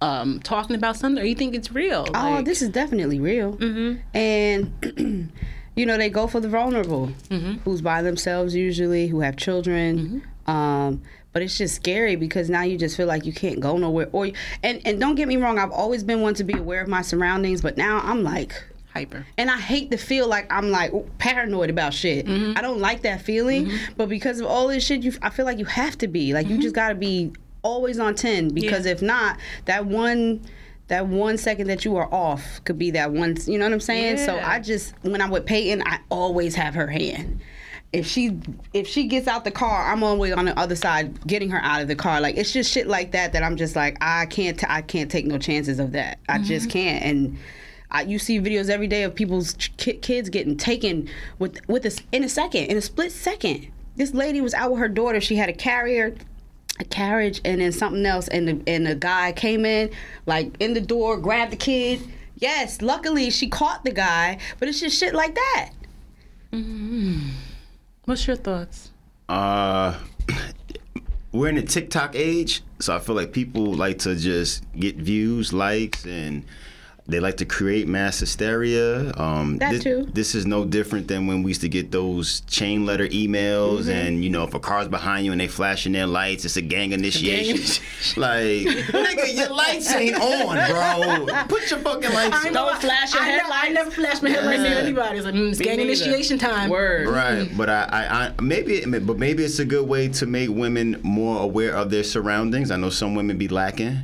um, 0.00 0.38
talking 0.38 0.76
about 0.76 0.96
something, 0.96 1.20
or 1.20 1.26
you 1.26 1.34
think 1.34 1.56
it's 1.56 1.72
real? 1.72 2.06
Oh, 2.08 2.12
Like- 2.12 2.44
this 2.44 2.62
is 2.62 2.68
definitely 2.68 3.18
real. 3.18 3.54
Mm-hmm. 3.56 4.00
And 4.16 5.32
you 5.74 5.86
know, 5.86 5.96
they 5.98 6.08
go 6.08 6.28
for 6.28 6.38
the 6.38 6.48
vulnerable, 6.48 7.08
Mm-hmm. 7.30 7.54
who's 7.64 7.82
by 7.82 8.00
themselves 8.02 8.54
usually, 8.54 9.08
who 9.08 9.20
have 9.22 9.36
children. 9.36 10.22
Um, 10.46 11.02
but 11.32 11.42
it's 11.42 11.56
just 11.58 11.74
scary 11.76 12.16
because 12.16 12.50
now 12.50 12.62
you 12.62 12.76
just 12.76 12.96
feel 12.96 13.06
like 13.06 13.24
you 13.24 13.32
can't 13.32 13.60
go 13.60 13.76
nowhere. 13.76 14.08
Or 14.12 14.28
and 14.62 14.80
and 14.84 14.98
don't 15.00 15.14
get 15.14 15.28
me 15.28 15.36
wrong, 15.36 15.58
I've 15.58 15.70
always 15.70 16.02
been 16.02 16.20
one 16.22 16.34
to 16.34 16.44
be 16.44 16.54
aware 16.54 16.80
of 16.82 16.88
my 16.88 17.02
surroundings, 17.02 17.60
but 17.62 17.76
now 17.76 18.00
I'm 18.04 18.22
like. 18.22 18.52
hyper. 18.92 19.24
And 19.38 19.48
I 19.50 19.58
hate 19.58 19.90
to 19.92 19.96
feel 19.96 20.26
like 20.26 20.52
I'm 20.52 20.70
like 20.70 20.92
paranoid 21.18 21.70
about 21.70 21.94
shit. 21.94 22.26
Mm-hmm. 22.26 22.58
I 22.58 22.60
don't 22.62 22.80
like 22.80 23.02
that 23.02 23.22
feeling. 23.22 23.70
But 23.96 24.08
because 24.08 24.40
of 24.40 24.46
all 24.46 24.66
this 24.68 24.84
shit, 24.84 25.02
you 25.02 25.12
I 25.22 25.30
feel 25.30 25.44
like 25.44 25.58
you 25.58 25.66
have 25.66 25.96
to 25.98 26.08
be. 26.08 26.32
Like 26.34 26.48
you 26.48 26.58
just 26.58 26.74
gotta 26.74 26.96
be 26.96 27.32
always 27.62 27.98
on 28.00 28.14
ten. 28.16 28.48
Because 28.48 28.80
Mm-hmm. 28.80 28.86
Yeah. 28.86 28.92
if 28.92 29.02
not, 29.02 29.38
that 29.66 29.86
one 29.86 30.40
that 30.88 31.06
one 31.06 31.38
second 31.38 31.68
that 31.68 31.84
you 31.84 31.94
are 31.96 32.12
off 32.12 32.60
could 32.64 32.76
be 32.76 32.90
that 32.90 33.12
one 33.12 33.36
you 33.46 33.56
know 33.58 33.64
what 33.66 33.72
I'm 33.72 33.78
saying? 33.80 34.18
So 34.18 34.36
I 34.40 34.58
just 34.58 34.92
when 35.02 35.20
I'm 35.22 35.30
with 35.30 35.46
Peyton, 35.46 35.84
I 35.86 36.00
always 36.08 36.56
have 36.56 36.74
her 36.74 36.88
hand. 36.88 37.40
If 37.92 38.06
she 38.06 38.38
if 38.72 38.86
she 38.86 39.08
gets 39.08 39.26
out 39.26 39.44
the 39.44 39.50
car, 39.50 39.90
I'm 39.92 40.04
always 40.04 40.32
on 40.32 40.44
the 40.44 40.56
other 40.58 40.76
side 40.76 41.26
getting 41.26 41.50
her 41.50 41.58
out 41.60 41.82
of 41.82 41.88
the 41.88 41.96
car. 41.96 42.20
Like 42.20 42.36
it's 42.36 42.52
just 42.52 42.70
shit 42.70 42.86
like 42.86 43.10
that 43.12 43.32
that 43.32 43.42
I'm 43.42 43.56
just 43.56 43.74
like 43.74 43.96
I 44.00 44.26
can't 44.26 44.58
t- 44.58 44.66
I 44.68 44.80
can't 44.82 45.10
take 45.10 45.26
no 45.26 45.38
chances 45.38 45.80
of 45.80 45.92
that. 45.92 46.18
I 46.28 46.38
just 46.38 46.68
Mm-hmm. 46.68 46.70
can't. 46.78 47.04
And 47.04 47.38
I, 47.90 48.02
you 48.02 48.20
see 48.20 48.38
videos 48.38 48.70
every 48.70 48.86
day 48.86 49.02
of 49.02 49.16
people's 49.16 49.54
ki- 49.76 49.94
kids 49.94 50.28
getting 50.28 50.56
taken 50.56 51.08
with 51.40 51.58
with 51.68 51.82
this 51.82 52.00
in 52.12 52.22
a 52.22 52.28
second, 52.28 52.66
in 52.66 52.76
a 52.76 52.80
split 52.80 53.10
second. 53.10 53.66
This 53.96 54.14
lady 54.14 54.40
was 54.40 54.54
out 54.54 54.70
with 54.70 54.78
her 54.78 54.88
daughter. 54.88 55.20
She 55.20 55.34
had 55.34 55.48
a 55.48 55.52
carrier, 55.52 56.14
a 56.78 56.84
carriage, 56.84 57.40
and 57.44 57.60
then 57.60 57.72
something 57.72 58.06
else. 58.06 58.28
And 58.28 58.46
the 58.46 58.62
and 58.72 58.86
the 58.86 58.94
guy 58.94 59.32
came 59.32 59.64
in, 59.66 59.90
like 60.26 60.52
in 60.60 60.74
the 60.74 60.80
door, 60.80 61.16
grabbed 61.16 61.50
the 61.50 61.56
kid. 61.56 62.00
Yes, 62.36 62.80
luckily 62.80 63.30
she 63.30 63.48
caught 63.48 63.84
the 63.84 63.90
guy, 63.90 64.38
but 64.60 64.68
it's 64.68 64.78
just 64.78 64.96
shit 64.96 65.12
like 65.12 65.34
that. 65.34 65.70
What's 68.10 68.26
your 68.26 68.34
thoughts? 68.34 68.90
Uh, 69.28 69.96
we're 71.32 71.48
in 71.48 71.54
the 71.54 71.62
TikTok 71.62 72.16
age, 72.16 72.60
so 72.80 72.96
I 72.96 72.98
feel 72.98 73.14
like 73.14 73.32
people 73.32 73.72
like 73.72 74.00
to 74.00 74.16
just 74.16 74.64
get 74.74 74.96
views, 74.96 75.52
likes, 75.52 76.04
and 76.06 76.44
they 77.10 77.20
like 77.20 77.36
to 77.38 77.44
create 77.44 77.88
mass 77.88 78.18
hysteria. 78.20 79.12
Um, 79.16 79.58
That 79.58 79.72
this, 79.72 79.82
too. 79.84 80.08
This 80.12 80.34
is 80.34 80.46
no 80.46 80.64
different 80.64 81.08
than 81.08 81.26
when 81.26 81.42
we 81.42 81.50
used 81.50 81.60
to 81.62 81.68
get 81.68 81.90
those 81.90 82.40
chain 82.42 82.86
letter 82.86 83.06
emails, 83.08 83.80
Mm-hmm. 83.82 83.90
and 83.90 84.24
you 84.24 84.30
know, 84.30 84.44
if 84.44 84.54
a 84.54 84.60
car's 84.60 84.88
behind 84.88 85.24
you 85.26 85.32
and 85.32 85.40
they 85.40 85.48
flashing 85.48 85.92
their 85.92 86.06
lights, 86.06 86.44
it's 86.44 86.56
a 86.56 86.62
gang 86.62 86.92
initiation. 86.92 87.56
like, 88.16 88.66
nigga, 88.66 89.36
your 89.36 89.50
lights 89.50 89.92
ain't 89.94 90.16
on, 90.20 90.56
bro. 90.70 91.44
Put 91.48 91.70
your 91.70 91.80
fucking 91.80 92.12
lights 92.12 92.46
on. 92.46 92.52
Don't 92.52 92.80
flash 92.80 93.14
your 93.14 93.22
I, 93.22 93.26
never, 93.36 93.48
I 93.52 93.68
never 93.70 93.90
flash 93.90 94.22
my 94.22 94.30
headlights 94.30 94.62
near 94.62 94.78
anybody. 94.78 95.16
It's 95.18 95.26
like, 95.26 95.34
mm, 95.34 95.50
it's 95.50 95.58
gang 95.60 95.76
neither. 95.78 95.90
initiation 95.92 96.38
time. 96.38 96.70
Word. 96.70 97.08
Right, 97.08 97.48
but 97.56 97.68
I, 97.68 97.82
I, 97.84 98.26
I 98.36 98.40
maybe, 98.40 98.74
it- 98.76 99.06
but 99.06 99.18
maybe 99.18 99.44
it's 99.44 99.58
a 99.58 99.64
good 99.64 99.88
way 99.88 100.08
to 100.08 100.26
make 100.26 100.50
women 100.50 101.00
more 101.02 101.42
aware 101.42 101.74
of 101.74 101.90
their 101.90 102.04
surroundings. 102.04 102.70
I 102.70 102.76
know 102.76 102.90
some 102.90 103.14
women 103.14 103.38
be 103.38 103.48
lacking, 103.48 103.98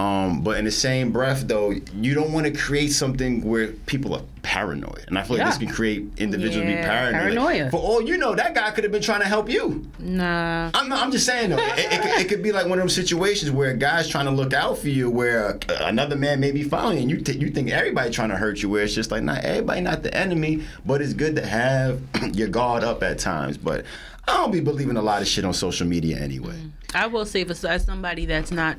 um, 0.00 0.40
but 0.42 0.56
in 0.58 0.64
the 0.64 0.70
same 0.70 1.12
breath, 1.12 1.46
though, 1.46 1.70
you 1.94 2.14
don't 2.14 2.32
want 2.32 2.46
to 2.46 2.52
create 2.52 2.92
something 2.92 3.42
where 3.44 3.68
people 3.86 4.14
are 4.14 4.22
paranoid, 4.42 5.04
and 5.08 5.18
I 5.18 5.22
feel 5.22 5.36
like 5.36 5.46
this 5.46 5.58
can 5.58 5.68
create 5.68 6.06
individuals 6.16 6.66
Yeah, 6.68 6.76
be 6.80 6.82
paranoid. 6.86 7.12
Like, 7.34 7.34
paranoia. 7.46 7.70
for 7.70 7.76
all 7.80 8.00
you 8.00 8.16
know, 8.16 8.34
that 8.34 8.54
guy 8.54 8.70
could 8.70 8.84
have 8.84 8.92
been 8.92 9.02
trying 9.02 9.20
to 9.20 9.26
help 9.28 9.50
you. 9.50 9.86
Nah. 9.98 10.70
I'm, 10.72 10.88
not, 10.88 11.02
I'm 11.02 11.12
just 11.12 11.26
saying 11.26 11.50
though, 11.50 11.58
it, 11.58 11.78
it, 11.92 12.00
could- 12.02 12.20
it 12.22 12.28
could 12.28 12.42
be 12.42 12.50
like 12.52 12.66
one 12.66 12.78
of 12.78 12.84
those 12.84 12.94
situations 12.94 13.50
where 13.50 13.70
a 13.70 13.76
guy's 13.76 14.08
trying 14.08 14.24
to 14.26 14.30
look 14.30 14.52
out 14.54 14.78
for 14.78 14.88
you, 14.88 15.10
where 15.10 15.56
uh, 15.68 15.76
another 15.82 16.16
man 16.16 16.40
may 16.40 16.52
be 16.52 16.62
following 16.62 16.96
you, 16.96 17.02
and 17.02 17.10
you, 17.10 17.20
th- 17.20 17.38
you 17.38 17.50
think 17.50 17.70
everybody 17.70 18.10
trying 18.10 18.30
to 18.30 18.36
hurt 18.36 18.62
you. 18.62 18.68
Where 18.70 18.82
it's 18.82 18.94
just 18.94 19.10
like, 19.10 19.22
not 19.22 19.44
everybody, 19.44 19.80
not 19.82 20.02
the 20.02 20.14
enemy, 20.16 20.62
but 20.86 21.02
it's 21.02 21.12
good 21.12 21.36
to 21.36 21.44
have 21.46 22.00
your 22.32 22.48
guard 22.48 22.82
up 22.84 23.02
at 23.02 23.18
times. 23.18 23.58
But 23.58 23.84
I 24.26 24.36
don't 24.38 24.50
be 24.52 24.60
believing 24.60 24.96
a 24.96 25.02
lot 25.02 25.20
of 25.22 25.28
shit 25.28 25.44
on 25.44 25.52
social 25.52 25.86
media 25.86 26.18
anyway. 26.18 26.56
I 26.94 27.06
will 27.06 27.26
say, 27.26 27.44
for 27.44 27.66
as 27.68 27.84
somebody 27.84 28.24
that's 28.26 28.50
not 28.50 28.76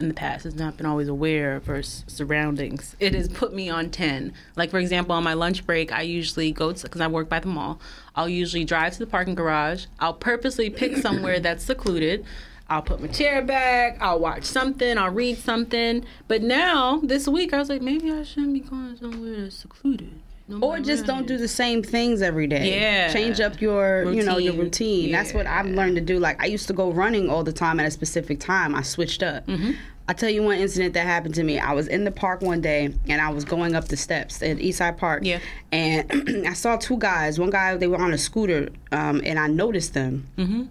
in 0.00 0.08
the 0.08 0.14
past 0.14 0.44
has 0.44 0.54
not 0.54 0.76
been 0.76 0.86
always 0.86 1.08
aware 1.08 1.56
of 1.56 1.66
her 1.66 1.82
surroundings, 1.82 2.94
it 3.00 3.14
has 3.14 3.28
put 3.28 3.52
me 3.52 3.68
on 3.68 3.90
ten. 3.90 4.32
Like 4.56 4.70
for 4.70 4.78
example, 4.78 5.14
on 5.14 5.24
my 5.24 5.34
lunch 5.34 5.66
break, 5.66 5.92
I 5.92 6.02
usually 6.02 6.52
go 6.52 6.72
to 6.72 6.82
because 6.82 7.00
I 7.00 7.06
work 7.06 7.28
by 7.28 7.40
the 7.40 7.48
mall. 7.48 7.80
I'll 8.14 8.28
usually 8.28 8.64
drive 8.64 8.92
to 8.94 8.98
the 8.98 9.06
parking 9.06 9.34
garage. 9.34 9.86
I'll 9.98 10.14
purposely 10.14 10.70
pick 10.70 10.96
somewhere 11.02 11.40
that's 11.40 11.64
secluded. 11.64 12.24
I'll 12.70 12.82
put 12.82 13.00
my 13.00 13.08
chair 13.08 13.40
back. 13.40 13.96
I'll 14.00 14.18
watch 14.18 14.44
something. 14.44 14.98
I'll 14.98 15.10
read 15.10 15.38
something. 15.38 16.04
But 16.26 16.42
now 16.42 17.00
this 17.02 17.26
week, 17.26 17.54
I 17.54 17.58
was 17.58 17.70
like, 17.70 17.80
maybe 17.80 18.12
I 18.12 18.24
shouldn't 18.24 18.52
be 18.52 18.60
going 18.60 18.96
somewhere 18.96 19.40
that's 19.40 19.56
secluded. 19.56 20.20
Or 20.62 20.80
just 20.80 21.04
don't 21.04 21.26
do 21.26 21.36
the 21.36 21.48
same 21.48 21.82
things 21.82 22.22
every 22.22 22.46
day. 22.46 22.80
Yeah. 22.80 23.12
Change 23.12 23.40
up 23.40 23.60
your, 23.60 24.10
you 24.10 24.22
know, 24.22 24.38
your 24.38 24.54
Routine. 24.54 24.64
routine. 24.64 25.12
That's 25.12 25.34
what 25.34 25.46
I've 25.46 25.66
learned 25.66 25.96
to 25.96 26.00
do. 26.00 26.18
Like 26.18 26.42
I 26.42 26.46
used 26.46 26.66
to 26.68 26.72
go 26.72 26.90
running 26.90 27.28
all 27.28 27.44
the 27.44 27.52
time 27.52 27.78
at 27.80 27.86
a 27.86 27.90
specific 27.90 28.40
time. 28.40 28.74
I 28.74 28.82
switched 28.82 29.22
up. 29.22 29.46
Mm-hmm. 29.46 29.72
I 30.10 30.14
tell 30.14 30.30
you 30.30 30.42
one 30.42 30.56
incident 30.56 30.94
that 30.94 31.06
happened 31.06 31.34
to 31.34 31.44
me. 31.44 31.58
I 31.58 31.72
was 31.74 31.86
in 31.86 32.04
the 32.04 32.10
park 32.10 32.40
one 32.40 32.62
day 32.62 32.94
and 33.08 33.20
I 33.20 33.28
was 33.28 33.44
going 33.44 33.74
up 33.74 33.88
the 33.88 33.96
steps 33.98 34.42
at 34.42 34.56
Eastside 34.56 34.96
Park. 34.96 35.22
Yeah. 35.22 35.40
And 35.70 36.46
I 36.48 36.54
saw 36.54 36.76
two 36.76 36.96
guys. 36.96 37.38
One 37.38 37.50
guy 37.50 37.76
they 37.76 37.86
were 37.88 38.00
on 38.00 38.14
a 38.14 38.18
scooter, 38.18 38.70
um, 38.90 39.20
and 39.24 39.38
I 39.38 39.48
noticed 39.48 39.92
them. 39.92 40.26
Mm-hmm. 40.38 40.62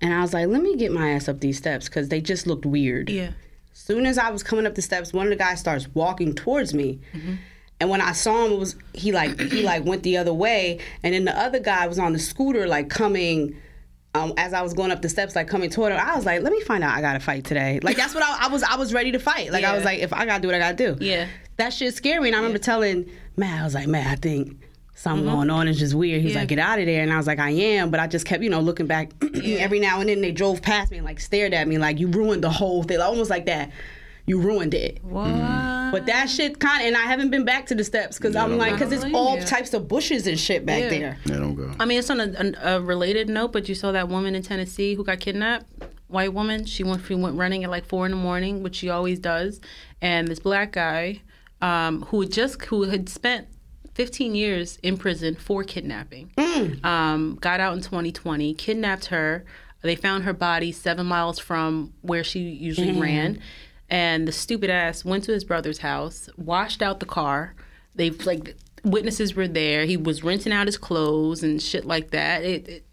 And 0.00 0.14
I 0.14 0.22
was 0.22 0.32
like, 0.32 0.48
let 0.48 0.62
me 0.62 0.74
get 0.76 0.90
my 0.90 1.10
ass 1.10 1.28
up 1.28 1.40
these 1.40 1.58
steps 1.58 1.86
because 1.88 2.08
they 2.08 2.22
just 2.22 2.46
looked 2.46 2.64
weird. 2.64 3.10
Yeah. 3.10 3.32
Soon 3.74 4.06
as 4.06 4.16
I 4.16 4.30
was 4.30 4.42
coming 4.42 4.66
up 4.66 4.74
the 4.74 4.82
steps, 4.82 5.12
one 5.12 5.26
of 5.26 5.30
the 5.30 5.36
guys 5.36 5.60
starts 5.60 5.86
walking 5.94 6.34
towards 6.34 6.72
me. 6.72 6.98
And 7.80 7.90
when 7.90 8.00
I 8.00 8.12
saw 8.12 8.46
him, 8.46 8.52
it 8.52 8.58
was 8.58 8.76
he 8.94 9.12
like 9.12 9.38
he 9.38 9.62
like 9.62 9.84
went 9.84 10.02
the 10.02 10.16
other 10.16 10.32
way, 10.32 10.78
and 11.02 11.12
then 11.14 11.24
the 11.26 11.38
other 11.38 11.60
guy 11.60 11.86
was 11.86 11.98
on 11.98 12.12
the 12.12 12.18
scooter 12.18 12.66
like 12.66 12.88
coming. 12.88 13.56
Um, 14.14 14.32
as 14.38 14.54
I 14.54 14.62
was 14.62 14.72
going 14.72 14.90
up 14.92 15.02
the 15.02 15.10
steps, 15.10 15.36
like 15.36 15.46
coming 15.46 15.68
toward 15.68 15.92
him, 15.92 16.00
I 16.02 16.16
was 16.16 16.24
like, 16.24 16.40
"Let 16.40 16.50
me 16.50 16.62
find 16.62 16.82
out. 16.82 16.96
I 16.96 17.02
gotta 17.02 17.20
fight 17.20 17.44
today." 17.44 17.80
Like 17.82 17.98
that's 17.98 18.14
what 18.14 18.22
I, 18.22 18.46
I 18.46 18.48
was. 18.48 18.62
I 18.62 18.76
was 18.76 18.94
ready 18.94 19.12
to 19.12 19.18
fight. 19.18 19.52
Like 19.52 19.62
I 19.62 19.74
was 19.74 19.84
like, 19.84 19.98
"If 19.98 20.14
I 20.14 20.24
gotta 20.24 20.40
do 20.40 20.48
what 20.48 20.54
I 20.54 20.58
gotta 20.58 20.76
do." 20.96 20.96
Yeah. 21.04 21.28
That 21.58 21.74
shit 21.74 21.94
scared 21.94 22.22
me, 22.22 22.28
and 22.30 22.34
I 22.36 22.38
remember 22.38 22.58
telling 22.58 23.10
Matt, 23.36 23.60
I 23.60 23.64
was 23.64 23.74
like, 23.74 23.86
"Matt, 23.88 24.06
I 24.06 24.14
think 24.14 24.56
something 24.94 25.26
going 25.26 25.50
on. 25.50 25.68
It's 25.68 25.78
just 25.78 25.92
weird." 25.94 26.22
He's 26.22 26.30
Mm-hmm. 26.30 26.34
Yeah. 26.36 26.40
like, 26.40 26.48
"Get 26.48 26.58
out 26.58 26.78
of 26.78 26.86
there," 26.86 27.02
and 27.02 27.12
I 27.12 27.18
was 27.18 27.26
like, 27.26 27.38
"I 27.38 27.50
am," 27.50 27.90
but 27.90 28.00
I 28.00 28.06
just 28.06 28.24
kept, 28.24 28.42
you 28.42 28.48
know, 28.48 28.60
looking 28.60 28.86
back. 28.86 29.10
Every 29.44 29.80
now 29.80 30.00
and 30.00 30.08
then, 30.08 30.22
they 30.22 30.32
drove 30.32 30.62
past 30.62 30.90
me 30.92 30.96
and 30.96 31.04
like 31.04 31.20
stared 31.20 31.52
at 31.52 31.68
me, 31.68 31.76
like, 31.76 32.00
"You 32.00 32.08
ruined 32.08 32.42
the 32.42 32.48
whole 32.50 32.84
thing," 32.84 32.98
like, 32.98 33.08
almost 33.08 33.28
like 33.28 33.44
that. 33.46 33.70
You 34.26 34.40
ruined 34.40 34.74
it. 34.74 34.98
What? 35.04 35.28
But 35.92 36.06
that 36.06 36.28
shit 36.28 36.58
kind 36.58 36.82
of, 36.82 36.88
and 36.88 36.96
I 36.96 37.02
haven't 37.02 37.30
been 37.30 37.44
back 37.44 37.66
to 37.66 37.74
the 37.76 37.84
steps 37.84 38.16
because 38.18 38.34
I'm 38.34 38.58
like, 38.58 38.72
because 38.72 38.90
it's 38.92 39.04
all 39.14 39.38
you. 39.38 39.44
types 39.44 39.72
of 39.72 39.86
bushes 39.86 40.26
and 40.26 40.38
shit 40.38 40.66
back 40.66 40.82
Yeah. 40.82 40.88
there. 40.88 41.18
They 41.26 41.34
don't 41.36 41.54
go. 41.54 41.72
I 41.78 41.84
mean, 41.84 41.98
it's 42.00 42.10
on 42.10 42.20
a, 42.20 42.32
a, 42.62 42.76
a 42.76 42.80
related 42.80 43.28
note, 43.28 43.52
but 43.52 43.68
you 43.68 43.74
saw 43.76 43.92
that 43.92 44.08
woman 44.08 44.34
in 44.34 44.42
Tennessee 44.42 44.94
who 44.94 45.04
got 45.04 45.20
kidnapped. 45.20 45.66
White 46.08 46.32
woman. 46.32 46.64
She 46.66 46.82
went. 46.84 47.04
She 47.06 47.14
went 47.14 47.36
running 47.36 47.64
at 47.64 47.70
like 47.70 47.84
four 47.86 48.04
in 48.04 48.10
the 48.12 48.16
morning, 48.16 48.62
which 48.62 48.76
she 48.76 48.88
always 48.90 49.18
does. 49.18 49.60
And 50.02 50.26
this 50.28 50.38
black 50.40 50.72
guy, 50.72 51.22
um, 51.62 52.02
who 52.02 52.20
had 52.22 52.32
just 52.32 52.62
who 52.66 52.82
had 52.84 53.08
spent 53.08 53.48
15 53.94 54.34
years 54.34 54.78
in 54.82 54.98
prison 54.98 55.34
for 55.36 55.64
kidnapping, 55.64 56.30
um, 56.84 57.38
got 57.40 57.60
out 57.60 57.74
in 57.74 57.80
2020, 57.82 58.54
kidnapped 58.54 59.06
her. 59.06 59.44
They 59.82 59.96
found 59.96 60.24
her 60.24 60.32
body 60.32 60.72
seven 60.72 61.06
miles 61.06 61.38
from 61.38 61.92
where 62.02 62.24
she 62.24 62.40
usually 62.40 62.92
ran, 63.00 63.40
and 63.88 64.26
the 64.26 64.32
stupid 64.32 64.70
ass 64.70 65.04
went 65.04 65.24
to 65.24 65.32
his 65.32 65.44
brother's 65.44 65.78
house, 65.78 66.28
washed 66.36 66.82
out 66.82 67.00
the 67.00 67.06
car. 67.06 67.54
They 67.94 68.10
like 68.10 68.56
witnesses 68.84 69.34
were 69.34 69.48
there. 69.48 69.84
He 69.86 69.96
was 69.96 70.22
rinsing 70.22 70.52
out 70.52 70.66
his 70.66 70.78
clothes 70.78 71.42
and 71.42 71.60
shit 71.60 71.84
like 71.84 72.10
that. 72.10 72.42
It, 72.44 72.68
it 72.68 72.84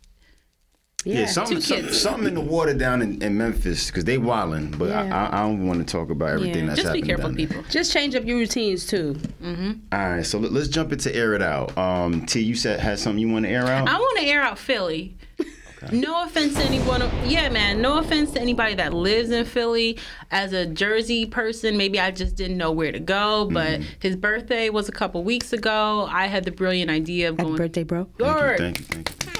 Yeah, 1.03 1.25
something, 1.25 1.57
two 1.57 1.61
something, 1.61 1.85
kids. 1.87 2.01
something 2.01 2.27
in 2.29 2.33
the 2.35 2.41
water 2.41 2.73
down 2.73 3.01
in, 3.01 3.21
in 3.21 3.37
Memphis 3.37 3.87
because 3.87 4.05
they 4.05 4.17
wildin'. 4.17 4.77
But 4.77 4.91
I, 4.91 5.05
Yeah. 5.07 5.27
I, 5.29 5.39
I 5.39 5.41
don't 5.41 5.67
want 5.67 5.85
to 5.85 5.91
talk 5.91 6.09
about 6.09 6.29
everything 6.29 6.61
yeah, 6.65 6.67
that's 6.67 6.81
just 6.81 6.93
be 6.93 6.99
happening 6.99 7.05
careful, 7.05 7.29
down 7.29 7.35
there. 7.37 7.47
people. 7.47 7.63
Just 7.69 7.91
change 7.91 8.15
up 8.15 8.23
your 8.23 8.37
routines 8.37 8.85
too. 8.87 9.17
All 9.43 9.99
right, 9.99 10.25
so 10.25 10.39
let, 10.39 10.53
us 10.53 10.67
jump 10.69 10.93
into 10.93 11.13
air 11.13 11.33
it 11.33 11.41
out. 11.41 11.77
Um, 11.77 12.25
T, 12.25 12.39
you 12.39 12.55
said 12.55 12.79
had 12.79 12.97
something 12.99 13.19
you 13.19 13.29
want 13.33 13.45
to 13.45 13.51
air 13.51 13.65
out? 13.67 13.89
I 13.89 13.99
want 13.99 14.19
to 14.19 14.25
air 14.25 14.41
out 14.41 14.57
Philly. 14.57 15.17
No 15.91 16.23
offense 16.23 16.55
to 16.55 16.63
anyone. 16.63 17.01
Yeah, 17.25 17.49
man. 17.49 17.81
No 17.81 17.97
offense 17.97 18.31
to 18.31 18.41
anybody 18.41 18.75
that 18.75 18.93
lives 18.93 19.29
in 19.31 19.45
Philly. 19.45 19.97
As 20.31 20.53
a 20.53 20.65
Jersey 20.65 21.25
person, 21.25 21.77
maybe 21.77 21.99
I 21.99 22.11
just 22.11 22.36
didn't 22.36 22.57
know 22.57 22.71
where 22.71 22.91
to 22.91 22.99
go. 22.99 23.49
But 23.51 23.79
Mm-hmm. 23.81 23.84
his 23.99 24.15
birthday 24.15 24.69
was 24.69 24.88
a 24.89 24.91
couple 24.91 25.23
weeks 25.23 25.51
ago. 25.53 26.07
I 26.11 26.27
had 26.27 26.45
the 26.45 26.51
brilliant 26.51 26.89
idea 26.91 27.29
of 27.29 27.38
Happy 27.38 27.43
going. 27.49 27.57
birthday, 27.57 27.84
bro. 27.84 28.07
Lord, 28.19 28.57
Thank 28.59 28.79
you, 28.79 28.86
thank 28.86 29.09
you. 29.25 29.31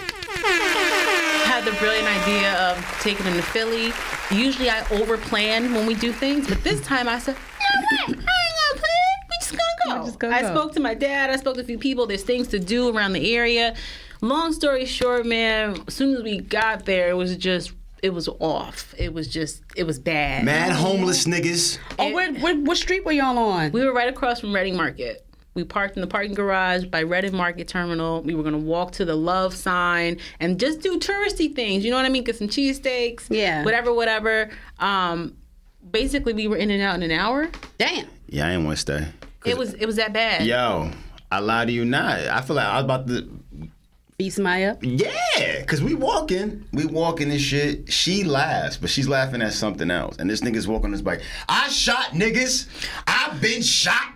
had 1.46 1.64
the 1.66 1.72
brilliant 1.74 2.08
idea 2.08 2.54
of 2.70 3.00
taking 3.02 3.26
him 3.26 3.36
to 3.36 3.42
Philly. 3.42 3.92
Usually 4.32 4.70
I 4.70 4.82
overplan 4.86 5.74
when 5.74 5.86
we 5.86 5.94
do 5.96 6.12
things, 6.12 6.48
but 6.48 6.64
this 6.64 6.82
time 6.82 7.08
I 7.08 7.20
said, 7.20 7.36
you 7.36 7.78
know 7.78 7.86
what? 8.08 8.10
I 8.10 8.12
ain't 8.12 8.20
gonna 8.20 8.80
plan. 8.80 9.73
We 9.88 9.94
just 10.06 10.20
gonna 10.20 10.34
go. 10.34 10.38
I 10.38 10.42
go. 10.42 10.56
spoke 10.56 10.74
to 10.74 10.80
my 10.80 10.94
dad. 10.94 11.30
I 11.30 11.36
spoke 11.38 11.56
to 11.56 11.62
a 11.62 11.66
few 11.66 11.78
people. 11.78 12.08
There's 12.08 12.24
things 12.24 12.48
to 12.50 12.60
do 12.60 12.96
around 12.96 13.14
the 13.14 13.36
area. 13.36 13.76
Long 14.22 14.54
story 14.54 14.86
short, 14.86 15.26
man, 15.26 15.84
as 15.88 15.94
soon 15.94 16.16
as 16.16 16.24
we 16.24 16.40
got 16.40 16.86
there, 16.86 17.10
it 17.10 17.18
was 17.18 17.36
just, 17.36 17.74
it 18.02 18.12
was 18.12 18.30
off. 18.40 18.96
It 18.98 19.14
was 19.14 19.28
just, 19.28 19.62
it 19.76 19.84
was 19.84 20.00
bad. 20.00 20.46
Mad 20.46 20.72
homeless 20.72 21.26
niggas. 21.26 21.78
Oh, 22.00 22.14
where, 22.14 22.34
where, 22.36 22.56
what 22.56 22.78
street 22.78 23.04
were 23.04 23.12
y'all 23.12 23.38
on? 23.38 23.74
We 23.74 23.86
were 23.86 23.94
right 23.94 24.08
across 24.08 24.40
from 24.40 24.56
Reading 24.56 24.78
Market. 24.78 25.26
We 25.56 25.64
parked 25.64 25.98
in 25.98 26.02
the 26.02 26.08
parking 26.08 26.34
garage 26.34 26.86
by 26.86 27.02
Reading 27.02 27.36
Market 27.36 27.68
Terminal. 27.68 28.22
We 28.24 28.34
were 28.34 28.44
gonna 28.44 28.58
walk 28.58 28.94
to 28.94 29.06
the 29.06 29.16
love 29.16 29.54
sign 29.54 30.20
and 30.40 30.60
just 30.60 30.82
do 30.82 31.00
touristy 31.00 31.54
things. 31.54 31.84
You 31.84 31.92
know 31.92 31.98
what 31.98 32.06
I 32.06 32.10
mean? 32.10 32.24
Get 32.24 32.38
some 32.38 32.48
cheesesteaks. 32.48 33.26
Yeah. 33.30 33.64
Whatever, 33.64 33.94
whatever. 33.94 34.50
Um, 34.80 35.36
basically, 35.92 36.34
we 36.34 36.48
were 36.48 36.58
in 36.58 36.72
and 36.72 36.82
out 36.82 36.96
in 36.96 37.04
an 37.04 37.12
hour. 37.12 37.50
Damn. 37.78 38.08
Yeah, 38.30 38.48
I 38.48 38.52
ain't 38.54 38.64
want 38.64 38.78
to 38.78 38.82
stay. 38.82 39.08
It 39.46 39.58
was 39.58 39.74
it 39.74 39.86
was 39.86 39.98
that 39.98 40.14
bad. 40.14 40.46
Yo, 40.46 40.92
I 41.32 41.40
lie 41.40 41.66
to 41.66 41.72
you 41.72 41.86
not. 41.86 42.20
I 42.20 42.42
feel 42.42 42.56
like 42.56 42.66
I 42.66 42.76
was 42.76 42.86
about 42.86 43.08
to. 43.08 43.40
Beat 44.18 44.30
somebody 44.30 44.66
up. 44.66 44.78
Yeah, 44.82 45.66
cause 45.66 45.82
we 45.82 45.96
walking, 45.96 46.66
we 46.72 46.86
walking 46.86 47.32
and 47.32 47.42
shit. 47.42 47.92
She 47.92 48.24
laughs, 48.24 48.78
but 48.78 48.92
she's 48.92 49.10
laughing 49.10 49.42
at 49.42 49.54
something 49.54 49.90
else. 49.90 50.18
And 50.18 50.30
this 50.30 50.42
nigga's 50.42 50.68
walking 50.68 50.86
on 50.86 50.92
his 50.92 51.02
bike. 51.02 51.22
I 51.50 51.68
shot 51.70 52.12
niggas. 52.12 52.68
I've 53.08 53.42
been 53.42 53.64
shot. 53.64 54.14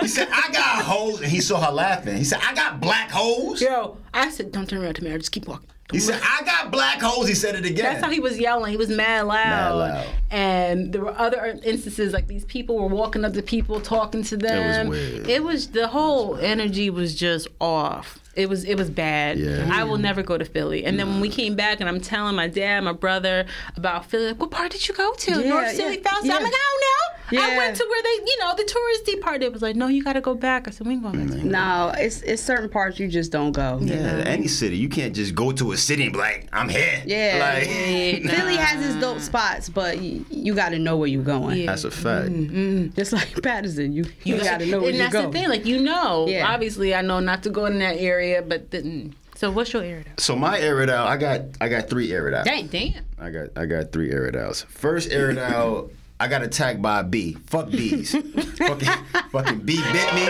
He 0.00 0.08
said, 0.08 0.28
I 0.30 0.48
got 0.52 0.84
holes. 0.84 1.20
And 1.20 1.30
he 1.30 1.40
saw 1.40 1.60
her 1.64 1.72
laughing. 1.72 2.16
He 2.16 2.24
said, 2.24 2.40
I 2.42 2.54
got 2.54 2.80
black 2.80 3.10
holes. 3.10 3.60
Yo, 3.60 3.96
I 4.12 4.30
said, 4.30 4.52
don't 4.52 4.68
turn 4.68 4.82
around 4.82 4.94
to 4.94 5.04
me. 5.04 5.12
I 5.12 5.18
just 5.18 5.32
keep 5.32 5.46
walking. 5.46 5.68
He 5.94 6.00
said, 6.00 6.20
I 6.22 6.42
got 6.44 6.70
black 6.70 7.00
holes." 7.00 7.28
He 7.28 7.34
said 7.34 7.54
it 7.54 7.64
again. 7.64 7.84
That's 7.84 8.04
how 8.04 8.10
he 8.10 8.20
was 8.20 8.38
yelling. 8.38 8.70
He 8.70 8.76
was 8.76 8.88
mad 8.88 9.26
loud. 9.26 9.34
Mad 9.34 9.70
loud. 9.70 10.06
And 10.30 10.92
there 10.92 11.02
were 11.02 11.16
other 11.18 11.58
instances 11.64 12.12
like 12.12 12.26
these 12.26 12.44
people 12.44 12.76
were 12.78 12.88
walking 12.88 13.24
up 13.24 13.32
to 13.34 13.42
people, 13.42 13.80
talking 13.80 14.22
to 14.24 14.36
them. 14.36 14.88
weird. 14.88 15.28
It 15.28 15.42
was 15.44 15.68
the 15.68 15.88
whole 15.88 16.36
energy 16.36 16.90
was 16.90 17.14
just 17.14 17.48
off. 17.60 18.20
It 18.34 18.48
was 18.48 18.64
it 18.64 18.76
was 18.76 18.90
bad. 18.90 19.38
Yeah. 19.38 19.68
I 19.72 19.84
will 19.84 19.98
never 19.98 20.22
go 20.22 20.36
to 20.36 20.44
Philly. 20.44 20.84
And 20.84 20.98
then 20.98 21.08
when 21.08 21.20
we 21.20 21.28
came 21.28 21.54
back 21.54 21.80
and 21.80 21.88
I'm 21.88 22.00
telling 22.00 22.34
my 22.34 22.48
dad, 22.48 22.80
my 22.82 22.92
brother 22.92 23.46
about 23.76 24.06
Philly, 24.06 24.28
like, 24.28 24.40
what 24.40 24.50
part 24.50 24.72
did 24.72 24.88
you 24.88 24.94
go 24.94 25.12
to? 25.14 25.30
Yeah, 25.40 25.48
North 25.48 25.72
Philly, 25.76 26.02
South. 26.02 26.22
I'm 26.22 26.28
like, 26.28 26.40
I 26.40 26.40
don't 26.40 26.50
know. 26.50 27.23
I 27.42 27.56
went 27.56 27.76
to 27.76 27.86
where 27.88 28.02
they, 28.02 28.24
you 28.24 28.38
know, 28.40 28.54
the 28.56 28.62
touristy 28.64 29.20
part. 29.20 29.42
It 29.42 29.52
was 29.52 29.62
like, 29.62 29.76
no, 29.76 29.88
you 29.88 30.02
got 30.02 30.14
to 30.14 30.20
go 30.20 30.34
back. 30.34 30.68
I 30.68 30.70
said, 30.70 30.86
we 30.86 30.94
ain't 30.94 31.02
going 31.02 31.26
back. 31.26 31.38
Mm-hmm. 31.38 31.50
No, 31.50 31.92
it's 31.96 32.22
it's 32.22 32.42
certain 32.42 32.68
parts 32.68 32.98
you 32.98 33.08
just 33.08 33.32
don't 33.32 33.52
go. 33.52 33.78
Yeah, 33.82 34.22
any 34.26 34.48
city. 34.48 34.76
You 34.76 34.88
can't 34.88 35.14
just 35.14 35.34
go 35.34 35.52
to 35.52 35.72
a 35.72 35.76
city 35.76 36.04
and 36.04 36.12
be 36.12 36.18
like, 36.18 36.48
I'm 36.52 36.68
here. 36.68 37.02
Yeah. 37.04 37.38
Like, 37.40 37.68
Philly 38.34 38.56
has 38.56 38.84
its 38.84 39.00
dope 39.00 39.20
spots, 39.20 39.68
but 39.68 40.00
you, 40.00 40.24
you 40.30 40.54
got 40.54 40.70
to 40.70 40.78
know 40.78 40.96
where 40.96 41.08
you're 41.08 41.22
going. 41.22 41.58
Yeah. 41.58 41.66
that's 41.66 41.84
a 41.84 41.90
fact. 41.90 42.30
Mm-hmm, 42.30 42.56
mm-hmm. 42.56 42.94
Just 42.94 43.12
like 43.12 43.34
Paterson, 43.42 43.92
you 43.92 44.04
you 44.24 44.42
got 44.42 44.60
to 44.60 44.66
know 44.66 44.80
where 44.80 44.90
and 44.90 45.00
that's 45.00 45.12
the 45.14 45.30
thing, 45.30 45.48
like 45.48 45.64
you 45.66 45.80
know, 45.80 46.26
Yeah. 46.28 46.46
obviously 46.48 46.94
I 46.94 47.02
know 47.02 47.20
not 47.20 47.42
to 47.44 47.50
go 47.50 47.66
in 47.66 47.78
that 47.78 47.96
area, 47.98 48.42
but 48.42 48.70
then, 48.70 48.84
mm. 48.84 49.12
so 49.34 49.50
what's 49.50 49.72
your 49.72 49.82
area? 49.82 50.04
So 50.18 50.36
my 50.36 50.58
air 50.58 50.80
it 50.82 50.90
out, 50.90 51.08
I 51.08 51.16
got 51.16 51.40
I 51.60 51.68
got 51.68 51.88
three 51.88 52.12
air 52.12 52.28
it. 52.28 52.44
Dang. 52.44 52.66
Damn. 52.68 53.04
I 53.18 53.30
got 53.30 53.48
I 53.56 53.66
got 53.66 53.92
three 53.92 54.10
air 54.10 54.30
outs. 54.36 54.62
First 54.62 55.10
air 55.10 55.30
it 55.30 55.38
out, 55.38 55.90
I 56.24 56.26
got 56.26 56.42
attacked 56.42 56.80
by 56.80 57.00
a 57.00 57.04
bee. 57.04 57.34
Fuck 57.48 57.68
bees. 57.68 58.12
fucking 58.56 58.88
fucking 59.30 59.58
bee 59.58 59.82
bit 59.92 60.14
me. 60.14 60.22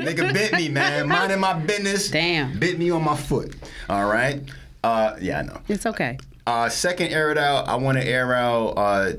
Nigga 0.00 0.32
bit 0.32 0.54
me, 0.54 0.68
man. 0.68 1.06
Minding 1.08 1.38
my 1.38 1.52
business. 1.52 2.10
Damn. 2.10 2.58
Bit 2.58 2.80
me 2.80 2.90
on 2.90 3.04
my 3.04 3.16
foot. 3.16 3.54
All 3.88 4.06
right. 4.06 4.42
Uh, 4.82 5.14
yeah, 5.20 5.38
I 5.38 5.42
know. 5.42 5.60
It's 5.68 5.86
okay. 5.86 6.18
Uh, 6.48 6.68
second 6.68 7.12
air 7.12 7.30
it 7.30 7.38
out. 7.38 7.68
I 7.68 7.76
want 7.76 7.96
to 7.96 8.04
air 8.04 8.34
out 8.34 8.70
uh, 8.76 9.12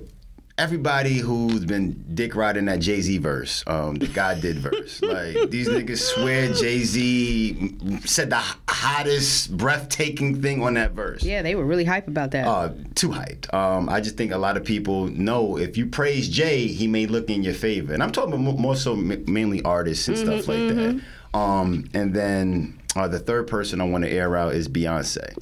everybody 0.59 1.17
who's 1.17 1.63
been 1.63 2.03
dick 2.13 2.35
riding 2.35 2.65
that 2.65 2.79
Jay 2.79 2.99
Z 3.01 3.17
verse, 3.19 3.63
um, 3.65 3.95
the 3.95 4.07
God 4.07 4.41
did 4.41 4.57
verse. 4.57 5.01
like 5.01 5.49
these 5.49 5.69
niggas 5.69 5.99
swear 5.99 6.51
Jay 6.53 6.79
Z 6.79 7.77
said 8.05 8.29
the 8.29 8.43
hottest, 8.67 9.55
breathtaking 9.55 10.41
thing 10.41 10.61
on 10.61 10.73
that 10.73 10.91
verse. 10.91 11.23
Yeah, 11.23 11.41
they 11.41 11.55
were 11.55 11.65
really 11.65 11.85
hype 11.85 12.07
about 12.07 12.31
that. 12.31 12.45
Uh, 12.45 12.73
too 12.93 13.09
hyped. 13.09 13.51
Um, 13.53 13.87
I 13.89 14.01
just 14.01 14.17
think 14.17 14.33
a 14.33 14.37
lot 14.37 14.57
of 14.57 14.65
people 14.65 15.07
know 15.07 15.57
if 15.57 15.77
you 15.77 15.85
praise 15.85 16.27
Jay, 16.27 16.67
he 16.67 16.87
may 16.87 17.05
look 17.05 17.29
in 17.29 17.41
your 17.41 17.53
favor, 17.53 17.93
and 17.93 18.03
I'm 18.03 18.11
talking 18.11 18.33
about 18.33 18.59
more 18.59 18.75
so 18.75 18.95
mainly 18.95 19.63
artists 19.63 20.07
and 20.07 20.17
stuff 20.17 20.47
like 20.47 20.67
that. 20.75 21.01
Um, 21.33 21.89
and 21.93 22.13
then 22.13 22.79
uh, 22.95 23.07
the 23.07 23.19
third 23.19 23.47
person 23.47 23.79
I 23.81 23.85
want 23.85 24.03
to 24.03 24.09
air 24.09 24.35
out 24.35 24.53
is 24.53 24.67
Beyonce. 24.67 25.33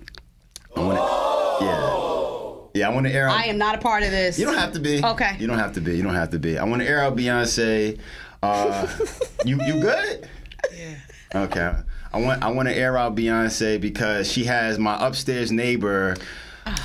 I 0.75 0.79
want 0.79 0.97
to, 0.97 1.65
yeah, 1.65 1.96
yeah. 2.77 2.89
I 2.89 2.93
want 2.93 3.05
to 3.07 3.13
air 3.13 3.27
out. 3.27 3.35
I 3.37 3.45
am 3.45 3.57
not 3.57 3.75
a 3.75 3.77
part 3.79 4.03
of 4.03 4.11
this. 4.11 4.37
You 4.39 4.45
don't 4.45 4.55
have 4.57 4.73
to 4.73 4.79
be. 4.79 5.03
Okay. 5.03 5.35
You 5.39 5.47
don't 5.47 5.59
have 5.59 5.73
to 5.73 5.81
be. 5.81 5.95
You 5.97 6.03
don't 6.03 6.15
have 6.15 6.31
to 6.31 6.39
be. 6.39 6.57
I 6.57 6.63
want 6.63 6.81
to 6.81 6.87
air 6.87 7.01
out 7.01 7.15
Beyonce. 7.15 7.99
Uh, 8.43 8.87
you 9.45 9.59
you 9.65 9.81
good? 9.81 10.27
Yeah. 10.75 10.95
Okay. 11.35 11.73
I 12.13 12.21
want 12.21 12.43
I 12.43 12.51
want 12.51 12.67
to 12.69 12.75
air 12.75 12.97
out 12.97 13.15
Beyonce 13.15 13.79
because 13.81 14.31
she 14.31 14.45
has 14.45 14.77
my 14.79 15.05
upstairs 15.05 15.51
neighbor. 15.51 16.15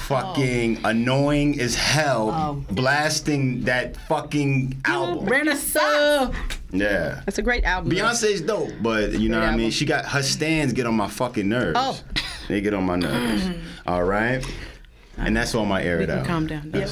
Fucking 0.07 0.79
annoying 0.85 1.61
as 1.61 1.75
hell, 1.75 2.31
Oh. 2.31 2.65
blasting 2.73 3.63
that 3.65 3.97
fucking 4.09 4.81
album. 4.85 5.27
Renaissance. 5.27 6.37
Yeah, 6.71 7.21
That's 7.27 7.39
a 7.39 7.43
great 7.43 7.65
album. 7.65 7.91
Beyonce's 7.93 8.41
dope, 8.43 8.71
but 8.81 9.13
you 9.19 9.29
know 9.29 9.39
Great 9.39 9.47
what 9.49 9.55
I 9.55 9.57
mean. 9.57 9.71
She 9.73 9.85
got 9.85 10.05
her 10.07 10.23
stands 10.23 10.73
get 10.73 10.87
on 10.87 10.95
my 10.95 11.09
fucking 11.09 11.49
nerves. 11.49 11.77
Oh. 11.81 11.99
they 12.49 12.61
get 12.61 12.75
on 12.75 12.85
my 12.85 12.95
nerves. 12.97 13.45
All 13.87 14.05
right, 14.05 14.45
and 15.19 15.37
that's 15.37 15.55
all 15.55 15.65
my 15.67 15.83
air 15.83 16.01
it 16.01 16.11
out. 16.11 16.27
Calm 16.27 16.47
down. 16.47 16.71
Yeah. 16.75 16.87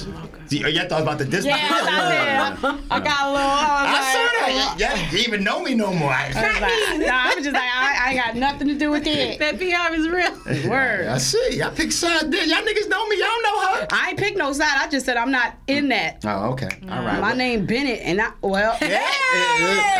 See, 0.47 0.59
y'all 0.59 0.89
thought 0.89 1.01
I 1.01 1.03
about 1.03 1.18
to 1.21 1.25
diss 1.25 1.45
Yeah, 1.45 1.57
I 1.59 2.51
did. 2.51 2.64
I 2.91 3.01
got 3.01 3.27
a 3.27 3.33
little. 3.33 3.49
I 3.49 3.83
was 3.85 3.99
I 3.99 4.12
saw 4.12 4.47
that. 4.47 4.77
Y'all 4.79 4.97
didn't 5.11 5.27
even 5.29 5.45
know 5.45 5.62
me 5.62 5.75
no 5.75 5.93
more. 5.93 6.11
I, 6.11 6.25
I 6.25 6.29
was 6.29 6.61
like, 6.61 7.07
nah, 7.09 7.14
I 7.14 7.35
was 7.37 7.45
just 7.45 7.55
like, 7.55 7.62
I, 7.62 7.97
I 8.07 8.11
ain't 8.11 8.18
got 8.25 8.37
nothing 8.37 8.68
to 8.68 8.75
do 8.75 8.91
with 8.91 9.07
it. 9.07 9.39
That 9.41 9.59
PR 9.59 9.95
is 9.95 10.09
real. 10.09 10.68
Word. 10.71 11.07
I 11.07 11.18
see. 11.18 11.57
Y'all 11.59 11.71
pick 11.71 11.93
sides 11.93 12.29
there. 12.29 12.45
Y'all 12.45 12.59
niggas 12.59 12.89
know 12.89 13.07
me. 13.09 13.18
Y'all 13.18 13.43
know 13.43 13.61
her. 13.68 13.87
I 13.91 14.09
ain't 14.11 14.18
picked 14.18 14.37
no 14.37 14.53
side. 14.53 14.77
I 14.77 14.89
just 14.89 15.07
said 15.07 15.16
I'm 15.16 15.31
not 15.31 15.55
in 15.66 15.89
that. 15.91 16.23
Oh, 16.25 16.51
okay. 16.53 16.68
All 16.91 17.05
right. 17.05 17.21
My 17.21 17.33
name 17.33 17.64
Bennett, 17.64 18.01
and 18.03 18.21
I 18.21 18.33
well, 18.43 18.77
Yeah, 18.83 19.01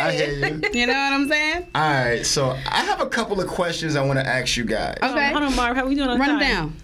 I 0.07 0.12
hear 0.12 0.33
you. 0.33 0.61
you 0.73 0.87
know 0.87 0.93
what 0.93 1.12
I'm 1.12 1.29
saying? 1.29 1.66
All 1.75 1.83
right. 1.91 2.27
So 2.27 2.51
I 2.51 2.81
have 2.83 3.01
a 3.01 3.07
couple 3.07 3.41
of 3.41 3.47
questions 3.49 3.97
I 3.97 4.05
want 4.05 4.18
to 4.18 4.27
ask 4.27 4.57
you 4.57 4.64
guys. 4.64 4.99
Okay, 5.03 5.31
Hold 5.33 5.45
on, 5.45 5.57
Marv. 5.57 5.77
How 5.77 5.87
we 5.87 5.95
doing 5.95 6.09
on 6.11 6.18
run 6.18 6.29
them 6.29 6.41
time? 6.41 6.49
down. 6.49 6.77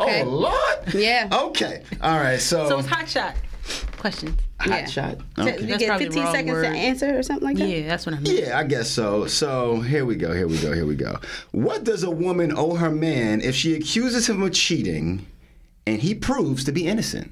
Okay. 0.00 0.22
Oh 0.22 0.28
Lord. 0.28 0.94
Yeah. 0.94 1.28
Okay. 1.32 1.82
All 2.00 2.18
right. 2.18 2.40
So, 2.40 2.68
So 2.68 2.78
it's 2.78 2.88
hot 2.88 3.08
shot 3.08 3.34
questions. 3.98 4.36
hot 4.58 4.68
yeah. 4.68 4.86
shot. 4.86 5.18
So 5.36 5.42
Okay. 5.48 5.60
you 5.64 5.78
get 5.78 5.98
15 5.98 6.26
seconds 6.32 6.50
word. 6.52 6.62
to 6.64 6.68
answer 6.68 7.18
or 7.18 7.22
something 7.22 7.46
like 7.46 7.56
that. 7.58 7.68
Yeah, 7.68 7.86
that's 7.86 8.04
what 8.04 8.16
I 8.16 8.18
mean. 8.18 8.36
Yeah, 8.36 8.58
I 8.58 8.64
guess 8.64 8.90
so. 8.90 9.26
So 9.28 9.80
here 9.80 10.04
we 10.04 10.16
go. 10.16 10.32
Here 10.34 10.48
we 10.48 10.58
go. 10.60 10.72
Here 10.72 10.86
we 10.86 10.96
go. 10.96 11.18
What 11.52 11.84
does 11.84 12.02
a 12.02 12.10
woman 12.10 12.52
owe 12.56 12.74
her 12.74 12.90
man 12.90 13.40
if 13.40 13.54
she 13.54 13.74
accuses 13.74 14.28
him 14.28 14.42
of 14.42 14.52
cheating, 14.52 15.24
and 15.86 16.00
he 16.02 16.14
proves 16.14 16.64
to 16.64 16.72
be 16.72 16.86
innocent? 16.88 17.30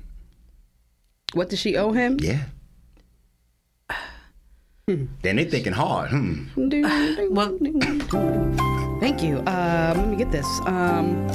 What 1.34 1.48
does 1.50 1.58
she 1.58 1.76
owe 1.76 1.92
him? 1.92 2.18
Yeah. 2.20 2.44
Then 4.86 5.36
they 5.36 5.44
thinking 5.44 5.72
hard. 5.72 6.10
Hmm. 6.10 6.46
Well, 7.30 7.58
Thank 9.00 9.22
you. 9.22 9.38
Um, 9.38 9.96
let 9.96 10.08
me 10.08 10.16
get 10.16 10.30
this. 10.30 10.46
Um, 10.66 11.26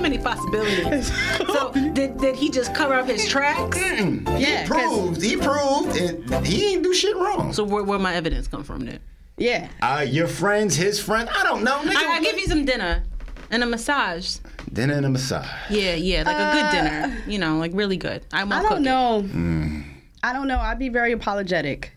many 0.00 0.18
possibilities. 0.18 1.12
so 1.38 1.72
did, 1.92 2.18
did 2.18 2.36
he 2.36 2.50
just 2.50 2.74
cover 2.74 2.94
up 2.94 3.06
his 3.06 3.28
tracks? 3.28 3.76
yeah, 3.78 4.66
'cause- 4.66 4.68
Proved. 4.68 5.22
He 5.22 5.36
proved. 5.36 5.96
And 5.96 6.46
he 6.46 6.72
ain't 6.72 6.82
do 6.82 6.92
shit 6.94 7.16
wrong. 7.16 7.52
So 7.52 7.64
where 7.64 7.82
where 7.84 7.98
my 7.98 8.14
evidence 8.14 8.48
come 8.48 8.64
from 8.64 8.84
then? 8.86 9.00
Yeah. 9.36 9.68
Uh, 9.80 10.04
your 10.08 10.26
friends, 10.28 10.76
his 10.76 11.00
friend. 11.00 11.28
I 11.34 11.42
don't 11.44 11.62
know. 11.64 11.78
Nigga, 11.80 11.96
I, 11.96 12.16
I 12.18 12.20
give 12.22 12.38
you 12.38 12.46
some 12.46 12.64
dinner 12.64 13.04
and 13.50 13.62
a 13.62 13.66
massage. 13.66 14.36
dinner 14.72 14.94
and 14.94 15.06
a 15.06 15.08
massage. 15.10 15.46
Yeah, 15.70 15.94
yeah, 15.94 16.22
like 16.24 16.36
a 16.36 16.52
good 16.52 16.70
dinner. 16.76 17.22
You 17.26 17.38
know, 17.38 17.56
like 17.58 17.72
really 17.74 17.96
good. 17.96 18.24
I 18.32 18.44
won't 18.44 18.52
I 18.54 18.62
don't 18.68 18.78
it. 18.78 18.80
know. 18.80 19.22
Mm. 19.26 19.84
I 20.22 20.32
don't 20.34 20.46
know. 20.48 20.58
I'd 20.58 20.78
be 20.78 20.90
very 20.90 21.12
apologetic. 21.12 21.92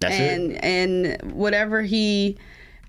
That's 0.00 0.14
and 0.14 0.52
it. 0.52 0.60
and 0.62 1.32
whatever 1.32 1.80
he 1.82 2.36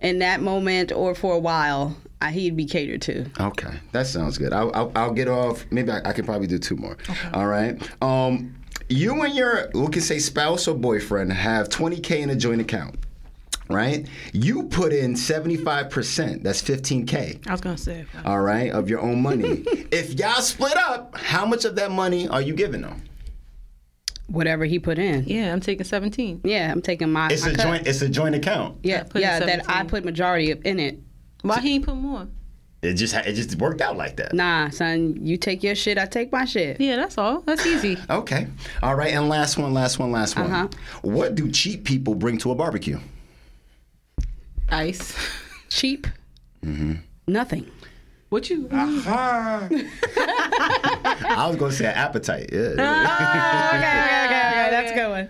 in 0.01 0.20
that 0.20 0.41
moment 0.41 0.91
or 0.91 1.16
for 1.16 1.34
a 1.34 1.39
while, 1.39 1.95
I, 2.22 2.32
he'd 2.32 2.55
be 2.55 2.66
catered 2.66 3.01
to. 3.03 3.26
Okay, 3.39 3.80
that 3.91 4.07
sounds 4.07 4.38
good. 4.38 4.53
I'll, 4.53 4.72
I'll, 4.74 4.91
I'll 4.95 5.13
get 5.13 5.28
off. 5.28 5.66
Maybe 5.72 5.91
I, 5.91 6.01
I 6.05 6.13
can 6.13 6.26
probably 6.26 6.47
do 6.47 6.57
two 6.57 6.76
more. 6.76 6.97
All 7.34 7.47
right. 7.47 7.78
Um, 8.01 8.55
you 8.89 9.22
and 9.24 9.36
your 9.36 9.70
we 9.74 9.88
can 9.88 10.01
say 10.01 10.20
spouse 10.20 10.68
or 10.68 10.76
boyfriend 10.76 11.34
have 11.34 11.70
20k 11.70 12.20
in 12.20 12.30
a 12.30 12.36
joint 12.36 12.61
account, 12.61 12.95
right? 13.70 14.07
You 14.32 14.63
put 14.63 14.93
in 14.93 15.13
75%. 15.13 16.43
That's 16.43 16.61
15k. 16.61 17.47
I 17.47 17.51
was 17.51 17.61
gonna 17.61 17.78
say. 17.78 18.05
All 18.24 18.41
right, 18.41 18.72
of 18.72 18.89
your 18.89 19.01
own 19.01 19.22
money. 19.22 19.63
if 19.91 20.13
y'all 20.20 20.41
split 20.41 20.78
up, 20.78 21.18
how 21.18 21.45
much 21.45 21.66
of 21.66 21.76
that 21.76 21.91
money 21.91 22.28
are 22.28 22.41
you 22.41 22.53
giving 22.53 22.82
them? 22.82 23.01
Whatever 24.28 24.66
he 24.66 24.80
put 24.80 24.97
in. 24.97 25.24
Yeah, 25.26 25.53
I'm 25.53 25.59
taking 25.59 25.84
17. 25.84 26.41
Yeah, 26.43 26.72
I'm 26.72 26.82
taking 26.82 27.11
my. 27.11 27.28
It's 27.30 27.43
my 27.43 27.51
a 27.51 27.55
cut. 27.55 27.63
joint. 27.63 27.88
It's 27.88 28.01
a 28.01 28.09
joint 28.09 28.34
account. 28.36 28.80
Yeah, 28.82 29.03
put 29.03 29.22
yeah. 29.22 29.39
That 29.39 29.70
I 29.70 29.84
put 29.84 30.03
majority 30.03 30.51
of- 30.51 30.66
in 30.66 30.80
it. 30.80 30.99
Why 31.46 31.60
he 31.62 31.76
ain't 31.76 31.86
put 31.86 31.96
more? 31.96 32.28
It 32.82 32.93
just 32.96 33.14
it 33.16 33.34
just 33.34 33.56
worked 33.56 33.82
out 33.82 33.98
like 33.98 34.18
that. 34.18 34.34
Nah, 34.34 34.70
son, 34.70 35.18
you 35.22 35.38
take 35.38 35.64
your 35.64 35.76
shit, 35.76 35.98
I 35.98 36.06
take 36.06 36.32
my 36.32 36.46
shit. 36.46 36.80
Yeah, 36.80 36.96
that's 36.98 37.18
all. 37.18 37.41
That's 37.41 37.66
easy. 37.66 37.98
Okay. 38.10 38.48
All 38.84 38.96
right, 38.96 39.14
and 39.14 39.30
last 39.30 39.58
one, 39.58 39.74
last 39.74 40.00
one, 40.00 40.12
last 40.12 40.36
one. 40.38 40.52
Uh-huh. 40.52 40.68
What 41.02 41.36
do 41.36 41.50
cheap 41.52 41.84
people 41.84 42.16
bring 42.16 42.38
to 42.39 42.52
a 42.52 42.56
barbecue? 42.56 43.00
Ice. 44.70 45.16
Cheap. 45.70 46.08
Mm-hmm. 46.64 46.93
Nothing. 47.28 47.70
What 48.30 48.50
you? 48.50 48.68
Uh-huh. 48.72 49.68
I 50.18 51.46
was 51.48 51.58
gonna 51.58 51.72
say 51.72 51.86
appetite. 51.86 52.50
Yeah. 52.52 52.60
okay, 52.60 52.82
okay, 53.78 54.16
okay, 54.26 54.26
okay. 54.26 54.70
That's 54.72 54.91
a 54.91 54.96
good 54.96 55.10
one. 55.10 55.30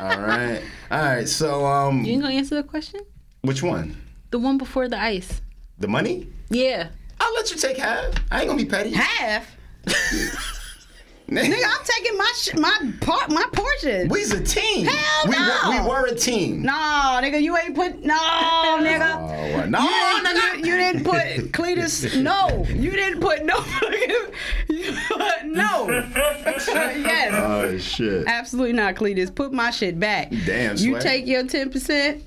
All 0.00 0.20
right. 0.20 0.62
All 0.90 1.02
right. 1.02 1.28
So, 1.28 1.64
um, 1.66 2.04
You 2.04 2.12
ain't 2.14 2.22
gonna 2.22 2.34
answer 2.34 2.54
the 2.54 2.62
question? 2.62 3.00
which 3.42 3.62
one? 3.62 3.96
The 4.32 4.38
one 4.38 4.58
before 4.58 4.88
the 4.88 4.98
ice. 5.00 5.40
The 5.78 5.86
money? 5.88 6.26
Yeah. 6.50 6.88
I'll 7.20 7.32
let 7.34 7.50
you 7.52 7.56
take 7.56 7.76
half. 7.76 8.12
I 8.30 8.40
ain't 8.40 8.48
gonna 8.48 8.62
be 8.62 8.68
petty. 8.68 8.90
Half. 8.92 9.56
Nigga, 11.28 11.54
I'm 11.64 11.84
taking 11.84 12.18
my 12.18 12.32
sh- 12.36 12.54
my 12.56 12.92
part 13.00 13.30
my 13.30 13.46
portion. 13.52 14.08
We's 14.08 14.32
a 14.32 14.42
team. 14.42 14.84
Hell 14.86 15.24
we, 15.28 15.30
no. 15.32 15.58
were, 15.64 15.70
we 15.82 15.88
were 15.88 16.06
a 16.08 16.14
team. 16.14 16.60
no, 16.62 16.72
nigga, 17.22 17.40
you 17.40 17.56
ain't 17.56 17.74
put 17.74 18.04
no, 18.04 18.14
nigga. 18.82 19.16
Oh, 19.16 19.64
no, 19.66 19.80
You, 19.80 20.24
nigga. 20.24 20.58
you, 20.58 20.66
you 20.66 20.76
didn't 20.76 21.04
put 21.04 21.52
Cletus. 21.52 22.20
No, 22.20 22.66
you 22.68 22.90
didn't 22.90 23.20
put 23.22 23.46
no. 23.46 23.56
you 24.68 24.94
put 25.08 25.44
no. 25.46 25.88
yes, 26.66 27.32
Oh 27.34 27.78
shit. 27.78 28.26
absolutely 28.26 28.74
not, 28.74 28.94
Cletus. 28.96 29.34
Put 29.34 29.52
my 29.54 29.70
shit 29.70 29.98
back. 29.98 30.30
Damn, 30.44 30.76
You 30.76 30.92
Sway. 30.92 31.00
take 31.00 31.26
your 31.26 31.46
ten 31.46 31.70
percent 31.70 32.22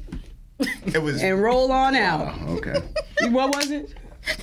It 0.59 1.01
was. 1.01 1.21
and 1.21 1.41
roll 1.41 1.71
on 1.71 1.95
out. 1.95 2.33
Oh, 2.47 2.57
okay. 2.57 2.81
What 3.29 3.55
was 3.55 3.71
it? 3.71 3.93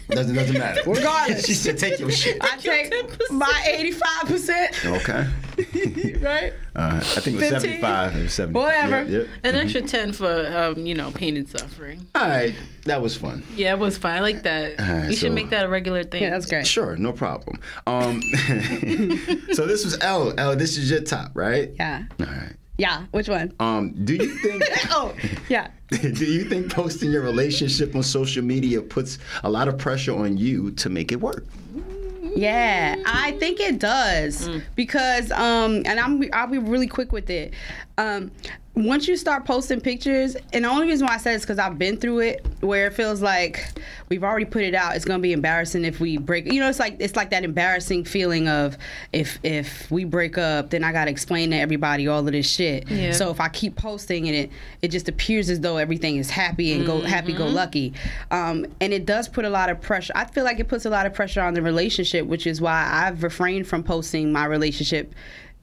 Doesn't 0.09 0.35
doesn't 0.37 0.57
matter. 0.59 0.81
Regardless. 0.89 1.45
she 1.47 1.55
said, 1.55 1.77
"Take 1.77 1.99
your 1.99 2.11
shit." 2.13 2.39
I 2.41 2.57
take 2.57 2.93
my 3.33 3.65
eighty-five 3.67 4.27
percent. 4.27 4.85
Okay. 4.85 5.27
Right. 6.23 6.53
Uh, 6.77 6.99
I 6.99 7.01
think 7.01 7.37
it 7.37 7.41
was 7.41 7.51
15? 7.51 7.61
seventy-five. 7.61 8.17
It 8.17 8.23
was 8.23 8.33
seventy. 8.33 8.59
Whatever. 8.61 9.03
Yep, 9.03 9.09
yep. 9.11 9.27
An 9.43 9.55
extra 9.57 9.83
10 9.83 10.13
for, 10.13 10.47
um, 10.57 10.87
you 10.87 10.95
know, 10.95 11.11
pain 11.11 11.37
and 11.37 11.49
suffering. 11.49 12.07
All 12.15 12.29
right. 12.29 12.55
That 12.85 13.03
was 13.03 13.17
fun. 13.17 13.43
Yeah, 13.57 13.73
it 13.73 13.79
was 13.81 13.99
fun. 13.99 14.13
I 14.13 14.21
like 14.21 14.45
that. 14.45 14.79
Alright, 14.81 15.11
you 15.11 15.17
should 15.17 15.33
make 15.33 15.51
that 15.51 15.65
a 15.65 15.69
regular 15.69 16.05
thing. 16.05 16.23
Yeah, 16.23 16.31
that's 16.31 16.47
great. 16.47 16.65
Sure, 16.67 16.97
no 16.97 17.13
problem. 17.13 17.59
Um, 17.89 18.23
so 19.53 19.67
this 19.67 19.85
was 19.85 19.99
L. 20.01 20.33
L. 20.39 20.55
This 20.57 20.79
is 20.79 20.91
your 20.91 21.01
top, 21.03 21.33
right? 21.35 21.73
Yeah. 21.77 22.05
All 22.21 22.27
right. 22.27 22.55
Yeah. 22.79 23.05
Which 23.11 23.29
one? 23.29 23.53
Um, 23.61 23.93
do 24.05 24.15
you 24.15 24.29
think? 24.39 24.63
Oh, 24.95 25.15
yeah. 25.49 25.69
do 25.89 26.25
you 26.25 26.45
think 26.45 26.71
posting 26.71 27.11
your 27.11 27.23
relationship 27.23 27.95
on 27.95 28.03
social 28.03 28.43
media 28.45 28.83
puts 28.83 29.19
a 29.45 29.51
lot 29.51 29.69
of 29.69 29.79
pressure 29.79 30.15
on 30.15 30.37
you 30.37 30.71
to 30.73 30.89
make 30.91 31.13
it 31.13 31.21
work? 31.21 31.45
Yeah, 32.35 32.97
I 33.07 33.33
think 33.33 33.61
it 33.61 33.79
does 33.79 34.49
because 34.75 35.31
um 35.33 35.83
and 35.85 36.01
I'm 36.01 36.23
I'll 36.33 36.47
be 36.47 36.59
really 36.59 36.87
quick 36.87 37.13
with 37.13 37.29
it. 37.29 37.53
Um 37.99 38.31
once 38.75 39.07
you 39.07 39.19
start 39.19 39.45
posting 39.45 39.83
pictures, 39.83 40.35
and 40.55 40.65
the 40.65 40.69
only 40.69 40.87
reason 40.87 41.07
why 41.07 41.15
I 41.15 41.19
said 41.19 41.35
it's 41.35 41.45
because 41.45 41.59
I've 41.59 41.79
been 41.79 41.99
through 41.99 42.21
it, 42.21 42.47
where 42.61 42.87
it 42.87 42.95
feels 42.95 43.21
like 43.21 43.67
we've 44.09 44.25
already 44.25 44.47
put 44.47 44.63
it 44.63 44.75
out. 44.75 44.97
It's 44.97 45.05
gonna 45.05 45.19
be 45.19 45.35
embarrassing 45.35 45.85
if 45.85 46.01
we 46.01 46.17
break. 46.17 46.51
You 46.51 46.59
know, 46.59 46.71
it's 46.71 46.79
like 46.79 46.97
it's 46.99 47.15
like 47.15 47.31
that 47.31 47.45
embarrassing 47.45 48.05
feeling 48.05 48.49
of 48.49 48.79
if 49.13 49.39
if 49.43 49.91
we 49.91 50.05
break 50.05 50.39
up, 50.39 50.71
then 50.71 50.85
I 50.85 50.93
gotta 50.93 51.11
explain 51.11 51.51
to 51.51 51.57
everybody 51.57 52.09
all 52.09 52.21
of 52.21 52.33
this 52.33 52.49
shit. 52.49 52.89
Yeah. 52.89 53.13
So 53.13 53.31
if 53.31 53.41
I 53.41 53.51
keep 53.51 53.77
posting 53.77 54.27
and 54.27 54.35
it, 54.35 54.51
it 54.81 54.89
just 54.89 55.07
appears 55.07 55.51
as 55.51 55.61
though 55.61 55.77
everything 55.77 56.17
is 56.17 56.31
happy 56.31 56.73
and 56.73 56.87
go 56.87 57.03
happy 57.03 57.35
go 57.35 57.47
lucky, 57.47 57.93
um, 58.31 58.65
and 58.81 58.95
it 58.95 59.05
does 59.05 59.29
put 59.29 59.45
a 59.45 59.51
lot 59.51 59.69
of 59.69 59.83
pressure. 59.83 60.15
I 60.17 60.25
feel 60.25 60.45
like 60.45 60.61
it 60.61 60.69
puts 60.69 60.87
a 60.87 60.91
lot 60.91 61.05
of 61.05 61.13
pressure 61.13 61.43
on 61.43 61.53
the 61.53 61.61
relationship, 61.61 62.27
which 62.27 62.47
is 62.47 62.59
why 62.59 62.89
I've 62.91 63.23
refrained 63.23 63.67
from 63.67 63.83
posting 63.83 64.33
my 64.33 64.47
relationship, 64.47 65.15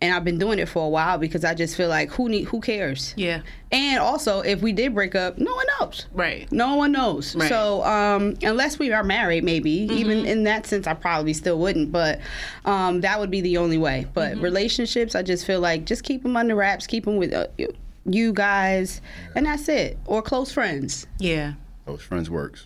and 0.02 0.14
I've 0.14 0.24
been 0.24 0.38
doing 0.38 0.60
it 0.60 0.70
for 0.70 0.86
a 0.86 0.90
while 0.90 1.18
because 1.18 1.44
I 1.44 1.54
just 1.54 1.76
feel 1.76 1.90
like 1.90 2.10
who 2.12 2.30
need 2.30 2.46
who 2.46 2.62
cares? 2.62 3.14
Yeah. 3.18 3.42
And 3.72 4.00
also, 4.00 4.42
if 4.42 4.62
we 4.62 4.72
did 4.72 4.96
break 4.96 5.14
up, 5.14 5.38
no 5.38 5.54
one 5.54 5.66
knows. 5.80 6.06
Right. 6.14 6.52
No 6.52 6.76
one 6.76 6.92
knows. 6.92 7.36
Right. 7.36 7.50
So, 7.50 7.84
um, 7.84 8.36
unless 8.42 8.80
we 8.80 8.92
are 8.94 9.04
married, 9.04 9.44
maybe 9.44 9.70
even 9.72 10.26
in 10.26 10.44
that 10.46 10.66
sense, 10.66 10.88
I 10.88 10.94
probably 10.94 11.34
still 11.34 11.60
wouldn't. 11.60 11.92
But 11.92 12.20
um, 12.66 13.02
that 13.02 13.20
would 13.20 13.30
be 13.30 13.42
the 13.42 13.58
only 13.58 13.78
way. 13.78 14.08
But 14.14 14.38
relationships, 14.38 15.16
I 15.16 15.22
just 15.22 15.46
feel 15.46 15.60
like 15.60 15.86
just 15.86 16.04
keep 16.04 16.24
them 16.24 16.36
under 16.38 16.56
wraps, 16.56 16.88
keep 16.88 17.06
them 17.06 17.18
with 17.18 17.34
uh, 17.34 17.48
you- 17.58 17.76
you 18.06 18.34
guys, 18.34 19.02
and 19.36 19.46
that's 19.46 19.68
it. 19.70 20.00
Or 20.08 20.22
close 20.24 20.52
friends. 20.52 21.06
Yeah. 21.20 21.54
Those 21.86 22.02
friends 22.02 22.30
works. 22.30 22.66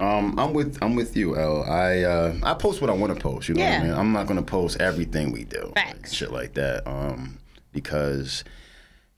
Um, 0.00 0.38
I'm 0.38 0.52
with 0.52 0.78
I'm 0.80 0.94
with 0.94 1.16
you, 1.16 1.36
L. 1.36 1.64
I 1.64 2.02
uh, 2.02 2.34
I 2.44 2.54
post 2.54 2.80
what 2.80 2.88
I 2.88 2.92
want 2.92 3.12
to 3.14 3.20
post. 3.20 3.48
You 3.48 3.56
know 3.56 3.64
what 3.64 3.72
I 3.72 3.82
mean? 3.82 3.92
I'm 3.92 4.12
not 4.12 4.26
gonna 4.28 4.42
post 4.42 4.80
everything 4.80 5.32
we 5.32 5.42
do, 5.44 5.72
Facts. 5.74 6.12
shit 6.12 6.30
like 6.30 6.54
that. 6.54 6.86
Um, 6.86 7.38
because 7.72 8.44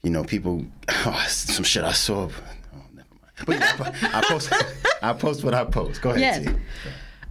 you 0.02 0.10
know 0.10 0.24
people. 0.24 0.64
Oh, 1.06 1.24
some 1.28 1.64
shit 1.64 1.82
I 1.84 1.92
saw. 1.92 2.24
Oh, 2.28 2.82
never 2.94 3.08
mind. 3.22 3.46
But 3.46 3.58
yeah, 3.58 4.10
I, 4.12 4.18
I 4.18 4.22
post 4.28 4.52
I 5.02 5.12
post 5.12 5.44
what 5.44 5.54
I 5.54 5.64
post. 5.64 6.00
Go 6.02 6.10
ahead. 6.10 6.44
Yes. 6.44 6.54
T. 6.54 6.60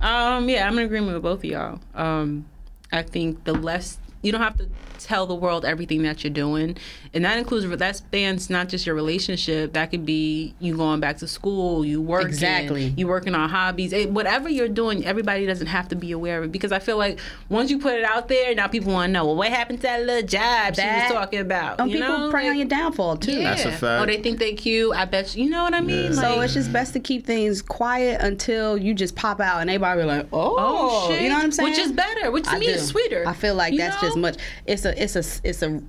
Um, 0.01 0.47
yeah, 0.49 0.67
I'm 0.67 0.77
in 0.79 0.85
agreement 0.85 1.13
with 1.13 1.23
both 1.23 1.39
of 1.39 1.45
y'all. 1.45 1.79
Um, 1.93 2.45
I 2.91 3.01
think 3.03 3.43
the 3.43 3.53
less 3.53 3.97
you 4.21 4.31
don't 4.31 4.41
have 4.41 4.57
to 4.57 4.69
tell 4.99 5.25
the 5.25 5.35
world 5.35 5.65
everything 5.65 6.03
that 6.03 6.23
you're 6.23 6.31
doing, 6.33 6.77
and 7.13 7.25
that 7.25 7.37
includes 7.37 7.67
that 7.77 7.95
spans 7.95 8.49
not 8.49 8.69
just 8.69 8.85
your 8.85 8.95
relationship. 8.95 9.73
That 9.73 9.91
could 9.91 10.05
be 10.05 10.53
you 10.59 10.77
going 10.77 10.99
back 10.99 11.17
to 11.17 11.27
school, 11.27 11.83
you 11.85 12.01
working, 12.01 12.27
Exactly. 12.29 12.93
you 12.97 13.07
working 13.07 13.33
on 13.35 13.49
hobbies, 13.49 13.93
Eh, 13.93 14.05
whatever 14.05 14.49
you're 14.49 14.67
doing. 14.67 15.05
Everybody 15.05 15.45
doesn't 15.45 15.67
have 15.67 15.87
to 15.89 15.95
be 15.95 16.11
aware 16.11 16.39
of 16.39 16.45
it 16.45 16.51
because 16.51 16.71
I 16.71 16.79
feel 16.79 16.97
like 16.97 17.19
once 17.49 17.69
you 17.71 17.79
put 17.79 17.93
it 17.95 18.03
out 18.03 18.27
there, 18.27 18.53
now 18.55 18.67
people 18.67 18.93
want 18.93 19.09
to 19.09 19.13
know. 19.13 19.25
Well, 19.25 19.35
what 19.35 19.49
happened 19.49 19.79
to 19.79 19.83
that 19.83 20.03
little 20.05 20.27
job 20.27 20.75
she 20.75 20.81
That- 20.81 21.09
was 21.09 21.13
talking 21.19 21.39
about? 21.39 21.79
And 21.79 21.91
you 21.91 21.97
people 21.99 22.17
know? 22.17 22.29
prey 22.31 22.47
on 22.49 22.57
your 22.57 22.67
downfall 22.67 23.17
too. 23.17 23.31
yeah. 23.33 23.49
That's 23.55 23.65
a 23.65 23.71
fact. 23.71 24.03
Or 24.03 24.05
they 24.05 24.21
think 24.21 24.39
they 24.39 24.53
cute. 24.53 24.93
I 24.95 25.05
bet 25.05 25.35
you. 25.35 25.43
You 25.45 25.49
know 25.49 25.63
what 25.63 25.73
I 25.73 25.81
mean? 25.81 26.13
Yeah. 26.13 26.21
So 26.21 26.41
it's 26.41 26.53
just 26.53 26.71
best 26.73 26.93
to 26.93 26.99
keep 26.99 27.25
things 27.25 27.61
quiet 27.61 28.21
until 28.21 28.77
you 28.77 28.93
just 28.93 29.15
pop 29.15 29.39
out 29.39 29.61
and 29.61 29.69
everybody 29.69 30.01
be 30.01 30.05
like, 30.07 30.27
oh, 30.33 30.55
oh 30.59 31.07
shit, 31.09 31.21
you 31.21 31.29
know 31.29 31.35
what 31.35 31.43
I'm 31.45 31.51
saying? 31.51 31.69
Which 31.69 31.79
is 31.79 31.91
better. 31.91 32.31
Which 32.31 32.43
to 32.45 32.51
I 32.51 32.59
me 32.59 32.65
do. 32.67 32.71
is 32.73 32.87
sweeter. 32.87 33.23
I 33.27 33.33
feel 33.33 33.55
like 33.55 33.71
You 33.73 33.79
that's 33.79 34.01
know? 34.01 34.07
just 34.09 34.17
much. 34.17 34.37
It's 34.65 34.85
a 34.85 34.88
it's 34.97 35.15
a 35.15 35.23
it's 35.47 35.61
a 35.61 35.81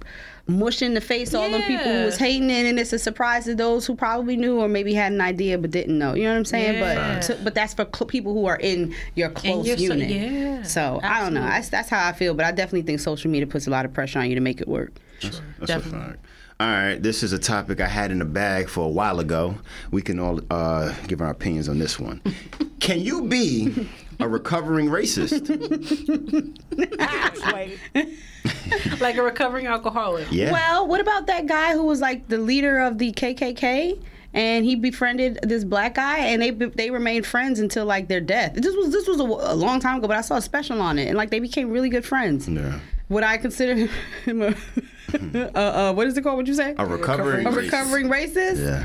mush 0.46 0.82
in 0.82 0.94
the 0.94 1.00
face. 1.00 1.32
All 1.34 1.48
them 1.50 1.62
people 1.62 1.84
who 1.92 2.04
was 2.06 2.16
hating 2.16 2.50
it, 2.50 2.66
and 2.66 2.78
it's 2.78 2.92
a 2.92 2.98
surprise 2.98 3.44
to 3.44 3.54
those 3.54 3.86
who 3.86 3.94
probably 3.94 4.36
knew 4.36 4.58
or 4.60 4.68
maybe 4.68 4.94
had 4.94 5.12
an 5.12 5.20
idea 5.20 5.58
but 5.58 5.70
didn't 5.70 5.98
know. 5.98 6.14
You 6.14 6.24
know 6.24 6.30
what 6.30 6.36
I'm 6.38 6.44
saying? 6.44 6.74
Yeah. 6.78 7.14
But 7.16 7.22
to, 7.22 7.38
but 7.44 7.54
that's 7.54 7.74
for 7.74 7.84
cl- 7.94 8.06
people 8.08 8.34
who 8.34 8.46
are 8.46 8.56
in 8.58 8.94
your 9.14 9.30
close 9.30 9.66
your 9.66 9.76
so- 9.76 9.82
unit. 9.84 10.10
yeah, 10.10 10.62
So 10.62 11.00
I 11.02 11.20
don't 11.20 11.34
know. 11.34 11.42
That's, 11.42 11.68
that's 11.68 11.88
how 11.88 12.06
I 12.06 12.12
feel. 12.12 12.34
But 12.34 12.46
I 12.46 12.52
definitely 12.52 12.82
think 12.82 13.00
social 13.00 13.30
media 13.30 13.46
puts 13.46 13.66
a 13.66 13.70
lot 13.70 13.84
of 13.84 13.92
pressure 13.92 14.18
on 14.18 14.28
you 14.28 14.34
to 14.34 14.40
make 14.40 14.60
it 14.60 14.68
work. 14.68 14.92
That's 15.22 15.40
Definitely. 15.66 15.98
a 16.00 16.02
fact. 16.04 16.24
All 16.60 16.66
right, 16.66 17.02
this 17.02 17.22
is 17.22 17.32
a 17.32 17.38
topic 17.38 17.80
I 17.80 17.86
had 17.86 18.10
in 18.10 18.18
the 18.18 18.26
bag 18.26 18.68
for 18.68 18.84
a 18.84 18.88
while 18.88 19.18
ago. 19.18 19.54
We 19.90 20.02
can 20.02 20.18
all 20.18 20.40
uh, 20.50 20.94
give 21.06 21.22
our 21.22 21.30
opinions 21.30 21.70
on 21.70 21.78
this 21.78 21.98
one. 21.98 22.20
can 22.80 23.00
you 23.00 23.28
be 23.28 23.88
a 24.18 24.28
recovering 24.28 24.88
racist? 24.88 25.48
like 29.00 29.16
a 29.16 29.22
recovering 29.22 29.68
alcoholic. 29.68 30.30
Yeah. 30.30 30.52
Well, 30.52 30.86
what 30.86 31.00
about 31.00 31.28
that 31.28 31.46
guy 31.46 31.72
who 31.72 31.84
was 31.84 32.02
like 32.02 32.28
the 32.28 32.36
leader 32.36 32.80
of 32.80 32.98
the 32.98 33.12
KKK? 33.12 33.98
And 34.34 34.66
he 34.66 34.76
befriended 34.76 35.38
this 35.42 35.64
black 35.64 35.94
guy, 35.94 36.18
and 36.18 36.42
they 36.42 36.50
they 36.50 36.90
remained 36.90 37.24
friends 37.24 37.58
until 37.58 37.86
like 37.86 38.08
their 38.08 38.20
death. 38.20 38.52
This 38.52 38.76
was 38.76 38.92
this 38.92 39.08
was 39.08 39.18
a, 39.18 39.24
a 39.24 39.56
long 39.56 39.80
time 39.80 39.96
ago, 39.96 40.08
but 40.08 40.18
I 40.18 40.20
saw 40.20 40.36
a 40.36 40.42
special 40.42 40.82
on 40.82 40.98
it, 40.98 41.08
and 41.08 41.16
like 41.16 41.30
they 41.30 41.40
became 41.40 41.70
really 41.70 41.88
good 41.88 42.04
friends. 42.04 42.46
yeah. 42.46 42.80
Would 43.08 43.24
I 43.24 43.38
consider 43.38 43.90
him 44.24 44.42
a 44.42 44.54
uh, 45.54 45.58
uh, 45.58 45.92
what 45.92 46.06
is 46.06 46.16
it 46.16 46.22
called? 46.22 46.36
What 46.36 46.46
you 46.46 46.54
say? 46.54 46.74
A 46.78 46.86
recovering 46.86 47.46
A 47.46 47.50
recovering 47.50 48.08
racist? 48.08 48.64
Yeah. 48.64 48.84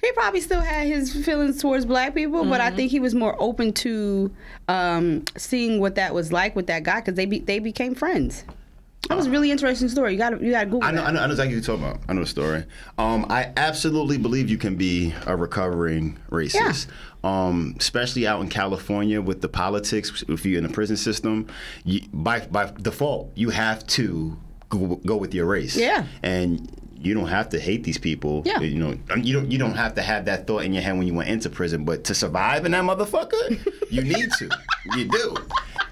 he 0.00 0.12
probably 0.12 0.40
still 0.40 0.60
had 0.60 0.86
his 0.86 1.12
feelings 1.24 1.60
towards 1.60 1.84
black 1.86 2.14
people, 2.14 2.44
but 2.44 2.60
I 2.60 2.70
think 2.70 2.90
he 2.90 3.00
was 3.00 3.14
more 3.14 3.36
open 3.38 3.72
to 3.74 4.30
um, 4.68 5.24
seeing 5.36 5.80
what 5.80 5.94
that 5.94 6.14
was 6.14 6.32
like 6.32 6.54
with 6.54 6.66
that 6.66 6.82
guy 6.82 7.00
because 7.00 7.14
they 7.14 7.26
be, 7.26 7.40
they 7.40 7.58
became 7.58 7.94
friends. 7.94 8.44
That 9.08 9.16
was 9.18 9.26
a 9.26 9.30
really 9.30 9.50
interesting 9.50 9.88
story. 9.90 10.12
You 10.12 10.18
got 10.18 10.30
to 10.30 10.42
you 10.42 10.50
got 10.50 10.60
to 10.60 10.66
Google 10.66 10.84
I 10.84 10.90
know, 10.92 11.02
that. 11.02 11.08
I 11.08 11.12
know, 11.12 11.20
I 11.20 11.26
know 11.26 11.32
exactly 11.32 11.56
what 11.56 11.66
you're 11.66 11.76
talking 11.76 11.90
about. 11.90 12.00
I 12.08 12.12
know 12.14 12.20
the 12.22 12.26
story. 12.26 12.64
Um, 12.96 13.26
I 13.28 13.52
absolutely 13.56 14.16
believe 14.16 14.48
you 14.48 14.56
can 14.56 14.76
be 14.76 15.12
a 15.26 15.36
recovering 15.36 16.18
racist. 16.30 16.86
Um, 17.22 17.74
especially 17.78 18.26
out 18.26 18.40
in 18.40 18.48
California 18.48 19.20
with 19.20 19.40
the 19.40 19.48
politics, 19.48 20.24
if 20.28 20.44
you're 20.46 20.58
in 20.58 20.64
the 20.64 20.72
prison 20.72 20.96
system, 20.96 21.46
you, 21.84 22.00
by 22.12 22.46
by 22.46 22.72
default, 22.80 23.30
you 23.34 23.50
have 23.50 23.86
to 23.88 24.38
go, 24.68 24.96
go 25.06 25.16
with 25.16 25.34
your 25.34 25.46
race. 25.46 25.76
Yeah. 25.76 26.06
and 26.22 26.70
you 27.04 27.12
don't 27.12 27.28
have 27.28 27.50
to 27.50 27.60
hate 27.60 27.84
these 27.84 27.98
people. 27.98 28.42
Yeah. 28.46 28.60
you 28.60 28.78
know, 28.78 28.96
you 29.16 29.34
don't 29.34 29.50
you 29.50 29.58
don't 29.58 29.74
have 29.74 29.94
to 29.96 30.02
have 30.02 30.24
that 30.24 30.46
thought 30.46 30.64
in 30.64 30.72
your 30.72 30.82
head 30.82 30.96
when 30.96 31.06
you 31.06 31.12
went 31.12 31.28
into 31.28 31.50
prison. 31.50 31.84
But 31.84 32.04
to 32.04 32.14
survive 32.14 32.64
in 32.64 32.72
that 32.72 32.82
motherfucker, 32.82 33.90
you 33.90 34.02
need 34.02 34.30
to. 34.38 34.48
You 34.96 35.04
do. 35.06 35.36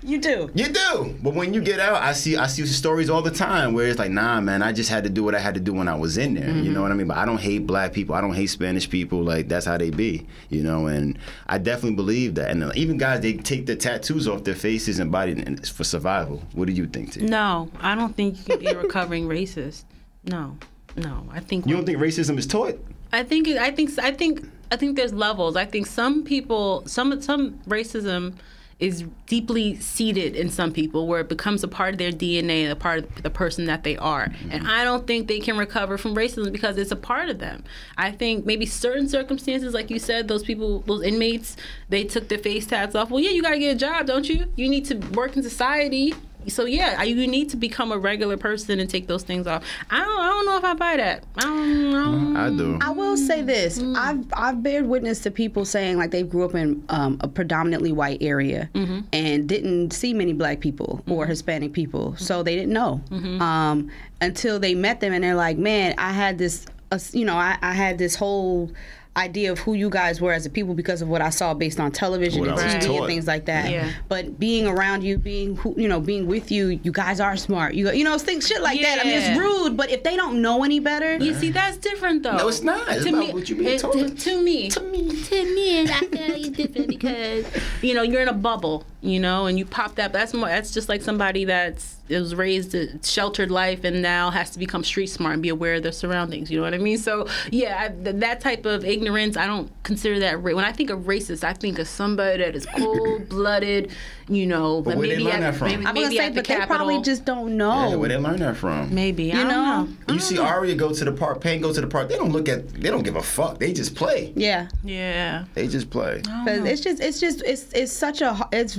You 0.05 0.21
do. 0.21 0.51
You 0.55 0.69
do, 0.69 1.17
but 1.23 1.35
when 1.35 1.55
you 1.55 1.61
get 1.61 1.79
out, 1.79 2.03
I 2.03 2.13
see 2.13 2.37
I 2.37 2.47
see 2.49 2.67
stories 2.67 3.09
all 3.09 3.23
the 3.23 3.31
time 3.31 3.73
where 3.73 3.87
it's 3.87 3.99
like, 3.99 4.11
nah, 4.11 4.41
man, 4.41 4.63
I 4.63 4.73
just 4.73 4.91
had 4.91 5.05
to 5.05 5.11
do 5.11 5.23
what 5.23 5.35
I 5.35 5.39
had 5.39 5.55
to 5.55 5.61
do 5.61 5.73
when 5.73 5.87
I 5.87 5.95
was 5.95 6.19
in 6.19 6.35
there. 6.35 6.49
You 6.49 6.55
mm-hmm. 6.55 6.73
know 6.73 6.83
what 6.83 6.91
I 6.91 6.95
mean? 6.95 7.07
But 7.07 7.19
I 7.19 7.25
don't 7.25 7.41
hate 7.41 7.67
black 7.67 7.93
people. 7.93 8.15
I 8.15 8.21
don't 8.21 8.35
hate 8.35 8.49
Spanish 8.49 8.91
people. 8.91 9.23
Like 9.23 9.49
that's 9.49 9.67
how 9.67 9.77
they 9.77 9.91
be. 9.91 10.27
You 10.49 10.63
know, 10.63 10.87
and 10.87 11.19
I 11.47 11.59
definitely 11.59 11.97
believe 11.97 12.35
that. 12.35 12.51
And 12.51 12.65
uh, 12.65 12.73
even 12.75 12.99
guys, 12.99 13.21
they 13.21 13.35
take 13.35 13.67
the 13.67 13.77
tattoos 13.77 14.27
off 14.27 14.45
their 14.45 14.57
faces 14.57 14.99
and 14.99 15.13
body 15.13 15.33
and 15.33 15.67
for 15.69 15.85
survival. 15.85 16.43
What 16.53 16.67
do 16.67 16.73
you 16.73 16.87
think? 16.87 17.13
T? 17.13 17.21
No, 17.23 17.71
I 17.81 17.95
don't 17.95 18.17
think 18.17 18.39
you 18.39 18.45
can 18.45 18.59
be 18.59 18.67
a 18.67 18.79
recovering 18.79 19.27
racist. 19.27 19.85
No, 20.25 20.57
no. 20.97 21.27
I 21.31 21.41
think 21.41 21.67
You 21.67 21.77
don't 21.77 21.87
think 21.87 21.99
racism 21.99 22.39
is 22.39 22.47
taught? 22.47 22.79
I 23.13 23.23
think 23.23 23.47
it, 23.47 23.59
I 23.59 23.71
think 23.71 23.99
I 23.99 24.11
think 24.11 24.49
I 24.71 24.77
think 24.77 24.97
there's 24.97 25.13
levels. 25.13 25.55
I 25.55 25.65
think 25.65 25.87
some 25.87 26.25
people 26.25 26.83
some 26.87 27.21
some 27.21 27.59
racism 27.69 28.35
is 28.79 29.05
deeply 29.27 29.77
seated 29.77 30.35
in 30.35 30.49
some 30.49 30.73
people 30.73 31.07
where 31.07 31.21
it 31.21 31.29
becomes 31.29 31.63
a 31.63 31.69
part 31.69 31.95
of 31.95 31.99
their 31.99 32.11
DNA, 32.11 32.65
and 32.65 32.73
a 32.73 32.77
part 32.77 32.99
of 32.99 33.23
the 33.23 33.31
person 33.31 33.65
that 33.67 33.85
they 33.85 33.97
are. 33.97 34.25
And 34.25 34.63
mm-hmm. 34.63 34.67
I 34.67 34.85
don't 34.85 35.07
think 35.07 35.29
they 35.29 35.41
can 35.41 35.57
recover 35.57 35.97
from 35.99 36.15
racism 36.15 36.53
because 36.53 36.77
it's 36.79 36.91
a 36.91 36.97
part 36.97 37.29
of 37.29 37.39
them. 37.39 37.65
I 37.97 38.11
think 38.11 38.45
maybe 38.45 38.67
certain 38.67 39.09
circumstances, 39.09 39.75
like 39.75 39.91
you 39.91 39.99
said, 39.99 40.29
those 40.29 40.43
people, 40.43 40.81
those 40.81 41.03
inmates, 41.03 41.57
they 41.89 42.05
took 42.05 42.29
their 42.29 42.39
face 42.39 42.67
tats 42.67 42.95
off. 42.95 43.11
Well, 43.11 43.21
yeah, 43.21 43.31
you 43.31 43.43
got 43.43 43.51
to 43.51 43.59
get 43.59 43.77
a 43.77 43.79
job, 43.79 44.07
don't 44.07 44.29
you? 44.29 44.53
You 44.57 44.69
need 44.69 44.85
to 44.87 44.97
work 45.13 45.37
in 45.37 45.43
society. 45.43 46.15
So 46.49 46.65
yeah, 46.65 47.03
you 47.03 47.27
need 47.27 47.51
to 47.51 47.57
become 47.57 47.93
a 47.93 47.99
regular 47.99 48.37
person 48.37 48.81
and 48.81 48.89
take 48.89 49.07
those 49.07 49.23
things 49.23 49.47
off. 49.47 49.65
I 49.91 49.99
don't, 49.99 50.21
I 50.21 50.29
don't 50.29 50.47
know 50.47 50.57
if 50.59 50.65
I 50.65 50.75
buy 50.75 50.97
that. 50.97 51.25
I 51.37 51.43
don't 51.43 51.91
know. 51.91 52.41
I 52.41 52.51
do. 52.51 52.79
I 52.81 52.91
will 52.91 53.17
say 53.17 53.43
this: 53.43 53.81
I've 53.97 54.25
I've 54.33 54.63
bared 54.63 54.87
witness 54.87 55.21
to 55.21 55.31
people 55.31 55.65
saying 55.65 55.99
like 55.99 56.11
they 56.11 56.23
grew 56.23 56.45
up 56.45 56.55
in 56.55 56.85
um, 56.89 57.19
a 57.21 57.29
predominantly 57.29 57.93
white 57.93 58.23
area 58.23 58.69
and 59.13 59.49
didn't 59.49 59.93
see 59.93 60.15
many 60.15 60.33
black 60.33 60.61
people 60.61 61.03
or 61.09 61.27
Hispanic 61.27 61.73
people, 61.73 62.17
so 62.17 62.43
they 62.43 62.55
didn't 62.57 62.73
know 62.73 63.01
um, 63.41 63.91
until 64.21 64.59
they 64.59 64.75
met 64.75 65.01
them, 65.01 65.13
and 65.13 65.23
they're 65.25 65.35
like, 65.35 65.59
"Man, 65.59 65.95
I 65.99 66.13
had 66.13 66.39
this, 66.39 66.67
uh, 66.91 66.99
you 67.13 67.25
know, 67.25 67.37
I, 67.37 67.59
I 67.63 67.73
had 67.73 67.99
this 67.99 68.15
whole." 68.15 68.71
Idea 69.17 69.53
of 69.53 69.59
who 69.59 69.75
you 69.75 69.91
guys 69.91 70.21
were 70.23 70.33
as 70.33 70.47
a 70.47 70.51
people 70.51 70.73
because 70.75 71.03
of 71.03 71.09
what 71.09 71.21
I 71.21 71.29
saw 71.29 71.53
based 71.53 71.79
on 71.79 71.93
television 71.93 72.41
What 72.41 72.51
and 72.51 72.61
I 72.61 72.65
was 72.77 72.85
TV 72.87 72.97
and 72.99 73.07
things 73.07 73.27
like 73.27 73.45
that. 73.45 73.71
Yeah. 73.71 73.91
But 74.09 74.39
being 74.39 74.67
around 74.67 75.03
you, 75.05 75.19
being 75.19 75.55
who, 75.57 75.75
you 75.77 75.87
know, 75.87 76.01
being 76.01 76.27
with 76.27 76.51
you, 76.51 76.81
you 76.83 76.93
guys 76.93 77.21
are 77.21 77.37
smart. 77.37 77.75
You 77.75 77.93
you 77.93 78.05
know, 78.05 78.17
things 78.17 78.47
shit 78.47 78.63
like 78.63 78.81
that. 78.81 79.01
I 79.01 79.05
mean, 79.05 79.15
it's 79.19 79.39
rude, 79.39 79.77
but 79.77 79.91
if 79.91 80.03
they 80.03 80.17
don't 80.17 80.41
know 80.41 80.65
any 80.65 80.81
better, 80.81 81.19
You 81.19 81.35
see, 81.35 81.51
that's 81.51 81.77
different 81.77 82.23
though. 82.23 82.37
No, 82.39 82.49
it's 82.49 82.63
not. 82.63 82.89
It's 82.89 83.05
to 83.05 83.11
about 83.11 83.19
me, 83.27 83.33
what 83.35 83.49
you 83.51 83.57
being 83.57 83.69
it- 83.75 83.81
taught. 83.81 83.93
To, 83.93 84.09
to 84.09 84.43
me, 84.43 84.71
to 84.71 84.81
me, 84.81 85.23
to 85.25 85.55
me, 85.55 85.83
I 85.83 85.87
feel 86.01 86.11
it's 86.33 86.49
different 86.49 86.89
because 86.89 87.45
you 87.83 87.93
know 87.95 88.03
you're 88.03 88.23
in 88.23 88.29
a 88.29 88.33
bubble, 88.33 88.85
you 89.03 89.19
know, 89.21 89.47
and 89.47 89.59
you 89.59 89.65
pop 89.67 89.97
that. 89.97 90.13
That's 90.13 90.33
more. 90.33 90.49
That's 90.49 90.73
just 90.73 90.89
like 90.89 91.03
somebody 91.03 91.45
that's 91.45 91.97
it 92.09 92.19
was 92.19 92.35
raised 92.35 92.75
a 92.75 93.03
sheltered 93.05 93.51
life 93.51 93.85
and 93.85 94.03
now 94.03 94.31
has 94.31 94.51
to 94.51 94.59
become 94.59 94.85
street 94.85 95.07
smart 95.07 95.35
and 95.35 95.43
be 95.43 95.49
aware 95.49 95.75
of 95.75 95.83
their 95.83 95.93
surroundings. 95.93 96.51
You 96.51 96.59
know 96.59 96.63
what 96.65 96.75
I 96.75 96.79
mean? 96.79 96.99
So 96.99 97.27
yeah, 97.51 97.79
I, 97.81 97.89
th- 97.89 98.17
that 98.17 98.41
type 98.41 98.67
of 98.67 98.85
ignorance, 98.85 99.37
I 99.37 99.47
don't 99.47 99.71
consider 99.83 100.19
that. 100.21 100.43
Ra- 100.43 100.55
when 100.55 100.65
I 100.65 100.73
think 100.73 100.91
of 100.91 101.01
racist, 101.01 101.43
I 101.43 101.53
think 101.53 101.79
of 101.79 101.89
somebody 101.89 102.43
that 102.43 102.55
is 102.55 102.67
cold 102.67 103.29
blooded. 103.29 103.91
You 104.29 104.47
know, 104.47 104.81
But 104.83 104.97
where 104.97 105.09
they 105.09 105.15
maybe 105.17 105.25
learn 105.25 105.35
at, 105.35 105.41
that 105.53 105.55
from? 105.57 105.69
Maybe, 105.69 105.85
I'm 105.87 105.95
gonna 105.95 106.11
say, 106.11 106.19
at 106.19 106.29
the 106.35 106.41
but 106.41 106.47
they 106.47 106.55
Capitol. 106.55 106.77
probably 106.77 107.03
just 107.03 107.25
don't 107.25 107.57
know. 107.57 107.91
Yeah, 107.91 107.97
where 107.97 108.09
they 108.09 108.17
learn 108.17 108.39
that 108.39 108.57
from? 108.57 108.95
maybe. 108.95 109.33
I 109.33 109.37
You 109.39 109.45
don't 109.45 109.49
know? 109.49 109.89
know. 110.09 110.15
You 110.15 110.21
see 110.21 110.39
Aria 110.39 110.75
go 110.77 110.93
to 110.93 111.05
the 111.05 111.13
park, 111.13 111.41
Payne 111.41 111.61
go 111.61 111.73
to 111.73 111.81
the 111.81 111.87
park. 111.89 112.09
They 112.09 112.17
don't 112.17 112.31
look 112.31 112.49
at. 112.49 112.69
They 112.69 112.89
don't 112.91 113.03
give 113.03 113.17
a 113.17 113.23
fuck. 113.23 113.59
They 113.59 113.73
just 113.73 113.95
play. 113.97 114.33
yeah, 114.37 114.69
Yeah. 114.85 115.45
They 115.55 115.67
just 115.67 115.91
play. 115.91 116.19
because 116.19 116.65
it's 116.65 116.81
just 116.83 117.01
it's 117.03 117.21
just 117.21 117.43
it's 117.43 117.73
it's 117.73 117.93
such 117.93 118.21
a 118.23 118.49
it's. 118.53 118.79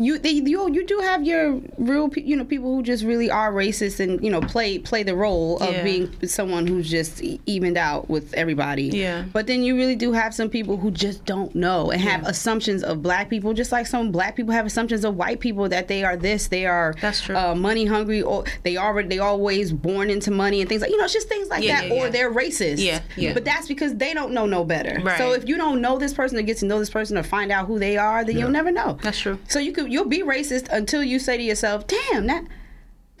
You, 0.00 0.18
they, 0.18 0.30
you 0.30 0.72
you 0.72 0.86
do 0.86 0.98
have 1.00 1.22
your 1.24 1.60
real 1.76 2.08
you 2.16 2.34
know 2.36 2.44
people 2.44 2.74
who 2.74 2.82
just 2.82 3.04
really 3.04 3.30
are 3.30 3.52
racist 3.52 4.00
and 4.00 4.22
you 4.24 4.30
know 4.30 4.40
play 4.40 4.78
play 4.78 5.02
the 5.02 5.14
role 5.14 5.58
of 5.58 5.70
Yeah. 5.72 5.84
being 5.84 6.26
someone 6.26 6.66
who's 6.66 6.88
just 6.90 7.20
evened 7.22 7.76
out 7.76 8.08
with 8.08 8.32
everybody. 8.34 8.84
Yeah. 8.84 9.24
But 9.32 9.46
then 9.46 9.62
you 9.62 9.76
really 9.76 9.96
do 9.96 10.12
have 10.12 10.32
some 10.34 10.48
people 10.48 10.78
who 10.78 10.90
just 10.90 11.26
don't 11.26 11.54
know 11.54 11.90
and 11.90 12.00
have 12.00 12.26
assumptions 12.26 12.82
of 12.82 13.02
black 13.02 13.28
people, 13.28 13.52
just 13.52 13.72
like 13.72 13.86
some 13.86 14.10
black 14.10 14.36
people 14.36 14.54
have 14.54 14.64
assumptions 14.64 15.04
of 15.04 15.16
white 15.16 15.38
people 15.38 15.68
that 15.68 15.88
they 15.88 16.02
are 16.02 16.16
this, 16.16 16.48
they 16.48 16.64
are 16.64 16.94
That's 17.00 17.20
true. 17.20 17.36
Uh, 17.36 17.54
money 17.54 17.84
hungry, 17.84 18.22
or 18.22 18.44
they 18.62 18.78
already 18.78 19.08
they 19.08 19.18
always 19.18 19.70
born 19.72 20.08
into 20.08 20.30
money 20.30 20.60
and 20.60 20.68
things 20.68 20.80
like 20.80 20.90
you 20.90 20.96
know 20.96 21.04
it's 21.04 21.12
just 21.12 21.28
things 21.28 21.48
like 21.48 21.62
Yeah, 21.62 21.82
that, 21.82 21.88
yeah, 21.88 21.94
or 21.94 22.04
yeah. 22.04 22.10
they're 22.10 22.32
racist. 22.32 22.78
Yeah, 22.82 23.02
yeah. 23.16 23.34
But 23.34 23.44
that's 23.44 23.68
because 23.68 23.94
they 23.96 24.14
don't 24.14 24.32
know 24.32 24.46
no 24.46 24.64
better. 24.64 24.98
Right. 25.02 25.18
So 25.18 25.32
if 25.32 25.46
you 25.46 25.58
don't 25.58 25.82
know 25.82 25.98
this 25.98 26.14
person 26.14 26.38
or 26.38 26.42
get 26.42 26.56
to 26.58 26.64
know 26.66 26.78
this 26.78 26.90
person 26.90 27.18
or 27.18 27.22
find 27.22 27.52
out 27.52 27.66
who 27.66 27.78
they 27.78 27.98
are, 27.98 28.24
then 28.24 28.38
you'll 28.38 28.50
never 28.50 28.70
know. 28.70 28.96
That's 29.02 29.18
true. 29.18 29.38
So 29.48 29.58
you 29.58 29.72
could 29.72 29.89
you'll 29.90 30.08
be 30.08 30.22
racist 30.22 30.68
until 30.70 31.02
you 31.02 31.18
say 31.18 31.36
to 31.36 31.42
yourself, 31.42 31.86
"Damn, 31.86 32.26
that." 32.26 32.44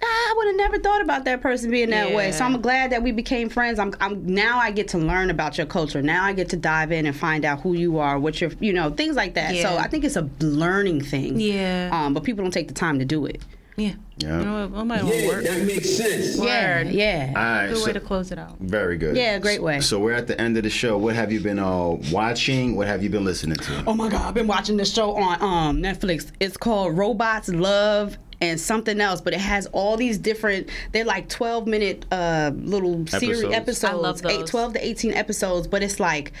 I 0.02 0.34
would 0.36 0.46
have 0.46 0.56
never 0.56 0.78
thought 0.78 1.02
about 1.02 1.24
that 1.24 1.40
person 1.40 1.70
being 1.70 1.90
that 1.90 2.14
way. 2.14 2.32
So 2.32 2.44
I'm 2.44 2.60
glad 2.60 2.92
that 2.92 3.02
we 3.02 3.12
became 3.12 3.48
friends. 3.48 3.78
I'm, 3.78 3.94
I'm 4.00 4.24
now 4.26 4.58
I 4.58 4.70
get 4.70 4.88
to 4.88 4.98
learn 4.98 5.30
about 5.30 5.58
your 5.58 5.66
culture. 5.66 6.00
Now 6.00 6.24
I 6.24 6.32
get 6.32 6.48
to 6.50 6.56
dive 6.56 6.92
in 6.92 7.06
and 7.06 7.16
find 7.16 7.44
out 7.44 7.60
who 7.60 7.74
you 7.74 7.98
are, 7.98 8.18
what 8.18 8.40
you're, 8.40 8.52
you 8.60 8.72
know, 8.72 8.90
things 8.90 9.16
like 9.16 9.34
that. 9.34 9.54
So 9.56 9.76
I 9.76 9.88
think 9.88 10.04
it's 10.04 10.16
a 10.16 10.28
learning 10.40 11.02
thing. 11.02 11.38
Yeah. 11.38 11.90
Um, 11.92 12.14
but 12.14 12.24
people 12.24 12.42
don't 12.44 12.50
take 12.50 12.68
the 12.68 12.74
time 12.74 12.98
to 12.98 13.04
do 13.04 13.26
it. 13.26 13.42
Yeah. 13.80 13.92
Yeah. 14.18 14.38
You 14.38 14.44
know 14.44 14.68
what? 14.68 14.74
That 14.78 14.84
might 14.84 15.04
Yeah, 15.04 15.28
work. 15.28 15.44
that 15.44 15.62
makes 15.66 15.90
sense. 15.96 16.36
Yeah, 16.38 16.76
Word. 16.84 16.88
yeah. 16.92 17.26
All 17.28 17.42
right. 17.42 17.68
Good 17.68 17.76
so- 17.78 17.86
way 17.86 17.92
to 17.94 18.00
close 18.00 18.30
it 18.32 18.38
out. 18.38 18.58
Very 18.60 18.98
good. 18.98 19.16
Yeah, 19.16 19.38
great 19.38 19.62
way. 19.62 19.80
So 19.80 19.98
we're 19.98 20.12
at 20.12 20.26
the 20.26 20.38
end 20.40 20.56
of 20.56 20.62
the 20.64 20.70
show. 20.70 20.98
What 20.98 21.14
have 21.14 21.32
you 21.32 21.40
been 21.40 21.58
uh, 21.58 21.96
watching? 22.12 22.76
What 22.76 22.86
have 22.86 23.02
you 23.02 23.08
been 23.08 23.24
listening 23.24 23.56
to? 23.56 23.84
Oh 23.86 23.94
my 23.94 24.08
god, 24.10 24.22
I've 24.26 24.34
been 24.34 24.46
watching 24.46 24.76
this 24.76 24.92
show 24.92 25.12
on 25.16 25.42
um, 25.42 25.82
Netflix. 25.82 26.30
It's 26.40 26.56
called 26.56 26.96
Robots 26.98 27.48
Love 27.48 28.18
and 28.42 28.58
something 28.60 29.00
else, 29.00 29.20
but 29.20 29.32
it 29.32 29.40
has 29.40 29.66
all 29.72 29.96
these 29.96 30.18
different. 30.18 30.68
They're 30.92 31.04
like 31.04 31.28
twelve 31.28 31.66
minute 31.66 32.04
uh, 32.12 32.50
little 32.54 33.06
series 33.06 33.38
Episodes. 33.44 33.54
episodes. 33.54 33.84
I 33.84 33.96
love 33.96 34.20
Eight, 34.26 34.38
those. 34.40 34.50
Twelve 34.50 34.72
to 34.74 34.86
eighteen 34.86 35.14
episodes, 35.14 35.66
but 35.66 35.82
it's 35.82 35.98
like 36.00 36.32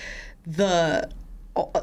the. 0.46 1.08
uh, 1.56 1.80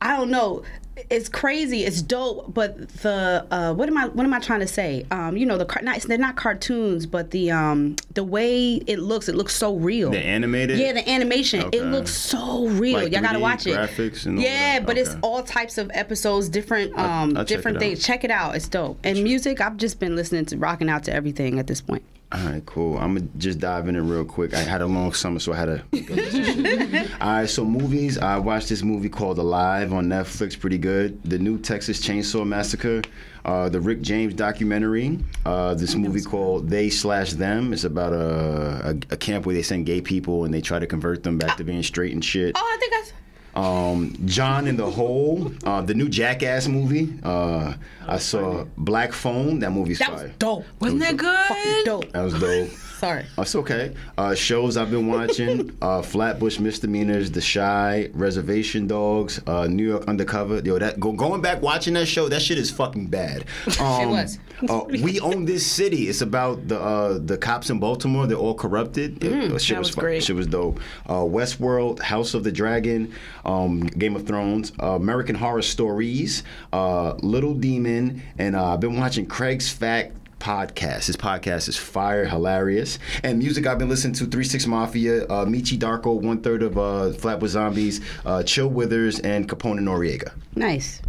I 0.00 0.16
don't 0.16 0.30
know. 0.30 0.62
It's 1.08 1.28
crazy. 1.30 1.84
It's 1.84 2.02
dope, 2.02 2.52
but 2.52 2.86
the 3.00 3.46
uh, 3.50 3.72
what 3.72 3.88
am 3.88 3.96
I 3.96 4.08
what 4.08 4.24
am 4.26 4.34
I 4.34 4.40
trying 4.40 4.60
to 4.60 4.66
say? 4.66 5.06
Um, 5.10 5.38
you 5.38 5.46
know 5.46 5.56
the 5.56 5.64
car- 5.64 5.82
not, 5.82 5.98
they're 6.02 6.18
not 6.18 6.36
cartoons, 6.36 7.06
but 7.06 7.30
the 7.30 7.50
um, 7.50 7.96
the 8.12 8.22
way 8.22 8.74
it 8.74 8.98
looks, 8.98 9.26
it 9.28 9.34
looks 9.34 9.56
so 9.56 9.74
real. 9.76 10.10
The 10.10 10.18
animated. 10.18 10.78
Yeah, 10.78 10.92
the 10.92 11.08
animation. 11.08 11.62
Okay. 11.64 11.78
It 11.78 11.84
looks 11.86 12.12
so 12.14 12.66
real. 12.68 12.98
Like 13.00 13.12
Y'all 13.12 13.22
gotta 13.22 13.38
3D 13.38 13.42
watch 13.42 13.66
it. 13.66 13.74
graphics 13.76 14.26
and 14.26 14.38
all 14.38 14.44
yeah, 14.44 14.80
but 14.80 14.98
it's 14.98 15.16
all 15.22 15.42
types 15.42 15.78
of 15.78 15.90
episodes, 15.94 16.50
different 16.50 16.92
um 16.98 17.36
I'll 17.36 17.44
check 17.44 17.46
different 17.48 17.76
it 17.78 17.80
things. 17.80 17.98
out. 18.00 18.06
Check 18.06 18.24
it 18.24 18.30
out. 18.30 18.54
It's 18.54 18.68
dope. 18.68 18.98
And 19.02 19.22
music, 19.24 19.62
I've 19.62 19.78
just 19.78 19.98
been 19.98 20.14
listening 20.14 20.44
to 20.46 20.58
rocking 20.58 20.90
out 20.90 21.04
to 21.04 21.12
everything 21.14 21.58
at 21.58 21.66
this 21.68 21.80
point. 21.80 22.02
All 22.34 22.40
right, 22.46 22.64
cool. 22.64 22.96
I'm 22.96 23.14
gonna 23.14 23.28
just 23.36 23.58
dive 23.58 23.88
in 23.88 23.96
it 23.96 24.00
real 24.00 24.24
quick. 24.24 24.54
I 24.54 24.60
had 24.60 24.80
a 24.80 24.86
long 24.86 25.12
summer, 25.12 25.38
so 25.38 25.52
I 25.52 25.56
had 25.56 25.66
to. 25.66 27.08
All 27.20 27.28
right, 27.28 27.48
so 27.48 27.62
movies. 27.62 28.16
I 28.16 28.38
watched 28.38 28.70
this 28.70 28.82
movie 28.82 29.10
called 29.10 29.38
Alive 29.38 29.92
on 29.92 30.06
Netflix. 30.06 30.58
Pretty 30.58 30.78
good. 30.78 31.22
The 31.24 31.38
new 31.38 31.58
Texas 31.58 32.00
Chainsaw 32.00 32.46
Massacre. 32.46 33.02
Uh, 33.44 33.68
the 33.68 33.80
Rick 33.80 34.00
James 34.00 34.32
documentary. 34.32 35.18
Uh, 35.44 35.74
this 35.74 35.94
movie 35.94 36.22
called 36.22 36.70
They 36.70 36.88
Slash 36.88 37.32
Them. 37.34 37.72
It's 37.74 37.84
about 37.84 38.14
a, 38.14 38.90
a, 38.90 39.14
a 39.14 39.16
camp 39.18 39.44
where 39.44 39.54
they 39.54 39.62
send 39.62 39.84
gay 39.84 40.00
people 40.00 40.44
and 40.44 40.54
they 40.54 40.62
try 40.62 40.78
to 40.78 40.86
convert 40.86 41.22
them 41.24 41.36
back 41.36 41.58
to 41.58 41.64
being 41.64 41.82
straight 41.82 42.12
and 42.14 42.24
shit. 42.24 42.56
Oh, 42.56 42.60
I 42.60 42.78
think 42.80 42.94
I. 42.94 43.21
Um, 43.54 44.16
John 44.24 44.66
and 44.66 44.78
the 44.78 44.90
Hole, 44.90 45.52
uh, 45.64 45.82
the 45.82 45.92
new 45.94 46.08
Jackass 46.08 46.68
movie. 46.68 47.12
Uh, 47.22 47.74
I 48.06 48.18
saw 48.18 48.64
Black 48.78 49.12
Phone. 49.12 49.58
That 49.58 49.72
movie's 49.72 49.98
That 49.98 50.08
fire. 50.08 50.28
was 50.28 50.36
dope. 50.38 50.64
Wasn't 50.80 51.00
that 51.00 51.16
good? 51.16 51.46
Fucking 51.48 51.84
dope. 51.84 52.12
That 52.12 52.22
was 52.22 52.40
dope. 52.40 52.70
Sorry. 53.02 53.24
That's 53.36 53.56
okay. 53.56 53.96
Uh, 54.16 54.32
shows 54.32 54.76
I've 54.76 54.92
been 54.92 55.08
watching: 55.08 55.76
uh, 55.82 56.02
Flatbush 56.02 56.60
Misdemeanors, 56.60 57.32
The 57.32 57.40
Chi, 57.40 58.10
Reservation 58.14 58.86
Dogs, 58.86 59.40
uh, 59.48 59.66
New 59.66 59.88
York 59.88 60.04
Undercover. 60.06 60.60
Yo, 60.60 60.78
that 60.78 61.00
go, 61.00 61.10
going 61.10 61.40
back 61.42 61.60
watching 61.62 61.94
that 61.94 62.06
show, 62.06 62.28
that 62.28 62.40
shit 62.42 62.58
is 62.58 62.70
fucking 62.70 63.06
bad. 63.08 63.44
Um, 63.80 64.10
was. 64.10 64.38
uh, 64.68 64.84
we 64.88 65.18
own 65.18 65.44
this 65.46 65.66
city. 65.66 66.08
It's 66.08 66.20
about 66.20 66.68
the 66.68 66.78
uh, 66.80 67.18
the 67.18 67.36
cops 67.36 67.70
in 67.70 67.80
Baltimore. 67.80 68.28
They're 68.28 68.36
all 68.38 68.54
corrupted. 68.54 69.24
It- 69.24 69.50
uh, 69.52 69.58
shit 69.58 69.74
That 69.74 69.78
was 69.80 69.90
fu- 69.90 70.00
great. 70.00 70.22
Shit 70.22 70.36
was 70.36 70.46
dope. 70.46 70.78
Uh, 71.08 71.14
Westworld, 71.24 71.98
House 71.98 72.34
of 72.34 72.44
the 72.44 72.52
Dragon, 72.52 73.12
um, 73.44 73.80
Game 73.80 74.14
of 74.14 74.28
Thrones, 74.28 74.70
uh, 74.80 74.90
American 74.92 75.34
Horror 75.34 75.62
Stories, 75.62 76.44
uh, 76.72 77.14
Little 77.14 77.54
Demon, 77.54 78.22
and 78.38 78.54
uh, 78.54 78.74
I've 78.74 78.80
been 78.80 78.96
watching 79.00 79.26
Craig's 79.26 79.68
Fact 79.72 80.14
podcast. 80.42 81.06
His 81.06 81.16
podcast 81.16 81.68
is 81.68 81.76
fire, 81.76 82.24
hilarious. 82.24 82.98
And 83.22 83.38
music 83.38 83.66
I've 83.66 83.78
been 83.78 83.88
listening 83.88 84.14
to: 84.14 84.26
Three 84.26 84.44
Six 84.44 84.66
Mafia, 84.66 85.24
uh, 85.26 85.44
Meechy 85.44 85.78
Darko, 85.78 86.20
one 86.20 86.42
third 86.42 86.62
of 86.62 86.76
uh, 86.76 87.12
Flatbush 87.12 87.50
Zombies, 87.50 88.00
uh, 88.26 88.42
Chill 88.42 88.68
Withers, 88.68 89.20
and 89.20 89.48
Capone 89.48 89.78
Noreaga. 89.80 90.32
Nice. 90.56 91.00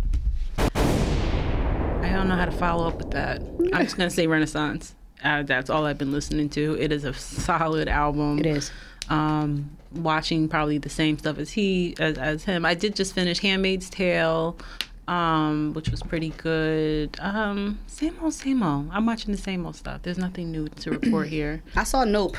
I 0.57 2.11
don't 2.11 2.27
know 2.27 2.35
how 2.35 2.45
to 2.45 2.51
follow 2.51 2.87
up 2.87 2.97
with 2.97 3.11
that. 3.11 3.41
I'm 3.73 3.83
just 3.83 3.97
gonna 3.97 4.09
say 4.09 4.27
Renaissance. 4.27 4.93
Uh, 5.23 5.41
that's 5.41 5.69
all 5.69 5.85
I've 5.85 5.97
been 5.97 6.11
listening 6.11 6.49
to. 6.49 6.77
It 6.79 6.91
is 6.91 7.03
a 7.03 7.13
solid 7.13 7.87
album. 7.87 8.39
It 8.39 8.45
is. 8.45 8.71
Um, 9.09 9.77
watching 9.95 10.47
probably 10.47 10.77
the 10.77 10.89
same 10.89 11.17
stuff 11.17 11.37
as 11.37 11.51
he 11.51 11.95
as, 11.99 12.17
as 12.17 12.43
him. 12.43 12.65
I 12.65 12.73
did 12.73 12.95
just 12.95 13.13
finish 13.13 13.39
Handmaid's 13.39 13.89
Tale, 13.89 14.57
um, 15.07 15.73
which 15.73 15.89
was 15.89 16.01
pretty 16.03 16.29
good. 16.37 17.15
Um, 17.19 17.79
same 17.87 18.15
old, 18.21 18.33
same 18.33 18.63
old. 18.63 18.89
I'm 18.91 19.05
watching 19.05 19.31
the 19.31 19.37
same 19.41 19.65
old 19.65 19.75
stuff. 19.75 20.01
There's 20.03 20.17
nothing 20.17 20.51
new 20.51 20.67
to 20.69 20.91
report 20.91 21.27
here. 21.27 21.61
I 21.75 21.83
saw 21.83 22.03
Nope. 22.03 22.37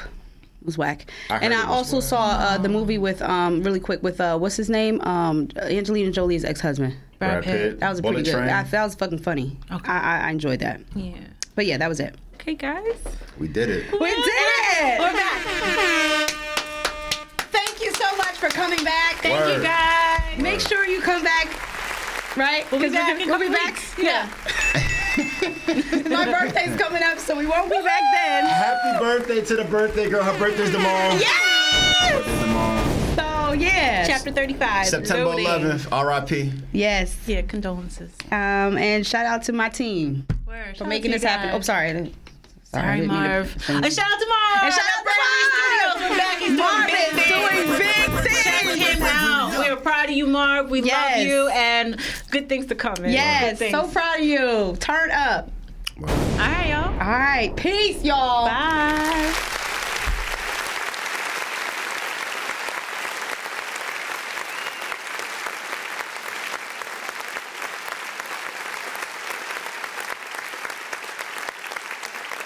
It 0.60 0.66
was 0.66 0.78
whack. 0.78 1.10
I 1.28 1.38
and 1.38 1.52
I 1.52 1.66
also 1.66 1.96
whack. 1.96 2.04
saw 2.04 2.22
uh, 2.40 2.58
the 2.58 2.70
movie 2.70 2.96
with 2.96 3.20
um 3.20 3.62
really 3.62 3.80
quick 3.80 4.02
with 4.02 4.18
uh 4.20 4.38
what's 4.38 4.56
his 4.56 4.70
name 4.70 4.98
um 5.02 5.48
Angelina 5.56 6.10
Jolie's 6.10 6.42
ex 6.44 6.60
husband. 6.60 6.96
Brad 7.18 7.44
Pitt. 7.44 7.80
That 7.80 7.90
was 7.90 7.98
a 7.98 8.02
pretty 8.02 8.22
good. 8.22 8.34
I, 8.36 8.62
that 8.62 8.84
was 8.84 8.94
fucking 8.94 9.18
funny. 9.18 9.58
Okay. 9.70 9.90
I, 9.92 10.18
I 10.20 10.28
I 10.28 10.30
enjoyed 10.30 10.60
that. 10.60 10.80
Yeah. 10.94 11.12
But 11.54 11.66
yeah, 11.66 11.76
that 11.78 11.88
was 11.88 12.00
it. 12.00 12.14
Okay, 12.34 12.54
guys. 12.54 12.96
We 13.38 13.48
did 13.48 13.68
it. 13.70 13.92
We 14.00 14.08
did 14.10 14.18
it. 14.26 15.00
We're 15.00 15.12
back. 15.12 16.30
Thank 17.50 17.80
you 17.82 17.92
so 17.92 18.16
much 18.16 18.36
for 18.36 18.48
coming 18.48 18.82
back. 18.84 19.16
Thank 19.16 19.38
Word. 19.40 19.56
you 19.58 19.62
guys. 19.62 20.38
Make 20.38 20.60
sure 20.60 20.84
you 20.86 21.00
come 21.00 21.22
back. 21.22 21.43
Right? 22.36 22.70
We'll 22.70 22.80
be 22.80 22.86
'Cause 22.88 22.94
back 22.96 23.20
in 23.20 23.28
We'll 23.28 23.38
be 23.38 23.48
back. 23.48 23.74
weeks. 23.74 23.94
Yeah. 23.98 24.28
My 26.08 26.24
birthday's 26.24 26.76
coming 26.76 27.02
up, 27.02 27.18
so 27.18 27.36
we 27.36 27.46
won't 27.46 27.70
be 27.70 27.80
back 27.82 28.02
then. 28.14 28.46
Happy 28.46 28.98
birthday 28.98 29.40
to 29.42 29.56
the 29.56 29.64
birthday 29.64 30.08
girl. 30.10 30.24
Her 30.24 30.36
birthday's 30.38 30.70
tomorrow. 30.70 31.14
Yes. 31.14 32.12
Birthday's 32.12 32.40
tomorrow. 32.40 32.84
So 33.46 33.52
yeah. 33.52 34.04
Chapter 34.06 34.32
35. 34.32 34.86
September 34.88 35.24
loading. 35.26 35.46
11th. 35.46 35.88
R.I.P. 35.92 36.52
Yes. 36.72 37.16
Yeah, 37.26 37.42
condolences. 37.42 38.10
Um, 38.32 38.76
and 38.78 39.06
shout 39.06 39.26
out 39.26 39.44
to 39.44 39.52
my 39.52 39.68
team 39.68 40.26
Word. 40.46 40.76
for 40.76 40.84
making 40.86 41.12
this 41.12 41.22
happen. 41.22 41.50
Oh, 41.52 41.60
sorry. 41.60 42.12
Sorry, 42.74 43.06
Marv. 43.06 43.54
And 43.68 43.92
shout 43.92 44.04
out 44.12 44.18
to 44.20 44.26
Marv. 44.26 44.64
And 44.64 44.74
shout 44.74 44.84
out 44.84 45.04
to 45.04 45.10
Marv. 45.10 45.46
Studios. 45.54 46.10
We're 46.10 46.16
back. 46.18 46.38
He's 46.38 46.58
Marv 46.58 46.88
doing 46.88 46.98
big 46.98 47.08
things. 47.14 47.28
doing 47.28 47.78
big 47.78 48.42
Check 48.42 48.96
him 48.96 49.02
out. 49.04 49.58
We're 49.58 49.76
proud 49.76 50.06
of 50.06 50.10
you, 50.16 50.26
Marv. 50.26 50.70
We 50.70 50.82
Yes. 50.82 51.18
love 51.18 51.26
you, 51.26 51.48
and 51.48 52.00
good 52.30 52.48
things 52.48 52.66
to 52.66 52.74
come. 52.74 52.94
Man. 53.00 53.12
Yes, 53.12 53.58
so 53.70 53.86
proud 53.86 54.18
of 54.18 54.24
you. 54.24 54.76
Turn 54.80 55.10
up. 55.12 55.50
All 56.02 56.06
right, 56.08 56.68
y'all. 56.70 56.92
All 56.94 57.18
right, 57.18 57.54
peace, 57.54 58.02
y'all. 58.02 58.46
Bye. 58.46 59.60